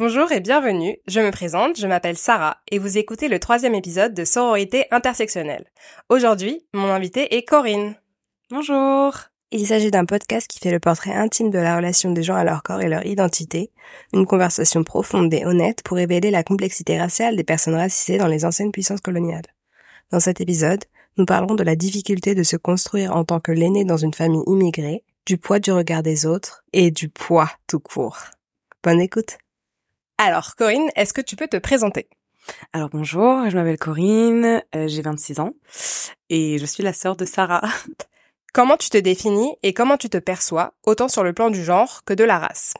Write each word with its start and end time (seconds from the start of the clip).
Bonjour 0.00 0.32
et 0.32 0.40
bienvenue, 0.40 0.96
je 1.06 1.20
me 1.20 1.30
présente, 1.30 1.78
je 1.78 1.86
m'appelle 1.86 2.16
Sarah 2.16 2.56
et 2.72 2.80
vous 2.80 2.98
écoutez 2.98 3.28
le 3.28 3.38
troisième 3.38 3.76
épisode 3.76 4.12
de 4.12 4.24
Sororité 4.24 4.86
intersectionnelle. 4.90 5.66
Aujourd'hui, 6.08 6.66
mon 6.74 6.88
invité 6.90 7.36
est 7.36 7.44
Corinne. 7.44 7.94
Bonjour 8.50 9.14
Il 9.52 9.64
s'agit 9.68 9.92
d'un 9.92 10.04
podcast 10.04 10.48
qui 10.48 10.58
fait 10.58 10.72
le 10.72 10.80
portrait 10.80 11.14
intime 11.14 11.50
de 11.50 11.60
la 11.60 11.76
relation 11.76 12.10
des 12.10 12.24
gens 12.24 12.34
à 12.34 12.42
leur 12.42 12.64
corps 12.64 12.80
et 12.80 12.88
leur 12.88 13.06
identité, 13.06 13.70
une 14.12 14.26
conversation 14.26 14.82
profonde 14.82 15.32
et 15.32 15.46
honnête 15.46 15.84
pour 15.84 15.96
révéler 15.96 16.32
la 16.32 16.42
complexité 16.42 16.98
raciale 16.98 17.36
des 17.36 17.44
personnes 17.44 17.76
racisées 17.76 18.18
dans 18.18 18.26
les 18.26 18.44
anciennes 18.44 18.72
puissances 18.72 19.00
coloniales. 19.00 19.46
Dans 20.10 20.18
cet 20.18 20.40
épisode, 20.40 20.82
nous 21.18 21.24
parlerons 21.24 21.54
de 21.54 21.62
la 21.62 21.76
difficulté 21.76 22.34
de 22.34 22.42
se 22.42 22.56
construire 22.56 23.14
en 23.14 23.24
tant 23.24 23.38
que 23.38 23.52
l'aîné 23.52 23.84
dans 23.84 23.96
une 23.96 24.12
famille 24.12 24.42
immigrée, 24.48 25.04
du 25.24 25.38
poids 25.38 25.60
du 25.60 25.70
regard 25.70 26.02
des 26.02 26.26
autres 26.26 26.64
et 26.72 26.90
du 26.90 27.08
poids 27.08 27.48
tout 27.68 27.78
court. 27.78 28.18
Bonne 28.82 29.00
écoute 29.00 29.38
alors, 30.18 30.54
Corinne, 30.56 30.90
est-ce 30.96 31.12
que 31.12 31.20
tu 31.20 31.36
peux 31.36 31.48
te 31.48 31.56
présenter? 31.56 32.08
Alors 32.72 32.90
bonjour, 32.90 33.48
je 33.48 33.56
m'appelle 33.56 33.78
Corinne, 33.78 34.62
euh, 34.74 34.86
j'ai 34.86 35.02
26 35.02 35.40
ans 35.40 35.54
et 36.28 36.58
je 36.58 36.66
suis 36.66 36.82
la 36.82 36.92
sœur 36.92 37.16
de 37.16 37.24
Sarah. 37.24 37.62
Comment 38.52 38.76
tu 38.76 38.90
te 38.90 38.98
définis 38.98 39.56
et 39.64 39.74
comment 39.74 39.96
tu 39.96 40.08
te 40.08 40.18
perçois, 40.18 40.74
autant 40.84 41.08
sur 41.08 41.24
le 41.24 41.32
plan 41.32 41.50
du 41.50 41.64
genre 41.64 42.04
que 42.04 42.14
de 42.14 42.22
la 42.22 42.38
race? 42.38 42.74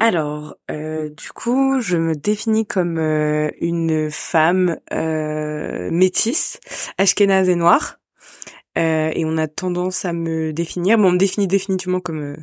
Alors, 0.00 0.56
euh, 0.70 1.08
du 1.08 1.30
coup, 1.30 1.80
je 1.80 1.96
me 1.96 2.14
définis 2.14 2.66
comme 2.66 2.98
euh, 2.98 3.50
une 3.62 4.10
femme 4.10 4.76
métisse, 5.90 6.60
ashkénaze 6.98 7.48
et 7.48 7.54
noire. 7.54 7.97
Et 8.78 9.24
on 9.24 9.36
a 9.36 9.48
tendance 9.48 10.04
à 10.04 10.12
me 10.12 10.52
définir, 10.52 10.98
bon, 10.98 11.08
on 11.08 11.12
me 11.12 11.18
définit 11.18 11.48
définitivement 11.48 12.00
comme 12.00 12.36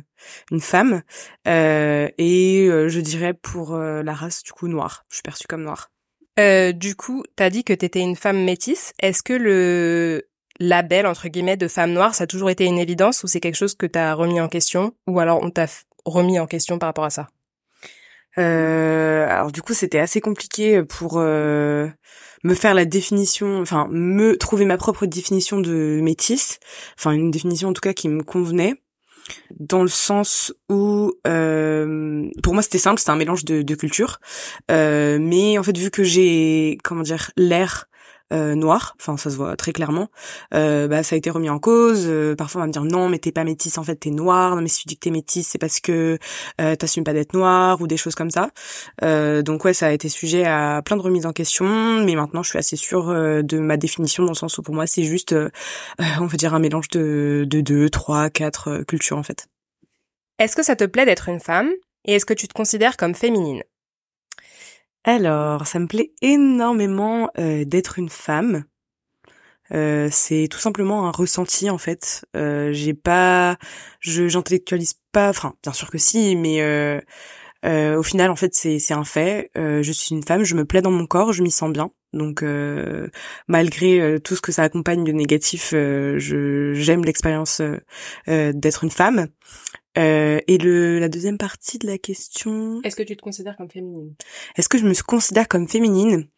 une 0.50 0.60
femme, 0.60 1.02
euh, 1.46 2.08
et 2.18 2.66
euh, 2.68 2.88
je 2.88 3.00
dirais 3.00 3.34
pour 3.34 3.74
euh, 3.74 4.02
la 4.02 4.14
race 4.14 4.42
du 4.42 4.52
coup 4.52 4.68
noire. 4.68 5.04
Je 5.08 5.16
suis 5.16 5.22
perçue 5.22 5.46
comme 5.48 5.62
noire. 5.62 5.90
du 6.38 6.94
coup, 6.96 7.24
t'as 7.36 7.50
dit 7.50 7.64
que 7.64 7.72
t'étais 7.72 8.00
une 8.00 8.16
femme 8.16 8.44
métisse. 8.44 8.92
Est-ce 9.00 9.22
que 9.22 9.32
le 9.32 10.28
label 10.58 11.06
entre 11.06 11.28
guillemets 11.28 11.56
de 11.56 11.68
femme 11.68 11.92
noire, 11.92 12.14
ça 12.14 12.24
a 12.24 12.26
toujours 12.26 12.50
été 12.50 12.64
une 12.64 12.78
évidence 12.78 13.22
ou 13.24 13.26
c'est 13.26 13.40
quelque 13.40 13.56
chose 13.56 13.74
que 13.74 13.86
t'as 13.86 14.14
remis 14.14 14.40
en 14.40 14.48
question 14.48 14.94
ou 15.06 15.20
alors 15.20 15.42
on 15.42 15.50
t'a 15.50 15.66
remis 16.04 16.38
en 16.38 16.46
question 16.46 16.78
par 16.78 16.88
rapport 16.88 17.04
à 17.04 17.10
ça? 17.10 17.28
Alors 18.36 19.52
du 19.52 19.62
coup, 19.62 19.74
c'était 19.74 19.98
assez 19.98 20.20
compliqué 20.20 20.82
pour 20.82 21.18
me 22.46 22.54
faire 22.54 22.74
la 22.74 22.84
définition, 22.84 23.60
enfin 23.60 23.88
me 23.90 24.36
trouver 24.36 24.64
ma 24.64 24.76
propre 24.76 25.06
définition 25.06 25.58
de 25.60 26.00
métisse, 26.02 26.58
enfin 26.98 27.12
une 27.12 27.30
définition 27.30 27.68
en 27.68 27.72
tout 27.72 27.80
cas 27.80 27.92
qui 27.92 28.08
me 28.08 28.22
convenait. 28.22 28.74
Dans 29.58 29.82
le 29.82 29.88
sens 29.88 30.54
où 30.68 31.12
euh, 31.26 32.28
pour 32.44 32.54
moi 32.54 32.62
c'était 32.62 32.78
simple, 32.78 33.00
c'était 33.00 33.10
un 33.10 33.16
mélange 33.16 33.44
de, 33.44 33.62
de 33.62 33.74
cultures, 33.74 34.20
euh, 34.70 35.18
mais 35.20 35.58
en 35.58 35.64
fait 35.64 35.76
vu 35.76 35.90
que 35.90 36.04
j'ai 36.04 36.78
comment 36.84 37.02
dire 37.02 37.32
l'air 37.36 37.88
euh, 38.32 38.54
noir, 38.56 38.96
enfin 39.00 39.16
ça 39.16 39.30
se 39.30 39.36
voit 39.36 39.54
très 39.56 39.72
clairement, 39.72 40.08
euh, 40.52 40.88
bah 40.88 41.02
ça 41.02 41.14
a 41.14 41.16
été 41.16 41.30
remis 41.30 41.48
en 41.48 41.60
cause. 41.60 42.06
Euh, 42.06 42.34
parfois 42.34 42.60
on 42.60 42.64
va 42.64 42.66
me 42.66 42.72
dire 42.72 42.82
non 42.82 43.08
mais 43.08 43.18
t'es 43.18 43.30
pas 43.30 43.44
métisse 43.44 43.78
en 43.78 43.84
fait 43.84 43.96
t'es 43.96 44.10
noir, 44.10 44.56
non 44.56 44.62
mais 44.62 44.68
si 44.68 44.80
tu 44.80 44.88
dis 44.88 44.96
que 44.96 45.00
t'es 45.00 45.10
métisse 45.10 45.48
c'est 45.48 45.58
parce 45.58 45.78
que 45.80 46.18
t'assumes 46.56 47.04
pas 47.04 47.12
d'être 47.12 47.34
noir 47.34 47.80
ou 47.80 47.86
des 47.86 47.96
choses 47.96 48.14
comme 48.14 48.30
ça. 48.30 48.50
Donc 49.02 49.64
ouais 49.64 49.74
ça 49.74 49.86
a 49.86 49.92
été 49.92 50.08
sujet 50.08 50.44
à 50.44 50.82
plein 50.84 50.96
de 50.96 51.02
remises 51.02 51.26
en 51.26 51.32
question, 51.32 52.04
mais 52.04 52.16
maintenant 52.16 52.42
je 52.42 52.50
suis 52.50 52.58
assez 52.58 52.76
sûre 52.76 53.06
de 53.06 53.58
ma 53.58 53.76
définition 53.76 54.24
dans 54.24 54.32
le 54.32 54.36
sens 54.36 54.58
où 54.58 54.62
pour 54.62 54.74
moi 54.74 54.86
c'est 54.86 55.04
juste 55.04 55.34
on 56.20 56.26
va 56.26 56.36
dire 56.36 56.54
un 56.54 56.58
mélange 56.58 56.88
de, 56.88 57.46
de 57.48 57.60
deux, 57.60 57.90
trois, 57.90 58.30
quatre 58.30 58.82
cultures 58.88 59.18
en 59.18 59.22
fait. 59.22 59.46
Est-ce 60.38 60.56
que 60.56 60.62
ça 60.62 60.76
te 60.76 60.84
plaît 60.84 61.06
d'être 61.06 61.28
une 61.28 61.40
femme? 61.40 61.70
Et 62.04 62.14
est-ce 62.14 62.26
que 62.26 62.34
tu 62.34 62.48
te 62.48 62.54
considères 62.54 62.96
comme 62.96 63.14
féminine? 63.14 63.62
Alors, 65.06 65.68
ça 65.68 65.78
me 65.78 65.86
plaît 65.86 66.12
énormément 66.20 67.30
euh, 67.38 67.64
d'être 67.64 68.00
une 68.00 68.08
femme. 68.08 68.64
Euh, 69.72 70.08
c'est 70.10 70.48
tout 70.50 70.58
simplement 70.58 71.06
un 71.06 71.12
ressenti 71.12 71.70
en 71.70 71.78
fait. 71.78 72.26
Euh, 72.36 72.72
j'ai 72.72 72.92
pas, 72.92 73.56
je 74.00 74.26
j'intellectualise 74.26 74.94
pas. 75.12 75.28
Enfin, 75.30 75.54
bien 75.62 75.72
sûr 75.72 75.90
que 75.90 75.98
si, 75.98 76.34
mais 76.34 76.60
au 77.64 78.02
final 78.02 78.30
en 78.30 78.36
fait 78.36 78.54
c'est 78.54 78.78
c'est 78.80 78.94
un 78.94 79.04
fait. 79.04 79.50
je 79.54 79.92
suis 79.92 80.14
une 80.14 80.24
femme, 80.24 80.44
je 80.44 80.56
me 80.56 80.64
plais 80.64 80.82
dans 80.82 80.90
mon 80.90 81.06
corps, 81.06 81.32
je 81.32 81.42
m'y 81.42 81.50
sens 81.52 81.70
bien. 81.72 81.90
Donc 82.12 82.44
malgré 83.48 84.20
tout 84.20 84.34
ce 84.36 84.40
que 84.40 84.52
ça 84.52 84.62
accompagne 84.64 85.04
de 85.04 85.12
négatif, 85.12 85.70
je 85.70 86.72
j'aime 86.74 87.04
l'expérience 87.04 87.62
d'être 88.26 88.84
une 88.84 88.90
femme. 88.90 89.28
Euh, 89.98 90.40
et 90.46 90.58
le, 90.58 90.98
la 90.98 91.08
deuxième 91.08 91.38
partie 91.38 91.78
de 91.78 91.86
la 91.86 91.98
question. 91.98 92.80
Est-ce 92.82 92.96
que 92.96 93.02
tu 93.02 93.16
te 93.16 93.22
considères 93.22 93.56
comme 93.56 93.70
féminine? 93.70 94.14
Est-ce 94.56 94.68
que 94.68 94.78
je 94.78 94.84
me 94.86 95.02
considère 95.02 95.48
comme 95.48 95.68
féminine? 95.68 96.28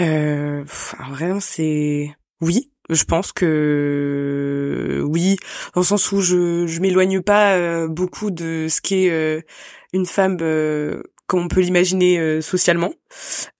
Euh, 0.00 0.64
Vraiment, 1.10 1.40
c'est 1.40 2.14
oui. 2.40 2.70
Je 2.90 3.04
pense 3.04 3.32
que 3.32 5.02
oui, 5.06 5.36
dans 5.74 5.82
le 5.82 5.86
sens 5.86 6.10
où 6.10 6.22
je 6.22 6.66
je 6.66 6.80
m'éloigne 6.80 7.20
pas 7.20 7.54
euh, 7.56 7.86
beaucoup 7.86 8.30
de 8.30 8.66
ce 8.70 8.80
qu'est 8.80 9.10
euh, 9.10 9.42
une 9.92 10.06
femme 10.06 10.38
euh, 10.40 11.02
comme 11.26 11.40
on 11.44 11.48
peut 11.48 11.60
l'imaginer 11.60 12.40
socialement. 12.40 12.94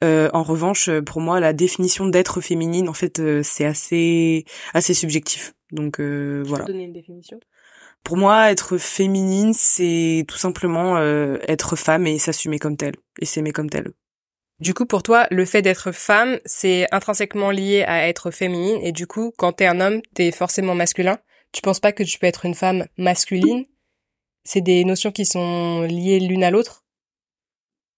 en 0.03 0.43
revanche, 0.43 0.89
pour 1.05 1.21
moi, 1.21 1.39
la 1.39 1.53
définition 1.53 2.07
d'être 2.07 2.41
féminine, 2.41 2.89
en 2.89 2.95
fait, 2.95 3.21
c'est 3.43 3.67
assez 3.67 4.47
assez 4.73 4.95
subjectif. 4.95 5.53
Donc 5.71 6.01
voilà. 6.01 6.65
donner 6.65 6.85
une 6.85 6.95
définition? 6.95 7.39
Pour 8.09 8.17
moi, 8.17 8.51
être 8.51 8.79
féminine, 8.79 9.53
c'est 9.53 10.25
tout 10.27 10.39
simplement 10.39 10.97
euh, 10.97 11.37
être 11.47 11.77
femme 11.77 12.07
et 12.07 12.19
s'assumer 12.19 12.59
comme 12.59 12.79
telle, 12.79 12.95
et 13.21 13.27
s'aimer 13.27 13.53
comme 13.53 13.69
telle. 13.69 13.93
Du 14.61 14.73
coup, 14.73 14.87
pour 14.87 15.03
toi, 15.03 15.27
le 15.31 15.45
fait 15.45 15.61
d'être 15.61 15.93
femme, 15.93 16.39
c'est 16.47 16.87
intrinsèquement 16.91 17.51
lié 17.51 17.85
à 17.87 18.09
être 18.09 18.31
féminine, 18.31 18.81
et 18.83 18.93
du 18.93 19.07
coup, 19.07 19.35
quand 19.37 19.53
t'es 19.53 19.67
un 19.67 19.79
homme, 19.83 20.01
t'es 20.15 20.31
forcément 20.33 20.75
masculin. 20.75 21.19
Tu 21.53 21.61
penses 21.61 21.81
pas 21.81 21.93
que 21.93 22.03
tu 22.03 22.19
peux 22.19 22.27
être 22.27 22.47
une 22.47 22.55
femme 22.55 22.87
masculine? 22.97 23.67
C'est 24.43 24.63
des 24.63 24.87
notions 24.87 25.13
qui 25.13 25.27
sont 25.27 25.83
liées 25.83 26.19
l'une 26.19 26.45
à 26.45 26.51
l'autre? 26.51 26.87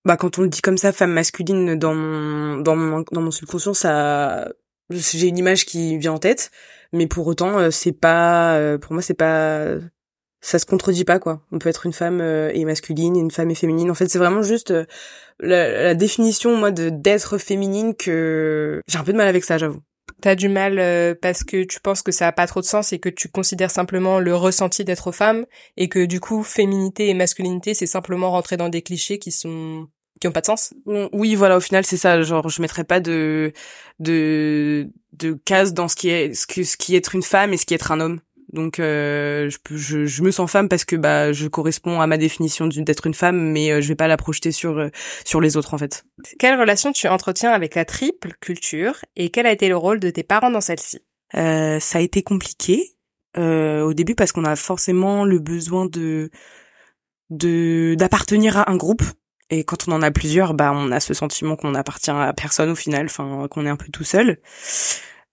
Bah, 0.04 0.16
quand 0.16 0.40
on 0.40 0.42
le 0.42 0.48
dit 0.48 0.60
comme 0.60 0.76
ça, 0.76 0.92
femme 0.92 1.12
masculine, 1.12 1.76
dans 1.76 1.94
mon, 1.94 2.56
dans 2.56 2.74
mon, 2.74 3.04
dans 3.12 3.20
mon 3.20 3.30
subconscient, 3.30 3.74
ça, 3.74 4.48
j'ai 4.90 5.28
une 5.28 5.38
image 5.38 5.66
qui 5.66 5.98
vient 5.98 6.14
en 6.14 6.18
tête 6.18 6.50
mais 6.92 7.06
pour 7.06 7.26
autant 7.26 7.58
euh, 7.58 7.70
c'est 7.70 7.92
pas 7.92 8.56
euh, 8.56 8.78
pour 8.78 8.92
moi 8.92 9.02
c'est 9.02 9.14
pas 9.14 9.76
ça 10.40 10.58
se 10.58 10.66
contredit 10.66 11.04
pas 11.04 11.18
quoi 11.18 11.42
on 11.52 11.58
peut 11.58 11.68
être 11.68 11.86
une 11.86 11.92
femme 11.92 12.20
euh, 12.20 12.50
et 12.54 12.64
masculine 12.64 13.16
et 13.16 13.20
une 13.20 13.30
femme 13.30 13.50
et 13.50 13.54
féminine 13.54 13.90
en 13.90 13.94
fait 13.94 14.08
c'est 14.08 14.18
vraiment 14.18 14.42
juste 14.42 14.72
la, 15.38 15.82
la, 15.82 15.94
définition 15.94 16.56
moi 16.56 16.70
de 16.70 16.88
d'être 16.90 17.38
féminine 17.38 17.94
que 17.94 18.80
j'ai 18.88 18.98
un 18.98 19.04
peu 19.04 19.12
de 19.12 19.18
mal 19.18 19.28
avec 19.28 19.44
ça 19.44 19.58
j'avoue 19.58 19.80
T'as 20.20 20.34
du 20.34 20.50
mal 20.50 21.16
parce 21.22 21.44
que 21.44 21.64
tu 21.64 21.80
penses 21.80 22.02
que 22.02 22.12
ça 22.12 22.26
a 22.26 22.32
pas 22.32 22.46
trop 22.46 22.60
de 22.60 22.66
sens 22.66 22.92
et 22.92 22.98
que 22.98 23.08
tu 23.08 23.28
considères 23.28 23.70
simplement 23.70 24.18
le 24.18 24.36
ressenti 24.36 24.84
d'être 24.84 25.12
femme 25.12 25.46
et 25.78 25.88
que 25.88 26.04
du 26.04 26.20
coup 26.20 26.42
féminité 26.42 27.08
et 27.08 27.14
masculinité 27.14 27.72
c'est 27.72 27.86
simplement 27.86 28.30
rentrer 28.30 28.58
dans 28.58 28.68
des 28.68 28.82
clichés 28.82 29.18
qui 29.18 29.32
sont 29.32 29.88
qui 30.20 30.28
ont 30.28 30.32
pas 30.32 30.42
de 30.42 30.46
sens. 30.46 30.74
Oui, 31.12 31.34
voilà, 31.34 31.56
au 31.56 31.60
final, 31.60 31.84
c'est 31.84 31.96
ça. 31.96 32.20
Genre, 32.22 32.48
je 32.48 32.62
mettrais 32.62 32.84
pas 32.84 33.00
de 33.00 33.52
de 33.98 34.90
de 35.14 35.32
case 35.44 35.74
dans 35.74 35.88
ce 35.88 35.96
qui 35.96 36.08
est 36.10 36.34
ce, 36.34 36.46
que, 36.46 36.62
ce 36.62 36.76
qui 36.76 36.94
est 36.94 36.98
être 36.98 37.14
une 37.14 37.22
femme 37.22 37.52
et 37.52 37.56
ce 37.56 37.66
qui 37.66 37.74
est 37.74 37.76
être 37.76 37.90
un 37.90 38.00
homme. 38.00 38.20
Donc, 38.52 38.80
euh, 38.80 39.48
je, 39.48 39.76
je, 39.76 40.06
je, 40.06 40.22
me 40.22 40.30
sens 40.30 40.50
femme 40.50 40.68
parce 40.68 40.84
que 40.84 40.96
bah 40.96 41.32
je 41.32 41.46
corresponds 41.46 42.00
à 42.00 42.06
ma 42.06 42.16
définition 42.16 42.66
d'être 42.66 43.06
une 43.06 43.14
femme, 43.14 43.52
mais 43.52 43.70
euh, 43.70 43.80
je 43.80 43.88
vais 43.88 43.94
pas 43.94 44.08
la 44.08 44.16
projeter 44.16 44.50
sur 44.50 44.78
euh, 44.78 44.88
sur 45.24 45.40
les 45.40 45.56
autres 45.56 45.74
en 45.74 45.78
fait. 45.78 46.04
Quelle 46.38 46.58
relation 46.58 46.92
tu 46.92 47.06
entretiens 47.06 47.52
avec 47.52 47.74
la 47.76 47.84
triple 47.84 48.32
culture 48.40 48.96
et 49.14 49.30
quel 49.30 49.46
a 49.46 49.52
été 49.52 49.68
le 49.68 49.76
rôle 49.76 50.00
de 50.00 50.10
tes 50.10 50.24
parents 50.24 50.50
dans 50.50 50.60
celle-ci? 50.60 51.00
Euh, 51.36 51.78
Ça 51.78 51.98
a 51.98 52.02
été 52.02 52.22
compliqué 52.22 52.96
euh, 53.36 53.82
au 53.82 53.94
début 53.94 54.16
parce 54.16 54.32
qu'on 54.32 54.44
a 54.44 54.56
forcément 54.56 55.24
le 55.24 55.38
besoin 55.38 55.86
de 55.86 56.30
de 57.30 57.94
d'appartenir 57.96 58.56
à 58.58 58.70
un 58.70 58.76
groupe 58.76 59.04
et 59.50 59.64
quand 59.64 59.88
on 59.88 59.92
en 59.92 60.02
a 60.02 60.10
plusieurs, 60.10 60.54
bah 60.54 60.72
on 60.74 60.90
a 60.92 61.00
ce 61.00 61.12
sentiment 61.14 61.56
qu'on 61.56 61.74
appartient 61.74 62.10
à 62.10 62.32
personne 62.32 62.70
au 62.70 62.76
final, 62.76 63.06
enfin 63.06 63.48
qu'on 63.48 63.66
est 63.66 63.70
un 63.70 63.76
peu 63.76 63.88
tout 63.92 64.04
seul. 64.04 64.38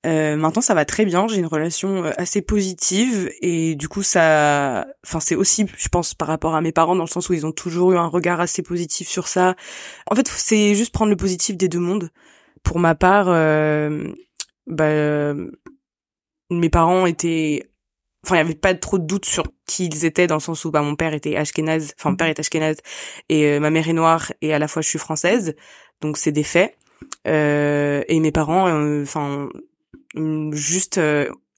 Euh, 0.06 0.36
maintenant 0.38 0.62
ça 0.62 0.74
va 0.74 0.86
très 0.86 1.06
bien, 1.06 1.28
j'ai 1.28 1.38
une 1.38 1.48
relation 1.48 2.06
euh, 2.06 2.12
assez 2.18 2.42
positive 2.42 3.32
et 3.42 3.76
du 3.76 3.90
coup 3.90 4.04
ça, 4.04 4.88
enfin 5.04 5.20
c'est 5.20 5.36
aussi, 5.36 5.66
je 5.76 5.90
pense, 5.90 6.14
par 6.14 6.28
rapport 6.28 6.56
à 6.56 6.62
mes 6.62 6.72
parents 6.72 6.96
dans 6.96 7.04
le 7.04 7.10
sens 7.10 7.30
où 7.30 7.34
ils 7.34 7.46
ont 7.46 7.52
toujours 7.52 7.94
eu 7.94 7.98
un 7.98 8.08
regard 8.08 8.40
assez 8.40 8.62
positif 8.62 9.08
sur 9.10 9.28
ça. 9.28 9.56
En 10.10 10.16
fait, 10.16 10.28
c'est 10.28 10.76
juste 10.76 10.94
prendre 10.94 11.10
le 11.10 11.18
positif 11.18 11.58
des 11.58 11.68
deux 11.68 11.80
mondes. 11.80 12.10
Pour 12.64 12.80
ma 12.80 12.96
part, 12.96 13.28
euh, 13.30 14.14
bah, 14.68 15.34
mes 16.50 16.70
parents 16.70 17.06
étaient 17.06 17.70
enfin 18.26 18.36
il 18.36 18.40
y 18.40 18.42
avait 18.42 18.56
pas 18.56 18.74
trop 18.74 19.00
de 19.00 19.06
doute 19.06 19.26
sur 19.26 19.46
qui 19.66 19.86
ils 19.88 20.06
étaient 20.06 20.28
dans 20.28 20.36
le 20.36 20.42
sens 20.42 20.66
où 20.66 20.72
bah 20.72 20.82
mon 20.82 20.96
père 20.96 21.14
était 21.14 21.36
ashkénaze 21.36 21.94
enfin 21.98 22.12
mon 22.12 22.16
père 22.16 22.28
est 22.28 22.40
ashkénaze 22.40 22.78
et 23.30 23.46
euh, 23.46 23.60
ma 23.60 23.70
mère 23.70 23.88
est 23.88 23.94
noire 23.94 24.32
et 24.42 24.54
à 24.54 24.60
la 24.60 24.68
fois 24.68 24.82
je 24.82 24.90
suis 24.90 25.00
française 25.00 25.56
donc 26.02 26.18
c'est 26.18 26.32
des 26.32 26.44
faits 26.44 26.76
euh, 27.28 28.04
et 28.08 28.20
mes 28.20 28.32
parents 28.32 28.68
euh, 28.68 29.06
enfin 30.18 30.54
juste 30.54 31.00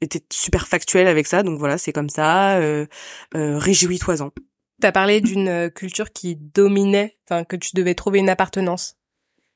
étaient 0.02 0.24
super 0.32 0.68
factuels 0.68 1.08
avec 1.08 1.28
ça. 1.28 1.44
Donc 1.44 1.58
voilà 1.60 1.78
c'est 1.78 1.94
comme 1.94 2.10
ça 2.10 2.60
réjouis-toi-en. 3.34 4.32
T'as 4.82 4.92
parlé 4.92 5.20
d'une 5.22 5.70
culture 5.72 6.12
qui 6.12 6.38
dominait, 6.38 7.18
enfin 7.26 7.44
que 7.44 7.56
tu 7.56 7.72
devais 7.74 7.96
trouver 7.96 8.20
une 8.20 8.30
appartenance 8.30 8.96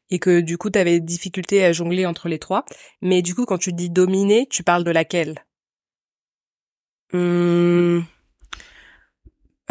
et 0.10 0.20
que 0.20 0.42
du 0.42 0.58
coup 0.58 0.70
t'avais 0.70 1.00
des 1.00 1.06
difficultés 1.06 1.64
à 1.64 1.72
jongler 1.72 2.06
entre 2.06 2.28
les 2.28 2.40
trois. 2.40 2.66
Mais 3.02 3.22
du 3.22 3.34
coup, 3.34 3.46
quand 3.46 3.58
tu 3.58 3.72
dis 3.72 3.90
dominer, 3.90 4.48
tu 4.50 4.64
parles 4.64 4.84
de 4.84 4.92
laquelle? 4.92 5.46
Hum... 7.14 8.06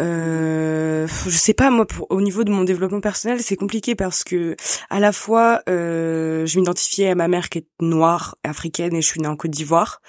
Euh, 0.02 1.06
je 1.06 1.36
sais 1.36 1.54
pas 1.54 1.70
moi 1.70 1.86
au 2.10 2.20
niveau 2.20 2.42
de 2.42 2.50
mon 2.50 2.64
développement 2.64 3.00
personnel 3.00 3.40
c'est 3.40 3.56
compliqué 3.56 3.94
parce 3.94 4.24
que 4.24 4.56
à 4.90 4.98
la 4.98 5.12
fois 5.12 5.62
euh, 5.68 6.44
je 6.44 6.58
m'identifiais 6.58 7.10
à 7.10 7.14
ma 7.14 7.28
mère 7.28 7.48
qui 7.48 7.58
est 7.58 7.66
noire 7.80 8.36
africaine 8.42 8.94
et 8.94 9.02
je 9.02 9.06
suis 9.06 9.20
née 9.20 9.28
en 9.28 9.36
Côte 9.36 9.52
d'Ivoire. 9.52 10.00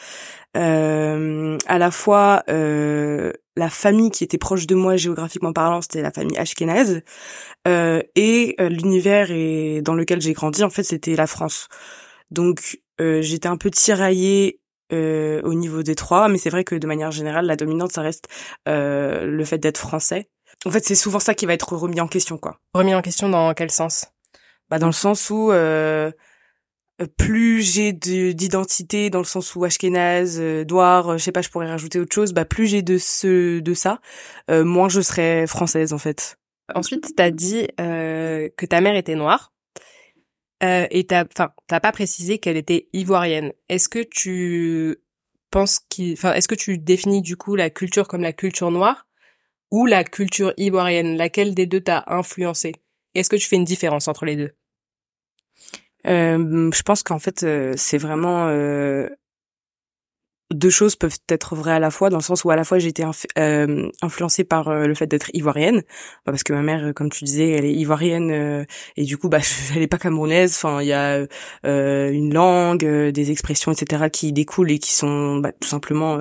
Euh, 0.56 1.58
à 1.68 1.78
la 1.78 1.92
fois 1.92 2.44
euh, 2.50 3.34
la 3.56 3.70
famille 3.70 4.12
qui 4.12 4.24
était 4.24 4.38
proche 4.38 4.68
de 4.68 4.76
moi 4.76 4.98
géographiquement 4.98 5.54
parlant 5.54 5.82
c'était 5.82 6.02
la 6.02 6.12
famille 6.12 6.38
ashkénaze. 6.38 7.02
Euh, 7.68 8.02
et 8.16 8.56
euh, 8.60 8.70
l'univers 8.70 9.30
et 9.32 9.82
dans 9.84 9.96
lequel 9.96 10.22
j'ai 10.22 10.34
grandi 10.34 10.64
en 10.64 10.70
fait 10.70 10.84
c'était 10.84 11.16
la 11.16 11.28
France. 11.28 11.68
Donc 12.32 12.80
j'étais 13.00 13.50
un 13.50 13.58
peu 13.58 13.70
tiraillée 13.70 14.62
euh, 14.92 15.42
au 15.44 15.54
niveau 15.54 15.82
des 15.82 15.96
trois, 15.96 16.28
mais 16.28 16.38
c'est 16.38 16.50
vrai 16.50 16.64
que 16.64 16.76
de 16.76 16.88
manière 16.88 17.12
générale, 17.12 17.46
la 17.46 17.56
dominante, 17.56 17.92
ça 17.92 18.02
reste 18.02 18.28
euh, 18.68 19.26
le 19.26 19.46
fait 19.46 19.58
d'être 19.58 19.78
français. 19.78 20.30
En 20.66 20.72
fait, 20.72 20.86
c'est 20.86 20.96
souvent 20.96 21.20
ça 21.20 21.34
qui 21.34 21.46
va 21.46 21.54
être 21.54 21.76
remis 21.76 22.02
en 22.02 22.08
question, 22.08 22.38
quoi. 22.38 22.60
Remis 22.74 22.94
en 22.94 23.02
question 23.02 23.30
dans 23.30 23.54
quel 23.54 23.72
sens? 23.72 24.06
Bah 24.70 24.80
dans 24.80 24.88
le 24.88 24.94
sens 24.94 25.30
où 25.30 25.52
euh, 25.52 26.12
plus 27.18 27.62
j'ai 27.62 27.92
d'identité, 27.94 29.10
dans 29.10 29.20
le 29.20 29.26
sens 29.26 29.56
où 29.56 29.64
Ashkenaz, 29.64 30.40
euh, 30.40 30.64
Douar, 30.64 31.18
je 31.18 31.24
sais 31.24 31.32
pas, 31.32 31.42
je 31.42 31.50
pourrais 31.50 31.68
rajouter 31.68 32.00
autre 32.00 32.14
chose, 32.14 32.34
bah 32.34 32.46
plus 32.46 32.68
j'ai 32.68 32.82
de 32.82 32.98
ce 32.98 33.60
de 33.60 33.74
ça, 33.74 34.00
moins 34.50 34.90
je 34.90 35.02
serai 35.02 35.48
française 35.48 35.94
en 35.94 35.98
fait. 35.98 36.38
Ensuite, 36.74 37.14
t'as 37.16 37.32
dit 37.32 37.68
que 37.78 38.66
ta 38.66 38.82
mère 38.82 38.96
était 38.96 39.16
noire. 39.16 39.53
Euh, 40.64 40.88
et 40.92 41.06
t'as, 41.06 41.26
enfin, 41.26 41.52
t'as 41.68 41.80
pas 41.80 41.92
précisé 41.92 42.38
qu'elle 42.40 42.58
était 42.58 42.88
ivoirienne. 42.94 43.52
Est-ce 43.70 43.90
que 43.90 44.00
tu 44.00 44.98
penses 45.52 45.80
qu'il, 45.90 46.14
enfin, 46.14 46.34
est-ce 46.34 46.48
que 46.48 46.56
tu 46.56 46.78
définis 46.78 47.22
du 47.22 47.36
coup 47.36 47.56
la 47.56 47.70
culture 47.70 48.08
comme 48.08 48.22
la 48.22 48.34
culture 48.34 48.72
noire 48.72 49.06
ou 49.72 49.86
la 49.86 50.04
culture 50.04 50.54
ivoirienne? 50.58 51.18
Laquelle 51.18 51.54
des 51.54 51.66
deux 51.66 51.82
t'a 51.82 52.04
influencé? 52.08 52.74
Est-ce 53.14 53.30
que 53.30 53.36
tu 53.36 53.48
fais 53.48 53.58
une 53.58 53.66
différence 53.66 54.08
entre 54.08 54.26
les 54.26 54.36
deux? 54.36 54.52
Euh, 56.08 56.70
Je 56.72 56.82
pense 56.84 57.04
qu'en 57.04 57.20
fait, 57.20 57.44
euh, 57.44 57.74
c'est 57.76 57.98
vraiment 57.98 58.48
deux 60.52 60.70
choses 60.70 60.96
peuvent 60.96 61.18
être 61.30 61.56
vraies 61.56 61.74
à 61.74 61.80
la 61.80 61.92
fois 61.92 62.10
dans 62.10 62.18
le 62.18 62.24
sens 62.24 62.44
où 62.44 62.52
à 62.52 62.56
la 62.56 62.64
fois 62.64 62.80
j'ai 62.80 62.90
été 62.90 63.04
euh, 63.38 63.90
influencée 64.02 64.44
par 64.44 64.68
euh, 64.68 64.86
le 64.88 64.94
fait 64.94 65.08
d'être 65.08 65.30
ivoirienne. 65.34 65.82
Bah, 66.26 66.32
parce 66.32 66.44
que 66.44 66.54
ma 66.54 66.62
mère 66.62 66.94
comme 66.94 67.10
tu 67.10 67.24
disais 67.24 67.52
elle 67.52 67.66
est 67.66 67.74
ivoirienne 67.74 68.32
euh, 68.32 68.66
et 68.98 69.04
du 69.04 69.18
coup 69.18 69.30
bah 69.30 69.40
elle 69.76 69.82
est 69.82 69.88
pas 69.88 69.98
camerounaise. 69.98 70.54
Enfin 70.56 70.82
il 70.82 70.88
y 70.88 70.94
a 70.94 71.26
une 71.64 72.34
langue 72.34 72.86
des 72.86 73.32
expressions 73.32 73.72
etc 73.72 74.10
qui 74.12 74.34
découlent 74.34 74.72
et 74.72 74.80
qui 74.80 74.94
sont 74.94 75.38
bah, 75.38 75.52
tout 75.52 75.68
simplement 75.68 76.20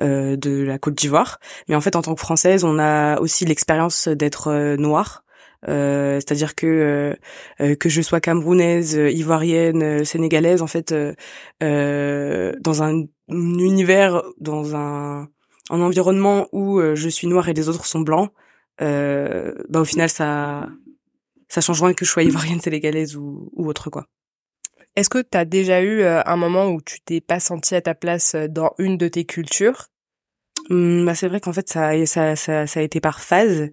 de 0.00 0.64
la 0.64 0.78
Côte 0.78 0.94
d'Ivoire. 0.94 1.38
Mais 1.68 1.74
en 1.74 1.80
fait 1.80 1.96
en 1.96 2.02
tant 2.02 2.14
que 2.14 2.20
française 2.20 2.64
on 2.64 2.78
a 2.78 3.18
aussi 3.20 3.44
l'expérience 3.44 4.08
d'être 4.08 4.76
noire. 4.76 5.24
Euh, 5.68 6.16
c'est-à-dire 6.16 6.54
que 6.54 6.66
euh, 6.66 7.14
euh, 7.60 7.74
que 7.76 7.88
je 7.88 8.00
sois 8.00 8.20
camerounaise, 8.20 8.94
ivoirienne, 8.94 10.04
sénégalaise, 10.04 10.62
en 10.62 10.66
fait, 10.66 10.94
dans 11.60 12.82
un, 12.82 13.04
univers, 13.30 14.22
dans 14.38 14.76
un, 14.76 15.28
un 15.70 15.80
environnement 15.80 16.48
où 16.52 16.80
je 16.80 17.08
suis 17.08 17.26
noire 17.26 17.48
et 17.48 17.54
les 17.54 17.68
autres 17.68 17.86
sont 17.86 18.00
blancs, 18.00 18.30
bah 18.78 19.80
au 19.80 19.84
final 19.84 20.08
ça 20.08 20.68
ça 21.48 21.60
change 21.60 21.82
rien 21.82 21.94
que 21.94 22.04
je 22.04 22.10
sois 22.10 22.22
ivoirienne, 22.22 22.60
sénégalaise 22.60 23.16
ou, 23.16 23.50
ou 23.54 23.66
autre 23.68 23.90
quoi. 23.90 24.06
Est-ce 24.96 25.10
que 25.10 25.22
tu 25.22 25.36
as 25.36 25.44
déjà 25.44 25.82
eu 25.82 26.02
un 26.04 26.36
moment 26.36 26.68
où 26.68 26.80
tu 26.80 27.00
t'es 27.00 27.20
pas 27.20 27.40
senti 27.40 27.74
à 27.74 27.80
ta 27.80 27.94
place 27.94 28.34
dans 28.34 28.72
une 28.78 28.96
de 28.96 29.08
tes 29.08 29.24
cultures? 29.24 29.86
Mmh, 30.68 31.04
bah 31.04 31.14
c'est 31.14 31.28
vrai 31.28 31.40
qu'en 31.40 31.52
fait 31.52 31.68
ça, 31.68 32.06
ça 32.06 32.36
ça 32.36 32.66
ça 32.66 32.80
a 32.80 32.82
été 32.82 33.00
par 33.00 33.20
phase. 33.20 33.70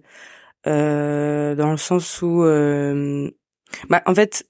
Euh, 0.66 1.54
dans 1.54 1.70
le 1.70 1.76
sens 1.76 2.20
où, 2.20 2.42
euh, 2.42 3.30
bah, 3.88 4.02
en 4.06 4.14
fait, 4.14 4.46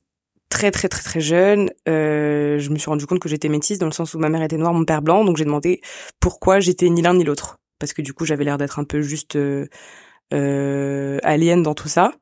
très 0.48 0.70
très 0.70 0.88
très 0.88 1.02
très 1.02 1.20
jeune, 1.20 1.70
euh, 1.88 2.58
je 2.58 2.70
me 2.70 2.78
suis 2.78 2.88
rendu 2.88 3.06
compte 3.06 3.20
que 3.20 3.28
j'étais 3.28 3.48
métisse 3.48 3.78
dans 3.78 3.86
le 3.86 3.92
sens 3.92 4.14
où 4.14 4.18
ma 4.18 4.28
mère 4.28 4.42
était 4.42 4.56
noire, 4.56 4.72
mon 4.72 4.84
père 4.84 5.02
blanc, 5.02 5.24
donc 5.24 5.36
j'ai 5.36 5.44
demandé 5.44 5.80
pourquoi 6.20 6.60
j'étais 6.60 6.88
ni 6.88 7.02
l'un 7.02 7.14
ni 7.14 7.24
l'autre, 7.24 7.58
parce 7.78 7.92
que 7.92 8.02
du 8.02 8.12
coup 8.12 8.24
j'avais 8.24 8.44
l'air 8.44 8.58
d'être 8.58 8.78
un 8.78 8.84
peu 8.84 9.02
juste 9.02 9.36
euh, 9.36 11.18
alien 11.22 11.62
dans 11.62 11.74
tout 11.74 11.88
ça. 11.88 12.12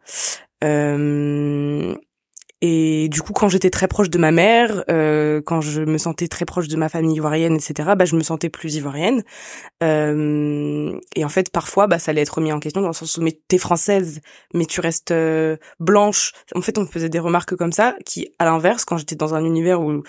Euh, 0.64 1.94
et 2.68 3.08
du 3.08 3.22
coup, 3.22 3.32
quand 3.32 3.48
j'étais 3.48 3.70
très 3.70 3.86
proche 3.86 4.10
de 4.10 4.18
ma 4.18 4.32
mère, 4.32 4.82
euh, 4.90 5.40
quand 5.40 5.60
je 5.60 5.82
me 5.82 5.98
sentais 5.98 6.26
très 6.26 6.44
proche 6.44 6.66
de 6.66 6.76
ma 6.76 6.88
famille 6.88 7.14
ivoirienne, 7.14 7.54
etc., 7.54 7.90
bah, 7.96 8.06
je 8.06 8.16
me 8.16 8.22
sentais 8.22 8.48
plus 8.48 8.74
ivoirienne. 8.74 9.22
Euh, 9.84 10.98
et 11.14 11.24
en 11.24 11.28
fait, 11.28 11.52
parfois, 11.52 11.86
bah, 11.86 12.00
ça 12.00 12.10
allait 12.10 12.22
être 12.22 12.34
remis 12.34 12.50
en 12.50 12.58
question 12.58 12.80
dans 12.80 12.88
le 12.88 12.92
sens 12.92 13.18
où 13.18 13.22
mais 13.22 13.38
t'es 13.46 13.58
française, 13.58 14.20
mais 14.52 14.66
tu 14.66 14.80
restes 14.80 15.12
euh, 15.12 15.56
blanche. 15.78 16.32
En 16.56 16.60
fait, 16.60 16.76
on 16.76 16.80
me 16.80 16.86
faisait 16.86 17.08
des 17.08 17.20
remarques 17.20 17.54
comme 17.54 17.70
ça, 17.70 17.94
qui, 18.04 18.28
à 18.40 18.44
l'inverse, 18.44 18.84
quand 18.84 18.96
j'étais 18.96 19.16
dans 19.16 19.34
un 19.34 19.44
univers 19.44 19.80
où, 19.80 20.02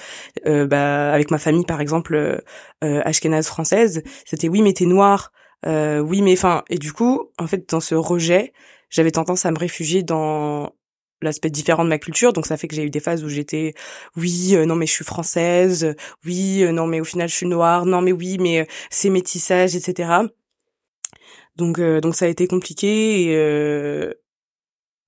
euh, 0.48 0.66
bah, 0.66 1.14
avec 1.14 1.30
ma 1.30 1.38
famille, 1.38 1.66
par 1.66 1.80
exemple, 1.80 2.16
euh, 2.16 3.02
ashkénaze 3.06 3.46
française, 3.46 4.02
c'était 4.26 4.50
oui, 4.50 4.64
mais 4.64 4.74
t'es 4.74 4.86
noire. 4.86 5.32
oui, 5.64 6.24
mais 6.24 6.34
enfin, 6.34 6.64
et 6.72 6.80
du 6.80 6.92
coup, 6.92 7.30
en 7.38 7.46
fait, 7.46 7.70
dans 7.70 7.82
ce 7.82 7.94
rejet, 7.94 8.52
j'avais 8.90 9.12
tendance 9.12 9.46
à 9.46 9.52
me 9.52 9.60
réfugier 9.60 10.02
dans 10.02 10.72
l'aspect 11.22 11.50
différent 11.50 11.84
de 11.84 11.90
ma 11.90 11.98
culture 11.98 12.34
donc 12.34 12.46
ça 12.46 12.58
fait 12.58 12.68
que 12.68 12.76
j'ai 12.76 12.84
eu 12.84 12.90
des 12.90 13.00
phases 13.00 13.24
où 13.24 13.30
j'étais 13.30 13.74
oui 14.16 14.56
euh, 14.56 14.66
non 14.66 14.76
mais 14.76 14.86
je 14.86 14.92
suis 14.92 15.06
française 15.06 15.96
oui 16.26 16.64
euh, 16.64 16.72
non 16.72 16.86
mais 16.86 17.00
au 17.00 17.04
final 17.04 17.28
je 17.28 17.36
suis 17.36 17.48
noire 17.48 17.86
non 17.86 18.02
mais 18.02 18.12
oui 18.12 18.38
mais 18.40 18.62
euh, 18.62 18.66
c'est 18.90 19.10
métissage 19.10 19.76
etc 19.76 20.12
donc 21.56 21.80
donc 21.80 22.16
ça 22.16 22.26
a 22.26 22.28
été 22.28 22.48
compliqué 22.48 23.32
et 23.32 24.14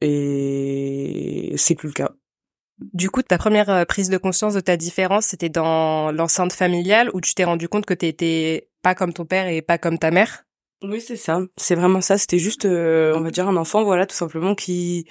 et 0.02 1.54
c'est 1.58 1.76
plus 1.76 1.90
le 1.90 1.94
cas. 1.94 2.10
Du 2.80 3.12
coup 3.12 3.22
ta 3.22 3.38
première 3.38 3.86
prise 3.86 4.10
de 4.10 4.18
conscience 4.18 4.56
de 4.56 4.60
ta 4.60 4.76
différence 4.76 5.28
c'était 5.28 5.50
dans 5.50 6.12
l'enceinte 6.12 6.54
familiale 6.54 7.12
où 7.14 7.22
tu 7.22 7.36
t'es 7.36 7.44
rendu 7.44 7.70
compte 7.70 7.86
que 7.86 7.94
t'étais 7.94 8.70
pas 8.82 8.96
comme 8.96 9.14
ton 9.14 9.26
père 9.26 9.48
et 9.48 9.62
pas 9.62 9.78
comme 9.78 10.00
ta 10.00 10.10
mère? 10.10 10.46
Oui 10.82 11.02
c'est 11.02 11.18
ça. 11.18 11.42
C'est 11.58 11.76
vraiment 11.76 12.02
ça. 12.02 12.18
C'était 12.18 12.40
juste 12.40 12.66
on 12.66 13.22
va 13.22 13.30
dire 13.30 13.48
un 13.48 13.58
enfant 13.58 13.84
voilà 13.84 14.08
tout 14.08 14.16
simplement 14.16 14.56
qui 14.56 15.06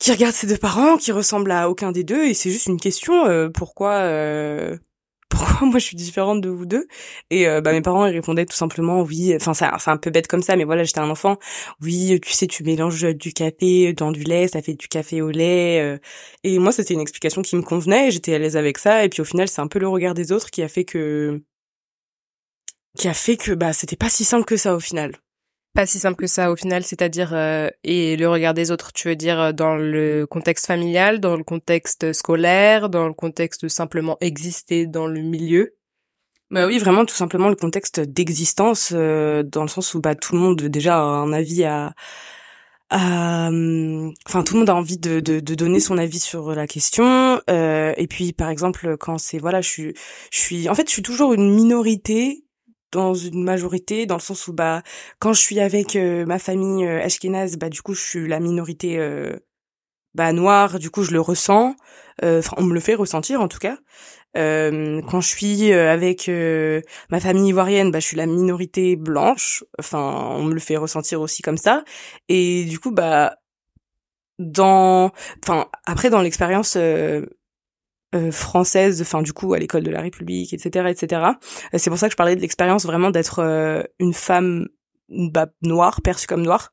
qui 0.00 0.10
regarde 0.12 0.34
ses 0.34 0.46
deux 0.48 0.56
parents, 0.56 0.96
qui 0.96 1.12
ressemble 1.12 1.52
à 1.52 1.70
aucun 1.70 1.92
des 1.92 2.04
deux, 2.04 2.24
et 2.26 2.34
c'est 2.34 2.50
juste 2.50 2.66
une 2.66 2.80
question 2.80 3.26
euh, 3.26 3.50
pourquoi 3.50 3.92
euh, 3.96 4.76
pourquoi 5.30 5.66
moi 5.68 5.78
je 5.78 5.84
suis 5.84 5.96
différente 5.96 6.40
de 6.40 6.48
vous 6.48 6.66
deux? 6.66 6.86
Et 7.30 7.46
euh, 7.46 7.60
bah 7.60 7.72
mes 7.72 7.82
parents 7.82 8.06
ils 8.06 8.14
répondaient 8.14 8.46
tout 8.46 8.56
simplement 8.56 9.02
oui 9.02 9.34
enfin 9.36 9.54
c'est 9.54 9.90
un 9.90 9.96
peu 9.98 10.10
bête 10.10 10.26
comme 10.26 10.42
ça 10.42 10.56
mais 10.56 10.64
voilà 10.64 10.84
j'étais 10.84 11.00
un 11.00 11.10
enfant. 11.10 11.38
Oui 11.82 12.18
tu 12.22 12.32
sais 12.32 12.46
tu 12.48 12.64
mélanges 12.64 13.02
du 13.14 13.32
café 13.32 13.92
dans 13.92 14.10
du 14.10 14.24
lait 14.24 14.48
ça 14.48 14.62
fait 14.62 14.74
du 14.74 14.88
café 14.88 15.22
au 15.22 15.30
lait 15.30 16.00
et 16.44 16.58
moi 16.58 16.72
c'était 16.72 16.94
une 16.94 17.00
explication 17.00 17.42
qui 17.42 17.56
me 17.56 17.62
convenait 17.62 18.10
j'étais 18.10 18.34
à 18.34 18.38
l'aise 18.38 18.56
avec 18.56 18.78
ça 18.78 19.04
et 19.04 19.08
puis 19.08 19.22
au 19.22 19.24
final 19.24 19.48
c'est 19.48 19.60
un 19.60 19.68
peu 19.68 19.78
le 19.78 19.88
regard 19.88 20.14
des 20.14 20.32
autres 20.32 20.50
qui 20.50 20.62
a 20.62 20.68
fait 20.68 20.84
que 20.84 21.42
qui 22.98 23.08
a 23.08 23.14
fait 23.14 23.36
que 23.36 23.52
bah 23.52 23.72
c'était 23.72 23.96
pas 23.96 24.08
si 24.10 24.24
simple 24.24 24.44
que 24.44 24.56
ça 24.56 24.74
au 24.74 24.80
final 24.80 25.12
pas 25.74 25.86
si 25.86 25.98
simple 25.98 26.16
que 26.16 26.26
ça 26.26 26.50
au 26.50 26.56
final, 26.56 26.82
c'est-à-dire 26.82 27.32
euh, 27.32 27.68
et 27.84 28.16
le 28.16 28.28
regard 28.28 28.54
des 28.54 28.70
autres, 28.70 28.92
tu 28.92 29.08
veux 29.08 29.16
dire 29.16 29.40
euh, 29.40 29.52
dans 29.52 29.76
le 29.76 30.26
contexte 30.26 30.66
familial, 30.66 31.20
dans 31.20 31.36
le 31.36 31.44
contexte 31.44 32.12
scolaire, 32.12 32.90
dans 32.90 33.06
le 33.06 33.14
contexte 33.14 33.68
simplement 33.68 34.16
exister 34.20 34.86
dans 34.86 35.06
le 35.06 35.20
milieu? 35.20 35.76
Bah 36.50 36.66
oui, 36.66 36.78
vraiment 36.78 37.04
tout 37.04 37.14
simplement 37.14 37.48
le 37.48 37.54
contexte 37.54 38.00
d'existence 38.00 38.92
euh, 38.92 39.44
dans 39.44 39.62
le 39.62 39.68
sens 39.68 39.94
où 39.94 40.00
bah 40.00 40.16
tout 40.16 40.34
le 40.34 40.40
monde 40.40 40.60
déjà 40.62 40.96
a 40.96 41.02
un 41.02 41.32
avis 41.32 41.64
à 41.64 41.94
enfin 42.92 44.42
tout 44.44 44.54
le 44.54 44.58
monde 44.58 44.70
a 44.70 44.74
envie 44.74 44.98
de, 44.98 45.20
de, 45.20 45.38
de, 45.38 45.54
donner 45.54 45.78
son 45.78 45.96
avis 45.96 46.18
sur 46.18 46.52
la 46.56 46.66
question 46.66 47.40
et 47.46 48.06
puis 48.10 48.32
par 48.32 48.48
exemple 48.48 48.96
quand 48.98 49.16
c'est 49.18 49.38
voilà 49.38 49.60
je 49.60 49.68
suis 49.68 49.94
je 50.32 50.40
suis 50.40 50.68
en 50.68 50.74
fait 50.74 50.88
je 50.88 50.94
suis 50.94 51.02
toujours 51.02 51.32
une 51.32 51.54
minorité 51.54 52.42
dans 52.92 53.14
une 53.14 53.42
majorité 53.42 54.06
dans 54.06 54.16
le 54.16 54.20
sens 54.20 54.48
où 54.48 54.52
bah 54.52 54.82
quand 55.18 55.32
je 55.32 55.40
suis 55.40 55.60
avec 55.60 55.96
euh, 55.96 56.26
ma 56.26 56.38
famille 56.38 56.86
euh, 56.86 57.02
ashkénaze 57.02 57.56
bah 57.56 57.68
du 57.68 57.82
coup 57.82 57.94
je 57.94 58.02
suis 58.02 58.28
la 58.28 58.40
minorité 58.40 58.98
euh, 58.98 59.36
bah 60.14 60.32
noire 60.32 60.78
du 60.78 60.90
coup 60.90 61.02
je 61.04 61.12
le 61.12 61.20
ressens 61.20 61.76
euh, 62.24 62.40
enfin 62.40 62.54
on 62.58 62.64
me 62.64 62.74
le 62.74 62.80
fait 62.80 62.94
ressentir 62.94 63.40
en 63.40 63.48
tout 63.48 63.58
cas. 63.58 63.78
Quand 64.34 65.20
je 65.20 65.26
suis 65.26 65.72
avec 65.72 66.28
ma 67.10 67.20
famille 67.20 67.48
ivoirienne 67.48 67.90
bah 67.90 67.98
je 67.98 68.06
suis 68.06 68.16
la 68.16 68.26
minorité 68.26 68.94
blanche. 68.96 69.64
Enfin 69.78 70.36
on 70.36 70.44
me 70.44 70.54
le 70.54 70.60
fait 70.60 70.76
ressentir 70.76 71.20
aussi 71.20 71.42
comme 71.42 71.56
ça. 71.56 71.82
Et 72.28 72.64
du 72.64 72.78
coup 72.78 72.92
bah 72.92 73.36
dans 74.38 75.10
enfin 75.42 75.66
après 75.84 76.10
dans 76.10 76.22
l'expérience 76.22 76.76
euh, 78.14 78.30
française, 78.30 79.00
enfin 79.02 79.22
du 79.22 79.32
coup 79.32 79.54
à 79.54 79.58
l'école 79.58 79.82
de 79.82 79.90
la 79.90 80.00
République, 80.00 80.52
etc., 80.52 80.88
etc. 80.88 81.22
Euh, 81.74 81.78
c'est 81.78 81.90
pour 81.90 81.98
ça 81.98 82.08
que 82.08 82.12
je 82.12 82.16
parlais 82.16 82.36
de 82.36 82.40
l'expérience 82.40 82.84
vraiment 82.84 83.10
d'être 83.10 83.40
euh, 83.40 83.82
une 83.98 84.14
femme 84.14 84.68
bah, 85.08 85.48
noir, 85.62 86.00
perçu 86.02 86.26
comme 86.26 86.42
noir, 86.42 86.72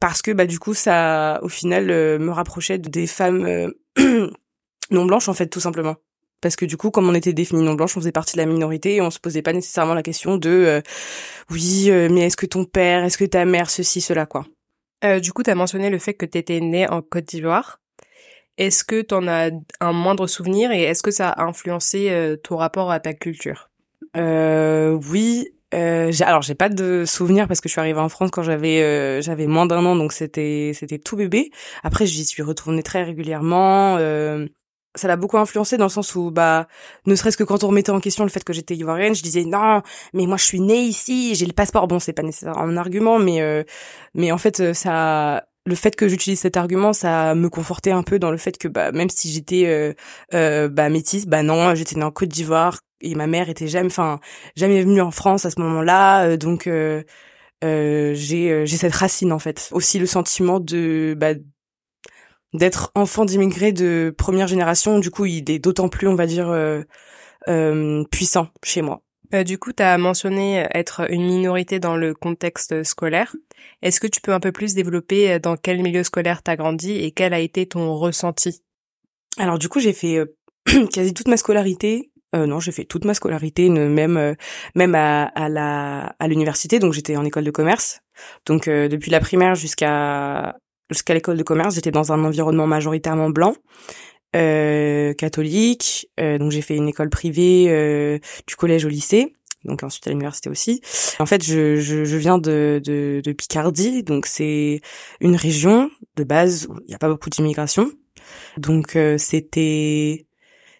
parce 0.00 0.22
que 0.22 0.30
bah 0.30 0.46
du 0.46 0.58
coup 0.58 0.74
ça, 0.74 1.40
au 1.42 1.48
final, 1.48 1.86
me 1.86 2.30
rapprochait 2.30 2.78
des 2.78 3.06
femmes 3.06 3.72
non 4.90 5.04
blanches 5.04 5.28
en 5.28 5.34
fait, 5.34 5.48
tout 5.48 5.60
simplement 5.60 5.96
parce 6.44 6.56
que 6.56 6.66
du 6.66 6.76
coup 6.76 6.90
comme 6.90 7.08
on 7.08 7.14
était 7.14 7.32
défini 7.32 7.62
non 7.62 7.72
blanche 7.72 7.96
on 7.96 8.00
faisait 8.00 8.12
partie 8.12 8.36
de 8.36 8.42
la 8.42 8.46
minorité 8.46 8.96
et 8.96 9.00
on 9.00 9.10
se 9.10 9.18
posait 9.18 9.40
pas 9.40 9.54
nécessairement 9.54 9.94
la 9.94 10.02
question 10.02 10.36
de 10.36 10.50
euh, 10.50 10.80
oui 11.50 11.86
euh, 11.88 12.08
mais 12.10 12.26
est-ce 12.26 12.36
que 12.36 12.44
ton 12.44 12.66
père 12.66 13.02
est-ce 13.02 13.16
que 13.16 13.24
ta 13.24 13.46
mère 13.46 13.70
ceci 13.70 14.02
cela 14.02 14.26
quoi 14.26 14.46
euh, 15.04 15.20
du 15.20 15.32
coup 15.32 15.42
tu 15.42 15.50
as 15.50 15.54
mentionné 15.54 15.88
le 15.88 15.98
fait 15.98 16.12
que 16.12 16.26
tu 16.26 16.36
étais 16.36 16.60
née 16.60 16.86
en 16.86 17.00
Côte 17.00 17.24
d'Ivoire 17.24 17.80
est-ce 18.58 18.84
que 18.84 19.02
tu 19.02 19.14
en 19.14 19.26
as 19.28 19.50
un 19.80 19.92
moindre 19.92 20.26
souvenir 20.26 20.70
et 20.72 20.82
est-ce 20.82 21.02
que 21.02 21.10
ça 21.10 21.30
a 21.30 21.44
influencé 21.44 22.36
ton 22.42 22.56
rapport 22.56 22.90
à 22.90 23.00
ta 23.00 23.14
culture? 23.14 23.70
Oui 24.16 25.48
euh, 25.74 26.12
alors 26.20 26.42
j'ai 26.42 26.54
pas 26.54 26.68
de 26.68 27.04
souvenir 27.04 27.48
parce 27.48 27.60
que 27.60 27.68
je 27.68 27.72
suis 27.72 27.80
arrivée 27.80 27.98
en 27.98 28.08
France 28.08 28.30
quand 28.30 28.44
j'avais 28.44 29.20
j'avais 29.22 29.48
moins 29.48 29.66
d'un 29.66 29.84
an 29.84 29.96
donc 29.96 30.12
c'était 30.12 30.72
c'était 30.72 30.98
tout 30.98 31.16
bébé. 31.16 31.50
Après 31.82 32.06
j'y 32.06 32.24
suis 32.24 32.42
retournée 32.42 32.82
très 32.82 33.02
régulièrement. 33.02 33.96
Euh, 33.98 34.46
ça 34.94 35.08
l'a 35.08 35.16
beaucoup 35.16 35.38
influencé 35.38 35.76
dans 35.76 35.86
le 35.86 35.90
sens 35.90 36.14
où 36.14 36.30
bah 36.30 36.68
ne 37.06 37.16
serait-ce 37.16 37.36
que 37.36 37.42
quand 37.42 37.64
on 37.64 37.68
remettait 37.68 37.90
en 37.90 37.98
question 37.98 38.22
le 38.24 38.30
fait 38.30 38.44
que 38.44 38.52
j'étais 38.52 38.76
ivoirienne 38.76 39.14
je 39.14 39.22
disais 39.22 39.44
non 39.44 39.82
mais 40.12 40.26
moi 40.26 40.36
je 40.36 40.44
suis 40.44 40.60
née 40.60 40.82
ici 40.82 41.34
j'ai 41.34 41.46
le 41.46 41.52
passeport 41.52 41.88
bon 41.88 41.98
c'est 41.98 42.12
pas 42.12 42.22
nécessairement 42.22 42.60
un 42.60 42.76
argument 42.76 43.18
mais 43.18 43.42
euh, 43.42 43.64
mais 44.14 44.30
en 44.30 44.38
fait 44.38 44.60
euh, 44.60 44.72
ça 44.72 45.46
le 45.66 45.74
fait 45.74 45.96
que 45.96 46.08
j'utilise 46.08 46.40
cet 46.40 46.56
argument 46.56 46.92
ça 46.92 47.34
me 47.34 47.48
confortait 47.48 47.90
un 47.90 48.02
peu 48.02 48.18
dans 48.18 48.30
le 48.30 48.36
fait 48.36 48.58
que 48.58 48.68
bah 48.68 48.92
même 48.92 49.10
si 49.10 49.30
j'étais 49.32 49.66
euh, 49.66 49.92
euh 50.34 50.68
bah 50.68 50.88
métisse 50.88 51.26
bah 51.26 51.42
non 51.42 51.74
j'étais 51.74 51.96
née 51.96 52.04
en 52.04 52.10
Côte 52.10 52.28
d'Ivoire 52.28 52.80
et 53.00 53.14
ma 53.14 53.26
mère 53.26 53.48
était 53.48 53.68
jamais 53.68 53.86
enfin 53.86 54.20
jamais 54.56 54.82
venue 54.82 55.00
en 55.00 55.10
France 55.10 55.44
à 55.46 55.50
ce 55.50 55.60
moment-là 55.60 56.36
donc 56.36 56.66
euh, 56.66 57.02
j'ai 57.62 58.66
j'ai 58.66 58.76
cette 58.76 58.94
racine 58.94 59.32
en 59.32 59.38
fait 59.38 59.68
aussi 59.72 59.98
le 59.98 60.06
sentiment 60.06 60.60
de 60.60 61.14
bah 61.16 61.34
d'être 62.54 62.92
enfant 62.94 63.24
d'immigrés 63.24 63.72
de 63.72 64.14
première 64.16 64.46
génération. 64.46 65.00
Du 65.00 65.10
coup, 65.10 65.26
il 65.26 65.50
est 65.50 65.58
d'autant 65.58 65.88
plus, 65.88 66.08
on 66.08 66.14
va 66.14 66.26
dire, 66.26 66.48
euh, 66.48 66.82
euh, 67.48 68.04
puissant 68.10 68.48
chez 68.64 68.80
moi. 68.80 69.02
Euh, 69.34 69.42
du 69.42 69.58
coup, 69.58 69.72
tu 69.72 69.82
as 69.82 69.98
mentionné 69.98 70.66
être 70.72 71.10
une 71.10 71.26
minorité 71.26 71.80
dans 71.80 71.96
le 71.96 72.14
contexte 72.14 72.84
scolaire. 72.84 73.34
Est-ce 73.82 74.00
que 74.00 74.06
tu 74.06 74.20
peux 74.20 74.32
un 74.32 74.40
peu 74.40 74.52
plus 74.52 74.74
développer 74.74 75.38
dans 75.40 75.56
quel 75.56 75.82
milieu 75.82 76.04
scolaire 76.04 76.42
tu 76.42 76.50
as 76.50 76.56
grandi 76.56 76.92
et 76.92 77.10
quel 77.10 77.34
a 77.34 77.40
été 77.40 77.66
ton 77.66 77.94
ressenti? 77.96 78.62
Alors 79.36 79.58
du 79.58 79.68
coup, 79.68 79.80
j'ai 79.80 79.92
fait 79.92 80.22
quasi 80.92 81.12
toute 81.14 81.28
ma 81.28 81.36
scolarité. 81.36 82.12
non, 82.32 82.60
j'ai 82.60 82.72
fait 82.72 82.84
toute 82.84 83.04
ma 83.04 83.14
scolarité, 83.14 83.68
même 83.68 84.36
même 84.74 84.94
à, 84.94 85.24
à 85.24 85.48
la 85.48 86.14
à 86.18 86.28
l'université. 86.28 86.78
Donc 86.78 86.92
j'étais 86.92 87.16
en 87.16 87.24
école 87.24 87.44
de 87.44 87.50
commerce. 87.50 88.00
Donc 88.46 88.68
depuis 88.68 89.10
la 89.10 89.20
primaire 89.20 89.56
jusqu'à 89.56 90.56
jusqu'à 90.90 91.14
l'école 91.14 91.36
de 91.36 91.42
commerce, 91.42 91.74
j'étais 91.74 91.90
dans 91.90 92.12
un 92.12 92.24
environnement 92.24 92.66
majoritairement 92.66 93.30
blanc. 93.30 93.54
Euh, 94.34 95.14
catholique, 95.14 96.08
euh, 96.18 96.38
donc 96.38 96.50
j'ai 96.50 96.62
fait 96.62 96.74
une 96.74 96.88
école 96.88 97.08
privée 97.08 97.66
euh, 97.68 98.18
du 98.48 98.56
collège 98.56 98.84
au 98.84 98.88
lycée, 98.88 99.36
donc 99.64 99.82
ensuite 99.84 100.06
à 100.08 100.10
l'université 100.10 100.50
aussi. 100.50 100.80
En 101.20 101.26
fait, 101.26 101.44
je, 101.44 101.76
je, 101.76 102.04
je 102.04 102.16
viens 102.16 102.38
de, 102.38 102.80
de, 102.84 103.22
de, 103.24 103.32
Picardie, 103.32 104.02
donc 104.02 104.26
c'est 104.26 104.80
une 105.20 105.36
région 105.36 105.90
de 106.16 106.24
base 106.24 106.66
où 106.68 106.78
il 106.80 106.88
n'y 106.88 106.94
a 106.94 106.98
pas 106.98 107.08
beaucoup 107.08 107.30
d'immigration. 107.30 107.90
Donc 108.56 108.96
euh, 108.96 109.18
c'était 109.18 110.26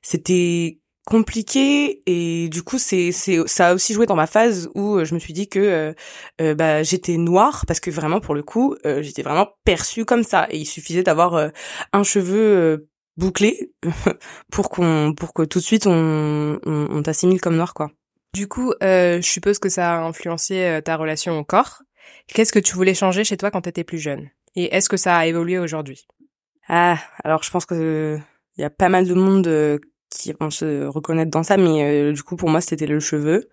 c'était 0.02 0.80
compliqué 1.06 2.00
et 2.06 2.48
du 2.48 2.62
coup 2.62 2.78
c'est 2.78 3.12
c'est 3.12 3.46
ça 3.46 3.68
a 3.68 3.74
aussi 3.74 3.92
joué 3.92 4.06
dans 4.06 4.16
ma 4.16 4.26
phase 4.26 4.70
où 4.74 4.96
euh, 4.96 5.04
je 5.04 5.14
me 5.14 5.18
suis 5.18 5.34
dit 5.34 5.48
que 5.48 5.94
euh, 6.40 6.54
bah 6.54 6.82
j'étais 6.82 7.18
noire 7.18 7.64
parce 7.66 7.80
que 7.80 7.90
vraiment 7.90 8.20
pour 8.20 8.34
le 8.34 8.42
coup 8.42 8.74
j'étais 9.00 9.22
vraiment 9.22 9.48
perçue 9.64 10.06
comme 10.06 10.22
ça 10.22 10.46
et 10.50 10.58
il 10.58 10.64
suffisait 10.64 11.02
d'avoir 11.02 11.50
un 11.92 12.02
cheveu 12.02 12.88
bouclé 13.16 13.72
pour 14.50 14.70
qu'on 14.70 15.14
pour 15.16 15.32
que 15.34 15.42
tout 15.42 15.58
de 15.58 15.64
suite 15.64 15.86
on 15.86 16.58
on, 16.64 16.88
on 16.90 17.02
t'assimile 17.02 17.40
comme 17.40 17.56
noir 17.56 17.74
quoi. 17.74 17.90
Du 18.34 18.48
coup, 18.48 18.74
je 18.80 19.20
suppose 19.22 19.60
que 19.60 19.68
ça 19.68 19.94
a 19.94 20.02
influencé 20.02 20.80
ta 20.84 20.96
relation 20.96 21.38
au 21.38 21.44
corps. 21.44 21.82
Qu'est-ce 22.26 22.52
que 22.52 22.58
tu 22.58 22.74
voulais 22.74 22.94
changer 22.94 23.22
chez 23.22 23.36
toi 23.36 23.52
quand 23.52 23.60
tu 23.60 23.68
étais 23.68 23.84
plus 23.84 23.98
jeune? 23.98 24.28
Et 24.56 24.74
est-ce 24.74 24.88
que 24.88 24.96
ça 24.96 25.16
a 25.16 25.26
évolué 25.26 25.56
aujourd'hui? 25.56 26.08
Ah, 26.68 26.98
alors 27.22 27.44
je 27.44 27.50
pense 27.50 27.64
que 27.64 28.18
il 28.56 28.60
y 28.60 28.64
a 28.64 28.70
pas 28.70 28.88
mal 28.88 29.06
de 29.06 29.14
monde 29.14 29.78
qui 30.10 30.32
vont 30.32 30.50
se 30.50 30.86
reconnaître 30.86 31.30
dans 31.30 31.44
ça, 31.44 31.56
mais 31.56 31.84
euh, 31.84 32.12
du 32.12 32.24
coup 32.24 32.34
pour 32.34 32.48
moi 32.48 32.60
c'était 32.60 32.86
le 32.86 32.98
cheveu. 32.98 33.48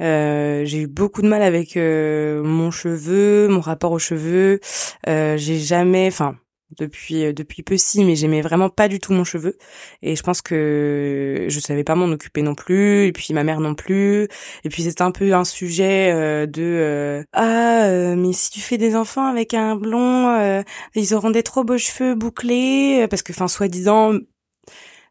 Euh, 0.00 0.64
j'ai 0.64 0.82
eu 0.82 0.86
beaucoup 0.86 1.22
de 1.22 1.28
mal 1.28 1.42
avec 1.42 1.76
euh, 1.76 2.42
mon 2.42 2.70
cheveu, 2.70 3.48
mon 3.48 3.60
rapport 3.60 3.92
aux 3.92 3.98
cheveux. 3.98 4.60
Euh, 5.08 5.36
j'ai 5.36 5.58
jamais, 5.58 6.08
enfin 6.08 6.36
depuis 6.78 7.32
depuis 7.34 7.62
peu 7.62 7.76
si, 7.76 8.04
mais 8.04 8.16
j'aimais 8.16 8.42
vraiment 8.42 8.68
pas 8.68 8.88
du 8.88 8.98
tout 9.00 9.12
mon 9.12 9.24
cheveu. 9.24 9.56
Et 10.02 10.16
je 10.16 10.22
pense 10.22 10.42
que 10.42 11.46
je 11.48 11.60
savais 11.60 11.84
pas 11.84 11.94
m'en 11.94 12.06
occuper 12.06 12.42
non 12.42 12.54
plus, 12.54 13.06
et 13.06 13.12
puis 13.12 13.34
ma 13.34 13.44
mère 13.44 13.60
non 13.60 13.74
plus. 13.74 14.28
Et 14.64 14.68
puis 14.68 14.82
c'était 14.82 15.02
un 15.02 15.10
peu 15.12 15.34
un 15.34 15.44
sujet 15.44 16.12
de 16.46 17.24
ah 17.32 18.14
mais 18.16 18.32
si 18.32 18.50
tu 18.50 18.60
fais 18.60 18.78
des 18.78 18.96
enfants 18.96 19.26
avec 19.26 19.54
un 19.54 19.76
blond, 19.76 20.62
ils 20.94 21.14
auront 21.14 21.30
des 21.30 21.42
trop 21.42 21.64
beaux 21.64 21.78
cheveux 21.78 22.14
bouclés, 22.14 23.06
parce 23.08 23.22
que 23.22 23.32
enfin 23.32 23.48
soi-disant 23.48 24.14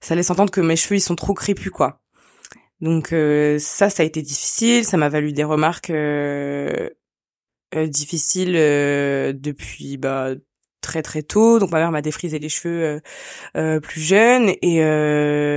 ça 0.02 0.16
laisse 0.16 0.30
entendre 0.32 0.52
que 0.52 0.62
mes 0.62 0.76
cheveux 0.76 0.98
ils 0.98 1.02
sont 1.02 1.16
trop 1.16 1.34
crépus 1.34 1.72
quoi. 1.72 2.02
Donc 2.82 3.14
euh, 3.14 3.60
ça, 3.60 3.90
ça 3.90 4.04
a 4.04 4.06
été 4.06 4.22
difficile, 4.22 4.86
ça 4.86 4.98
m'a 4.98 5.10
valu 5.10 5.34
des 5.34 5.44
remarques 5.44 5.92
euh, 5.92 6.90
euh, 7.76 7.88
difficiles 7.88 8.54
depuis 8.54 9.98
bah 9.98 10.34
très 10.82 11.02
très 11.02 11.24
tôt. 11.24 11.60
Donc 11.60 11.72
ma 11.72 11.80
mère 11.80 11.92
m'a 11.92 12.02
défrisé 12.02 12.40
les 12.40 12.50
cheveux 12.50 13.02
plus 13.82 14.02
jeune 14.02 14.54
et 14.62 14.84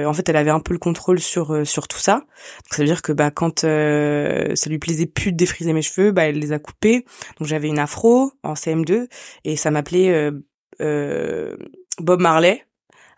en 0.07 0.13
fait 0.13 0.29
elle 0.29 0.37
avait 0.37 0.51
un 0.51 0.61
peu 0.61 0.73
le 0.73 0.79
contrôle 0.79 1.21
sur 1.21 1.67
sur 1.67 1.89
tout 1.89 1.99
ça. 1.99 2.17
Donc 2.17 2.73
ça 2.73 2.83
veut 2.83 2.87
dire 2.87 3.03
que 3.03 3.13
bah 3.13 3.31
quand 3.31 3.61
ça 3.61 4.71
lui 4.71 4.79
plaisait 4.79 5.07
plus 5.07 5.33
de 5.33 5.37
défriser 5.37 5.73
mes 5.73 5.83
cheveux, 5.83 6.13
bah 6.13 6.25
elle 6.25 6.39
les 6.39 6.53
a 6.53 6.59
coupés. 6.59 7.05
Donc 7.39 7.49
j'avais 7.49 7.69
une 7.69 7.79
afro 7.79 8.33
en 8.43 8.55
CM2 8.55 9.09
et 9.45 9.57
ça 9.57 9.71
m'appelait 9.71 10.31
Bob 10.79 12.21
Marley 12.21 12.65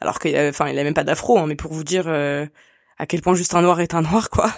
alors 0.01 0.19
qu'il 0.19 0.37
enfin 0.37 0.69
il 0.69 0.79
a 0.79 0.85
même 0.85 0.95
pas 0.95 1.05
d'afro 1.05 1.39
hein, 1.39 1.47
mais 1.47 1.57
pour 1.57 1.73
vous 1.73 1.85
dire 1.85 2.05
euh, 2.07 2.47
à 2.99 3.07
quel 3.07 3.23
point 3.23 3.35
juste 3.35 3.55
un 3.55 3.63
noir 3.63 3.81
est 3.81 3.95
un 3.95 4.03
noir 4.03 4.31
quoi 4.31 4.51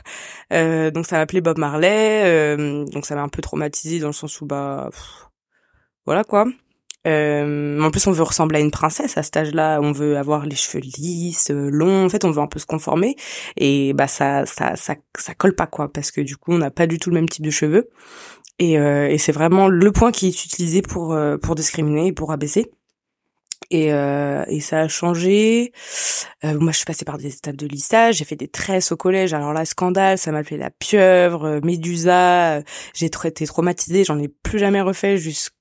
euh, 0.53 0.91
donc 0.91 1.07
ça 1.07 1.17
m'a 1.17 1.23
appelé 1.23 1.41
Bob 1.41 1.59
Marley 1.59 2.23
euh, 2.25 2.85
donc 2.87 3.07
ça 3.07 3.15
m'a 3.15 3.23
un 3.23 3.29
peu 3.29 3.43
traumatisé 3.43 4.01
dans 4.01 4.09
le 4.09 4.13
sens 4.13 4.41
où 4.41 4.47
bah 4.47 4.91
voilà 6.07 6.25
quoi 6.25 6.47
en 7.07 7.91
plus 7.91 8.07
on 8.07 8.13
veut 8.13 8.23
ressembler 8.23 8.59
à 8.59 8.61
une 8.61 8.71
princesse 8.71 9.17
à 9.17 9.23
cet 9.23 9.37
âge-là 9.37 9.81
on 9.83 9.93
veut 9.93 10.19
avoir 10.19 10.45
les 10.45 10.57
cheveux 10.57 10.83
lisses 10.83 11.51
longs 11.51 12.05
en 12.05 12.09
fait 12.09 12.25
on 12.25 12.31
veut 12.31 12.43
un 12.43 12.47
peu 12.47 12.59
se 12.59 12.67
conformer 12.67 13.17
et 13.57 13.95
bah 13.95 14.09
ça 14.09 14.45
ça 14.45 14.77
ça 14.77 14.95
ça 15.17 15.35
colle 15.35 15.55
pas 15.55 15.67
quoi 15.67 15.91
parce 15.91 16.11
que 16.11 16.21
du 16.21 16.37
coup 16.37 16.53
on 16.53 16.59
n'a 16.59 16.71
pas 16.71 16.87
du 16.87 16.99
tout 16.99 17.09
le 17.09 17.15
même 17.15 17.29
type 17.29 17.45
de 17.45 17.51
cheveux 17.51 17.89
et, 18.59 18.75
et 18.75 19.19
c'est 19.19 19.33
vraiment 19.33 19.69
le 19.69 19.93
point 19.93 20.13
qui 20.13 20.27
est 20.27 20.45
utilisé 20.45 20.83
pour 20.83 21.17
pour 21.41 21.55
discriminer 21.55 22.09
et 22.09 22.13
pour 22.13 22.33
abaisser 22.33 22.71
et, 23.71 23.93
euh, 23.93 24.45
et 24.49 24.61
ça 24.61 24.81
a 24.81 24.89
changé. 24.89 25.73
Euh, 26.45 26.59
moi, 26.59 26.73
je 26.73 26.79
suis 26.79 26.87
passée 26.87 27.05
par 27.05 27.19
des 27.19 27.35
étapes 27.35 27.57
de 27.57 27.67
lissage. 27.67 28.17
J'ai 28.17 28.25
fait 28.25 28.37
des 28.37 28.49
tresses 28.49 28.93
au 28.93 28.97
collège. 28.97 29.35
Alors 29.35 29.53
là, 29.53 29.65
scandale, 29.65 30.17
ça 30.17 30.33
m'a 30.33 30.43
fait 30.43 30.57
la 30.57 30.71
pieuvre, 30.71 31.45
euh, 31.45 31.61
médusa. 31.63 32.63
J'ai 32.95 33.07
été 33.07 33.47
traumatisée. 33.47 34.05
J'en 34.05 34.19
ai 34.19 34.29
plus 34.29 34.59
jamais 34.59 34.81
refait 34.81 35.19
jusque 35.19 35.55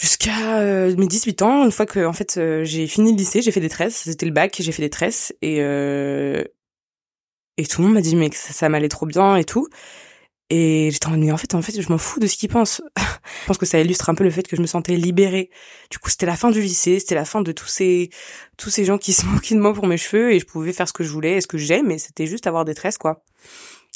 jusqu'à 0.00 0.58
euh, 0.58 0.96
mes 0.96 1.06
18 1.06 1.42
ans. 1.42 1.64
Une 1.64 1.72
fois 1.72 1.86
que, 1.86 2.04
en 2.04 2.12
fait, 2.12 2.36
euh, 2.38 2.64
j'ai 2.64 2.86
fini 2.86 3.12
le 3.12 3.18
lycée, 3.18 3.42
j'ai 3.42 3.52
fait 3.52 3.60
des 3.60 3.68
tresses. 3.68 4.02
C'était 4.04 4.26
le 4.26 4.32
bac, 4.32 4.56
j'ai 4.58 4.72
fait 4.72 4.82
des 4.82 4.90
tresses 4.90 5.32
et 5.42 5.60
et 7.56 7.66
tout 7.66 7.82
le 7.82 7.88
monde 7.88 7.94
m'a 7.94 8.00
dit 8.00 8.16
mais 8.16 8.30
ça, 8.32 8.54
ça 8.54 8.68
m'allait 8.70 8.88
trop 8.88 9.06
bien 9.06 9.36
et 9.36 9.44
tout. 9.44 9.68
Et 10.48 10.88
j'étais 10.90 11.06
en 11.06 11.16
mais 11.16 11.30
en 11.30 11.36
fait, 11.36 11.54
en 11.54 11.62
fait, 11.62 11.80
je 11.80 11.88
m'en 11.90 11.98
fous 11.98 12.18
de 12.18 12.26
ce 12.26 12.36
qu'ils 12.36 12.48
pensent. 12.48 12.82
je 12.98 13.46
pense 13.46 13.58
que 13.58 13.66
ça 13.66 13.78
illustre 13.78 14.10
un 14.10 14.14
peu 14.14 14.24
le 14.24 14.30
fait 14.30 14.42
que 14.42 14.56
je 14.56 14.60
me 14.60 14.66
sentais 14.66 14.96
libérée. 14.96 15.50
Du 15.90 15.98
coup, 15.98 16.10
c'était 16.10 16.26
la 16.26 16.36
fin 16.36 16.50
du 16.50 16.60
lycée, 16.60 16.98
c'était 16.98 17.14
la 17.14 17.24
fin 17.24 17.40
de 17.40 17.52
tous 17.52 17.68
ces, 17.68 18.10
tous 18.56 18.70
ces 18.70 18.84
gens 18.84 18.98
qui 18.98 19.12
se 19.12 19.26
moquaient 19.26 19.54
de 19.54 19.60
moi 19.60 19.72
pour 19.72 19.86
mes 19.86 19.96
cheveux 19.96 20.32
et 20.32 20.40
je 20.40 20.46
pouvais 20.46 20.72
faire 20.72 20.88
ce 20.88 20.92
que 20.92 21.04
je 21.04 21.10
voulais 21.10 21.36
et 21.36 21.40
ce 21.40 21.46
que 21.46 21.58
j'aime, 21.58 21.86
mais 21.86 21.98
c'était 21.98 22.26
juste 22.26 22.48
avoir 22.48 22.64
des 22.64 22.74
tresses, 22.74 22.98
quoi. 22.98 23.22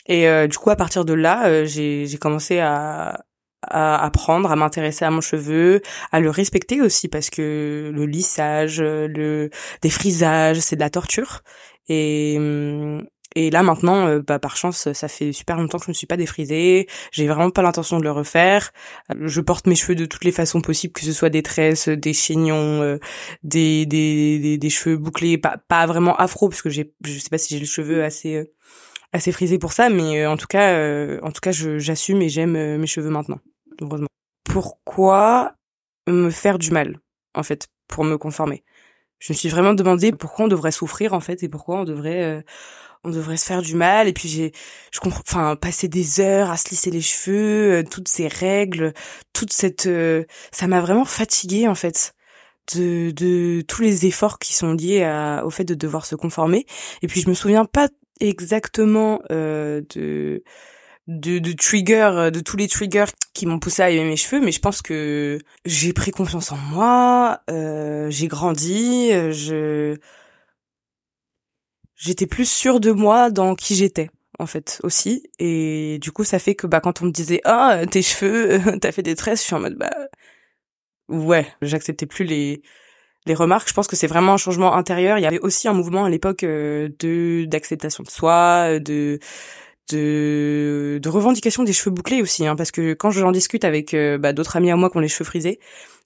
Et 0.07 0.29
euh, 0.29 0.47
du 0.47 0.59
coup, 0.59 0.71
à 0.71 0.77
partir 0.77 1.05
de 1.05 1.15
là, 1.15 1.47
euh, 1.49 1.65
j'ai, 1.65 2.07
j'ai 2.07 2.19
commencé 2.19 2.61
à, 2.61 3.25
à 3.69 4.03
apprendre 4.05 4.51
à 4.51 4.57
m'intéresser 4.57 5.05
à 5.05 5.11
mon 5.11 5.21
cheveu, 5.21 5.83
à 6.13 6.21
le 6.21 6.31
respecter 6.31 6.81
aussi 6.81 7.09
parce 7.09 7.31
que 7.31 7.91
le 7.95 8.07
lissage, 8.07 8.81
le 8.81 9.51
défrisage, 9.83 10.61
c'est 10.61 10.77
de 10.77 10.81
la 10.81 10.91
torture. 10.91 11.43
Et, 11.89 12.35
hum, 12.39 13.05
et 13.35 13.51
là 13.51 13.63
maintenant, 13.63 14.07
euh, 14.07 14.21
bah, 14.21 14.39
par 14.39 14.57
chance, 14.57 14.93
ça 14.93 15.09
fait 15.09 15.33
super 15.33 15.57
longtemps 15.57 15.79
que 15.79 15.87
je 15.87 15.91
me 15.91 15.95
suis 15.95 16.07
pas 16.07 16.17
défrisée. 16.17 16.87
J'ai 17.11 17.27
vraiment 17.27 17.51
pas 17.51 17.63
l'intention 17.63 17.99
de 17.99 18.05
le 18.05 18.13
refaire. 18.13 18.73
Je 19.21 19.41
porte 19.41 19.67
mes 19.67 19.75
cheveux 19.75 19.97
de 19.97 20.07
toutes 20.07 20.25
les 20.25 20.33
façons 20.33 20.61
possibles, 20.61 20.93
que 20.93 21.05
ce 21.05 21.13
soit 21.13 21.31
des 21.31 21.43
tresses, 21.43 21.89
des 21.89 22.13
chignons, 22.13 22.83
euh, 22.83 22.99
des, 23.43 23.87
des, 23.87 24.57
des, 24.59 24.71
cheveux 24.71 24.97
bouclés, 24.97 25.37
pas, 25.39 25.57
pas 25.69 25.87
vraiment 25.87 26.17
afro, 26.17 26.49
parce 26.49 26.63
que 26.63 26.71
j'ai, 26.71 26.93
je 27.05 27.19
sais 27.19 27.31
pas 27.31 27.39
si 27.39 27.55
j'ai 27.55 27.61
les 27.61 27.67
cheveux 27.67 28.05
assez 28.05 28.37
euh, 28.37 28.53
assez 29.13 29.31
frisée 29.33 29.59
pour 29.59 29.73
ça, 29.73 29.91
mais 29.91 30.27
en 30.27 30.37
tout 30.37 30.49
cas, 30.49 30.77
en 31.23 31.31
tout 31.31 31.41
cas, 31.41 31.53
j'assume 31.53 32.21
et 32.21 32.29
j'aime 32.29 32.79
mes 32.79 32.87
cheveux 32.89 33.11
maintenant, 33.11 33.39
Pourquoi 34.45 35.55
me 36.09 36.31
faire 36.31 36.59
du 36.59 36.71
mal, 36.71 37.01
en 37.35 37.43
fait, 37.43 37.67
pour 37.89 38.05
me 38.05 38.19
conformer? 38.19 38.65
Je 39.19 39.33
me 39.33 39.37
suis 39.37 39.49
vraiment 39.49 39.75
demandé 39.75 40.13
pourquoi 40.13 40.47
on 40.47 40.49
devrait 40.49 40.73
souffrir, 40.73 41.15
en 41.15 41.21
fait, 41.21 41.43
et 41.43 41.49
pourquoi 41.49 41.77
on 41.81 41.85
devrait 41.85 42.45
on 43.05 43.11
devrait 43.11 43.37
se 43.37 43.47
faire 43.47 43.63
du 43.63 43.75
mal. 43.75 44.09
Et 44.09 44.13
puis 44.13 44.29
j'ai 44.29 44.53
je 44.93 45.01
comprends 45.01 45.23
enfin 45.27 45.57
passer 45.57 45.89
des 45.89 46.21
heures 46.21 46.51
à 46.51 46.57
se 46.57 46.71
lisser 46.71 46.91
les 46.91 47.01
cheveux 47.01 47.81
euh, 47.81 47.83
toutes 47.89 48.09
ces 48.09 48.29
règles 48.29 48.93
toute 49.33 49.53
cette 49.53 49.87
euh, 49.87 50.25
ça 50.53 50.67
m'a 50.67 50.81
vraiment 50.81 51.05
fatiguée 51.05 51.69
en 51.69 51.75
fait 51.75 52.15
de 52.75 53.11
de 53.11 53.63
tous 53.63 53.83
les 53.83 54.07
efforts 54.07 54.39
qui 54.39 54.55
sont 54.55 54.73
liés 54.73 55.05
à, 55.05 55.45
au 55.45 55.51
fait 55.51 55.65
de 55.65 55.75
devoir 55.75 56.07
se 56.07 56.17
conformer. 56.17 56.67
Et 57.03 57.07
puis 57.07 57.21
je 57.21 57.29
me 57.29 57.35
souviens 57.35 57.67
pas 57.67 57.89
exactement 58.21 59.21
euh, 59.31 59.83
de 59.95 60.43
de, 61.07 61.39
de 61.39 61.53
trigger 61.53 62.31
de 62.33 62.41
tous 62.41 62.57
les 62.57 62.69
triggers 62.69 63.13
qui 63.35 63.47
m'ont 63.47 63.59
poussé 63.59 63.83
à 63.83 63.91
aimer 63.91 64.09
mes 64.09 64.17
cheveux 64.17 64.41
mais 64.41 64.53
je 64.53 64.61
pense 64.61 64.83
que 64.83 65.39
j'ai 65.65 65.93
pris 65.93 66.11
confiance 66.11 66.53
en 66.53 66.57
moi 66.57 67.41
euh, 67.51 68.09
j'ai 68.11 68.29
grandi 68.29 69.11
je 69.11 69.97
j'étais 71.97 72.27
plus 72.27 72.49
sûre 72.49 72.81
de 72.81 72.93
moi 72.93 73.31
dans 73.31 73.55
qui 73.55 73.75
j'étais 73.75 74.11
en 74.39 74.47
fait 74.47 74.81
aussi. 74.83 75.31
Et 75.39 75.99
du 76.01 76.13
coup 76.13 76.25
ça 76.25 76.39
fait 76.39 76.55
que 76.55 76.67
bah 76.67 76.81
quand 76.81 77.03
on 77.03 77.07
me 77.07 77.11
disait 77.11 77.41
ah 77.45 77.83
tes 77.91 78.03
cheveux 78.03 78.61
t'as 78.81 78.93
fait 78.93 79.03
des 79.03 79.15
tresses 79.15 79.41
je 79.41 79.47
suis 79.47 79.55
en 79.55 79.61
mode 79.61 79.77
bah 79.77 79.91
ouais 81.09 81.47
j'acceptais 81.63 82.07
plus 82.07 82.25
les 82.25 82.63
les 83.27 83.35
remarques. 83.35 83.69
Je 83.69 83.75
pense 83.75 83.87
que 83.87 83.97
c'est 83.97 84.07
vraiment 84.07 84.35
un 84.35 84.37
changement 84.37 84.75
intérieur. 84.75 85.19
Il 85.19 85.23
y 85.23 85.27
avait 85.27 85.39
aussi 85.41 85.67
un 85.67 85.73
mouvement 85.73 86.05
à 86.05 86.11
l'époque 86.11 86.43
euh, 86.45 86.91
de 86.99 87.47
d'acceptation 87.47 88.05
de 88.05 88.11
soi 88.11 88.79
de 88.81 89.19
de 89.91 90.99
de 91.03 91.09
revendication 91.09 91.63
des 91.63 91.73
cheveux 91.73 91.91
bouclés 91.91 92.23
aussi 92.23 92.47
hein, 92.47 92.57
parce 92.57 92.71
que 92.71 92.95
quand 92.95 93.11
j'en 93.11 93.33
discute 93.33 93.65
avec 93.65 93.93
euh, 93.93 94.17
bah, 94.19 94.33
d'autres 94.33 94.57
amis 94.57 94.71
à 94.71 94.77
moi 94.77 94.89
qui 94.91 94.97
ont 94.97 95.01
les 95.01 95.09
cheveux 95.09 95.25
frisés 95.27 95.61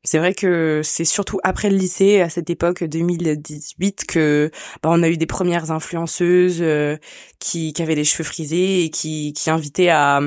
c'est 0.05 0.19
vrai 0.19 0.35
que 0.35 0.81
c'est 0.85 1.05
surtout 1.05 1.41
après 1.43 1.71
le 1.71 1.77
lycée, 1.77 2.21
à 2.21 2.29
cette 2.29 2.51
époque 2.51 2.85
2018, 2.85 4.05
que 4.07 4.51
bah, 4.83 4.91
on 4.93 5.03
a 5.03 5.09
eu 5.09 5.17
des 5.17 5.27
premières 5.27 5.71
influenceuses 5.71 6.63
euh, 6.63 6.97
qui, 7.41 7.73
qui 7.73 7.83
avaient 7.83 7.95
les 7.95 8.05
cheveux 8.05 8.25
frisés 8.25 8.85
et 8.85 8.91
qui, 8.91 9.33
qui 9.33 9.51
invitaient 9.51 9.89
à, 9.89 10.21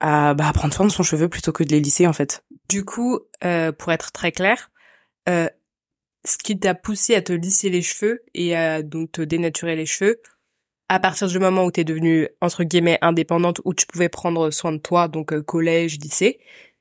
à 0.00 0.34
bah, 0.34 0.50
prendre 0.52 0.74
soin 0.74 0.86
de 0.86 0.90
son 0.90 1.04
cheveu 1.04 1.28
plutôt 1.28 1.52
que 1.52 1.64
de 1.64 1.70
les 1.70 1.80
lisser 1.80 2.06
en 2.06 2.12
fait. 2.12 2.44
Du 2.68 2.84
coup, 2.84 3.20
euh, 3.44 3.70
pour 3.72 3.92
être 3.92 4.12
très 4.12 4.32
clair, 4.32 4.70
euh, 5.28 5.48
ce 6.26 6.36
qui 6.36 6.58
t'a 6.58 6.74
poussé 6.74 7.14
à 7.14 7.22
te 7.22 7.32
lisser 7.32 7.70
les 7.70 7.82
cheveux 7.82 8.24
et 8.34 8.56
à 8.56 8.82
donc 8.82 9.12
te 9.12 9.22
dénaturer 9.22 9.76
les 9.76 9.86
cheveux, 9.86 10.20
à 10.88 11.00
partir 11.00 11.28
du 11.28 11.38
moment 11.38 11.64
où 11.64 11.70
t'es 11.70 11.84
devenue 11.84 12.28
entre 12.40 12.64
guillemets 12.64 12.98
indépendante, 13.02 13.60
où 13.64 13.74
tu 13.74 13.86
pouvais 13.86 14.08
prendre 14.08 14.50
soin 14.50 14.72
de 14.72 14.78
toi, 14.78 15.08
donc 15.08 15.38
collège, 15.40 15.98
lycée, 15.98 16.38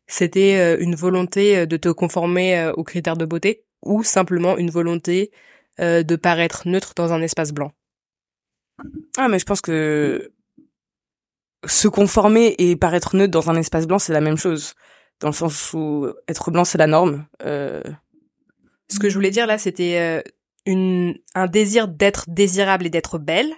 c'était 0.08 0.58
euh, 0.58 0.78
une 0.80 0.96
volonté 0.96 1.58
euh, 1.58 1.66
de 1.66 1.78
te 1.78 1.90
conformer 1.90 2.58
euh, 2.58 2.74
aux 2.74 2.84
critères 2.84 3.18
de 3.18 3.26
beauté 3.26 3.64
ou 3.84 4.04
simplement 4.04 4.58
une 4.58 4.70
volonté 4.70 5.32
de 5.78 6.16
paraître 6.16 6.70
neutre 6.70 6.94
dans 6.96 7.12
un 7.12 7.22
espace 7.22 7.52
blanc? 7.52 7.74
Ah 9.18 9.28
mais 9.28 9.40
je 9.40 9.46
pense 9.46 9.60
que 9.60 10.32
se 11.66 11.90
conformer 11.90 12.56
et 12.60 12.78
paraître 12.78 13.18
neutre 13.18 13.32
dans 13.32 13.50
un 13.50 13.58
espace 13.58 13.86
blanc 13.86 14.00
c'est 14.00 14.14
la 14.14 14.22
même 14.22 14.38
chose 14.38 14.74
dans 15.20 15.28
le 15.28 15.34
sens 15.34 15.74
où 15.74 16.08
être 16.30 16.50
blanc 16.50 16.64
c'est 16.64 16.78
la 16.78 16.88
norme. 16.88 17.28
Euh... 17.44 17.84
Ce 18.90 19.00
que 19.00 19.10
je 19.10 19.16
voulais 19.16 19.32
dire 19.32 19.48
là 19.48 19.58
c'était 19.58 20.24
une 20.66 21.16
un 21.36 21.48
désir 21.48 21.90
d'être 21.90 22.24
désirable 22.30 22.86
et 22.86 22.90
d'être 22.90 23.20
belle 23.20 23.54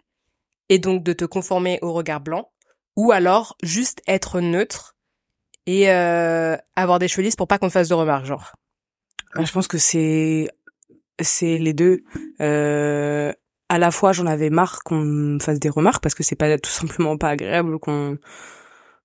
et 0.69 0.79
donc 0.79 1.03
de 1.03 1.13
te 1.13 1.25
conformer 1.25 1.79
au 1.81 1.93
regard 1.93 2.21
blanc 2.21 2.51
ou 2.95 3.12
alors 3.12 3.55
juste 3.62 4.01
être 4.07 4.41
neutre 4.41 4.95
et 5.65 5.91
euh, 5.91 6.55
avoir 6.75 7.00
des 7.00 7.07
cheveux 7.07 7.24
lisses 7.24 7.36
pour 7.36 7.47
pas 7.47 7.59
qu'on 7.59 7.67
te 7.67 7.74
fasse 7.74 7.89
de 7.89 7.93
remarques, 7.93 8.25
genre. 8.25 8.55
Je 9.39 9.51
pense 9.51 9.67
que 9.67 9.77
c'est 9.77 10.50
c'est 11.19 11.57
les 11.57 11.74
deux. 11.74 12.03
Euh, 12.41 13.33
à 13.69 13.77
la 13.77 13.91
fois, 13.91 14.13
j'en 14.13 14.25
avais 14.25 14.50
marre 14.50 14.83
qu'on 14.83 15.00
me 15.00 15.39
fasse 15.39 15.59
des 15.59 15.70
remarques 15.70 16.01
parce 16.01 16.15
que 16.15 16.24
c'est 16.24 16.35
pas 16.35 16.57
tout 16.57 16.70
simplement 16.70 17.18
pas 17.18 17.29
agréable 17.29 17.79
qu'on 17.79 18.18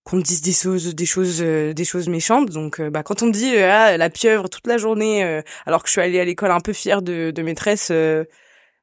qu'on 0.04 0.16
me 0.16 0.22
dise 0.22 0.42
des 0.42 0.52
choses 0.52 0.94
des 0.94 1.06
choses 1.06 1.40
euh, 1.42 1.72
des 1.72 1.84
choses 1.84 2.08
méchantes 2.08 2.50
donc 2.50 2.80
euh, 2.80 2.90
bah 2.90 3.02
quand 3.04 3.22
on 3.22 3.26
me 3.26 3.32
dit 3.32 3.54
euh, 3.54 3.70
ah, 3.70 3.96
la 3.96 4.10
pieuvre 4.10 4.48
toute 4.48 4.66
la 4.66 4.76
journée 4.76 5.42
alors 5.64 5.82
que 5.82 5.88
je 5.88 5.92
suis 5.92 6.00
allée 6.00 6.18
à 6.18 6.24
l'école 6.24 6.50
un 6.50 6.60
peu 6.60 6.72
fière 6.72 7.02
de 7.02 7.30
de 7.30 7.42
mes 7.42 7.54
tresses 7.54 7.92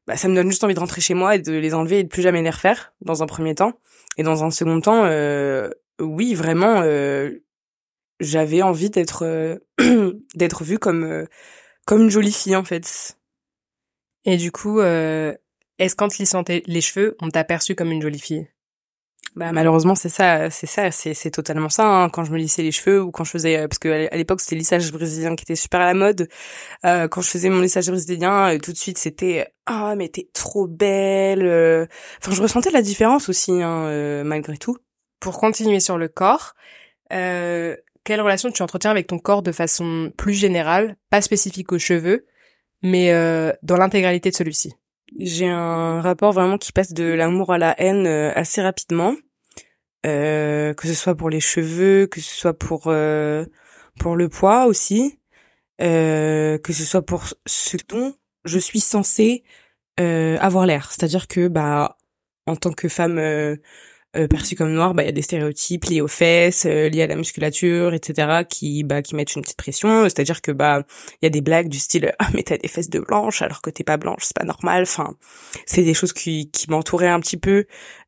bah 0.10 0.18
ça 0.18 0.28
me 0.28 0.36
donne 0.36 0.50
juste 0.50 0.66
envie 0.66 0.74
de 0.74 0.80
rentrer 0.80 1.00
chez 1.00 1.14
moi 1.14 1.36
et 1.36 1.40
de 1.40 1.54
les 1.54 1.74
enlever 1.74 2.00
et 2.00 2.04
de 2.04 2.10
plus 2.10 2.22
jamais 2.24 2.42
les 2.42 2.50
refaire 2.50 2.92
dans 3.00 3.24
un 3.24 3.28
premier 3.28 3.56
temps 3.56 3.80
et 4.18 4.24
dans 4.24 4.44
un 4.44 4.52
second 4.52 4.82
temps 4.82 5.04
oui 6.02 6.34
vraiment 6.34 6.84
j'avais 8.20 8.62
envie 8.62 8.90
d'être 8.90 9.24
euh, 9.26 9.58
d'être 10.36 10.64
vue 10.64 10.80
comme 10.80 11.04
euh, 11.04 11.26
comme 11.86 12.04
une 12.04 12.10
jolie 12.10 12.32
fille 12.32 12.56
en 12.56 12.64
fait. 12.64 13.18
Et 14.26 14.38
du 14.38 14.52
coup, 14.52 14.80
euh, 14.80 15.34
est-ce 15.80 15.96
qu'en 15.96 16.10
te 16.10 16.18
lissant 16.18 16.44
les 16.48 16.82
cheveux, 16.82 17.16
on 17.22 17.30
t'a 17.30 17.44
perçu 17.44 17.74
comme 17.74 17.92
une 17.92 18.02
jolie 18.02 18.20
fille? 18.20 18.48
Bah 19.40 19.52
malheureusement 19.52 19.96
c'est 19.96 20.10
ça 20.10 20.50
c'est 20.50 20.68
ça 20.68 20.92
c'est 20.92 21.32
totalement 21.32 21.70
ça 21.70 21.88
hein. 21.88 22.10
quand 22.10 22.24
je 22.24 22.32
me 22.32 22.38
lissais 22.38 22.62
les 22.62 22.72
cheveux 22.72 23.02
ou 23.02 23.12
quand 23.12 23.24
je 23.24 23.32
faisais 23.32 23.68
parce 23.68 23.80
que 23.80 24.08
à 24.12 24.16
l'époque 24.16 24.42
c'était 24.42 24.58
lissage 24.58 24.92
brésilien 24.92 25.36
qui 25.36 25.44
était 25.44 25.56
super 25.56 25.82
à 25.82 25.86
la 25.86 25.94
mode 25.94 26.28
euh, 26.86 27.08
quand 27.08 27.22
je 27.22 27.30
faisais 27.30 27.50
mon 27.50 27.62
lissage 27.62 27.88
brésilien 27.88 28.58
tout 28.62 28.72
de 28.72 28.78
suite 28.78 28.98
c'était 28.98 29.48
ah 29.66 29.96
mais 29.96 30.10
t'es 30.10 30.28
trop 30.34 30.68
belle 30.68 31.88
enfin 32.22 32.32
je 32.32 32.42
ressentais 32.42 32.72
la 32.72 32.82
différence 32.82 33.30
aussi 33.30 33.64
hein, 33.64 34.24
malgré 34.24 34.58
tout. 34.58 34.78
Pour 35.20 35.38
continuer 35.38 35.82
sur 35.82 35.98
le 35.98 36.08
corps 36.08 36.54
euh, 37.12 37.76
quelle 38.04 38.22
relation 38.22 38.52
tu 38.52 38.64
entretiens 38.64 38.92
avec 38.92 39.08
ton 39.08 39.20
corps 39.20 39.44
de 39.44 39.52
façon 39.52 40.12
plus 40.18 40.34
générale, 40.34 40.96
pas 41.10 41.22
spécifique 41.22 41.72
aux 41.72 41.80
cheveux, 41.80 42.26
mais 42.82 43.12
euh, 43.12 43.52
dans 43.62 43.78
l'intégralité 43.78 44.30
de 44.30 44.36
celui-ci? 44.36 44.74
J'ai 45.20 45.48
un 45.48 46.02
rapport 46.02 46.32
vraiment 46.32 46.58
qui 46.58 46.72
passe 46.72 46.94
de 46.94 47.04
l'amour 47.04 47.52
à 47.52 47.58
la 47.58 47.80
haine 47.82 48.06
euh, 48.06 48.32
assez 48.36 48.62
rapidement, 48.62 49.16
euh, 50.06 50.74
que 50.74 50.88
ce 50.88 50.94
soit 50.94 51.16
pour 51.16 51.30
les 51.30 51.40
cheveux, 51.40 52.08
que 52.08 52.22
ce 52.22 52.34
soit 52.36 52.58
pour 52.58 52.92
pour 54.00 54.16
le 54.16 54.30
poids 54.30 54.66
aussi, 54.66 55.20
que 55.80 56.60
ce 56.68 56.86
soit 56.86 57.02
pour 57.06 57.26
ce 57.46 57.78
dont 57.88 58.14
je 58.46 58.60
suis 58.60 58.80
censée 58.80 59.44
avoir 59.98 60.66
l'air. 60.66 60.92
C'est-à-dire 60.92 61.28
que 61.28 61.48
bah 61.48 61.98
en 62.48 62.56
tant 62.56 62.72
que 62.72 62.88
femme 62.90 63.20
euh, 64.16 64.28
perçu 64.28 64.56
comme 64.56 64.74
noir, 64.74 64.94
bah 64.94 65.04
il 65.04 65.06
y 65.06 65.10
a 65.10 65.12
des 65.12 65.22
stéréotypes 65.22 65.86
liés 65.86 66.02
aux 66.02 66.08
fesses, 66.08 66.66
euh, 66.66 66.90
liés 66.90 67.04
à 67.04 67.08
la 67.08 67.16
musculature, 67.16 67.94
etc. 67.94 68.44
qui 68.50 68.84
bah 68.84 69.02
qui 69.04 69.16
mettent 69.16 69.36
une 69.36 69.44
petite 69.44 69.58
pression. 69.58 70.04
C'est-à-dire 70.06 70.42
que 70.42 70.52
bah 70.52 70.84
il 71.22 71.26
y 71.26 71.28
a 71.28 71.30
des 71.30 71.42
blagues 71.42 71.70
du 71.70 71.78
style 71.78 72.12
ah 72.20 72.28
mais 72.34 72.44
t'as 72.44 72.58
des 72.58 72.68
fesses 72.68 72.90
de 72.90 73.00
blanche 73.00 73.42
alors 73.44 73.62
que 73.62 73.70
t'es 73.70 73.84
pas 73.84 73.98
blanche, 73.98 74.24
c'est 74.24 74.36
pas 74.36 74.46
normal. 74.46 74.84
Enfin 74.84 75.16
c'est 75.66 75.84
des 75.84 75.94
choses 75.94 76.14
qui 76.14 76.50
qui 76.52 76.70
m'entouraient 76.72 77.08
un 77.08 77.20
petit 77.20 77.38
peu, 77.38 77.66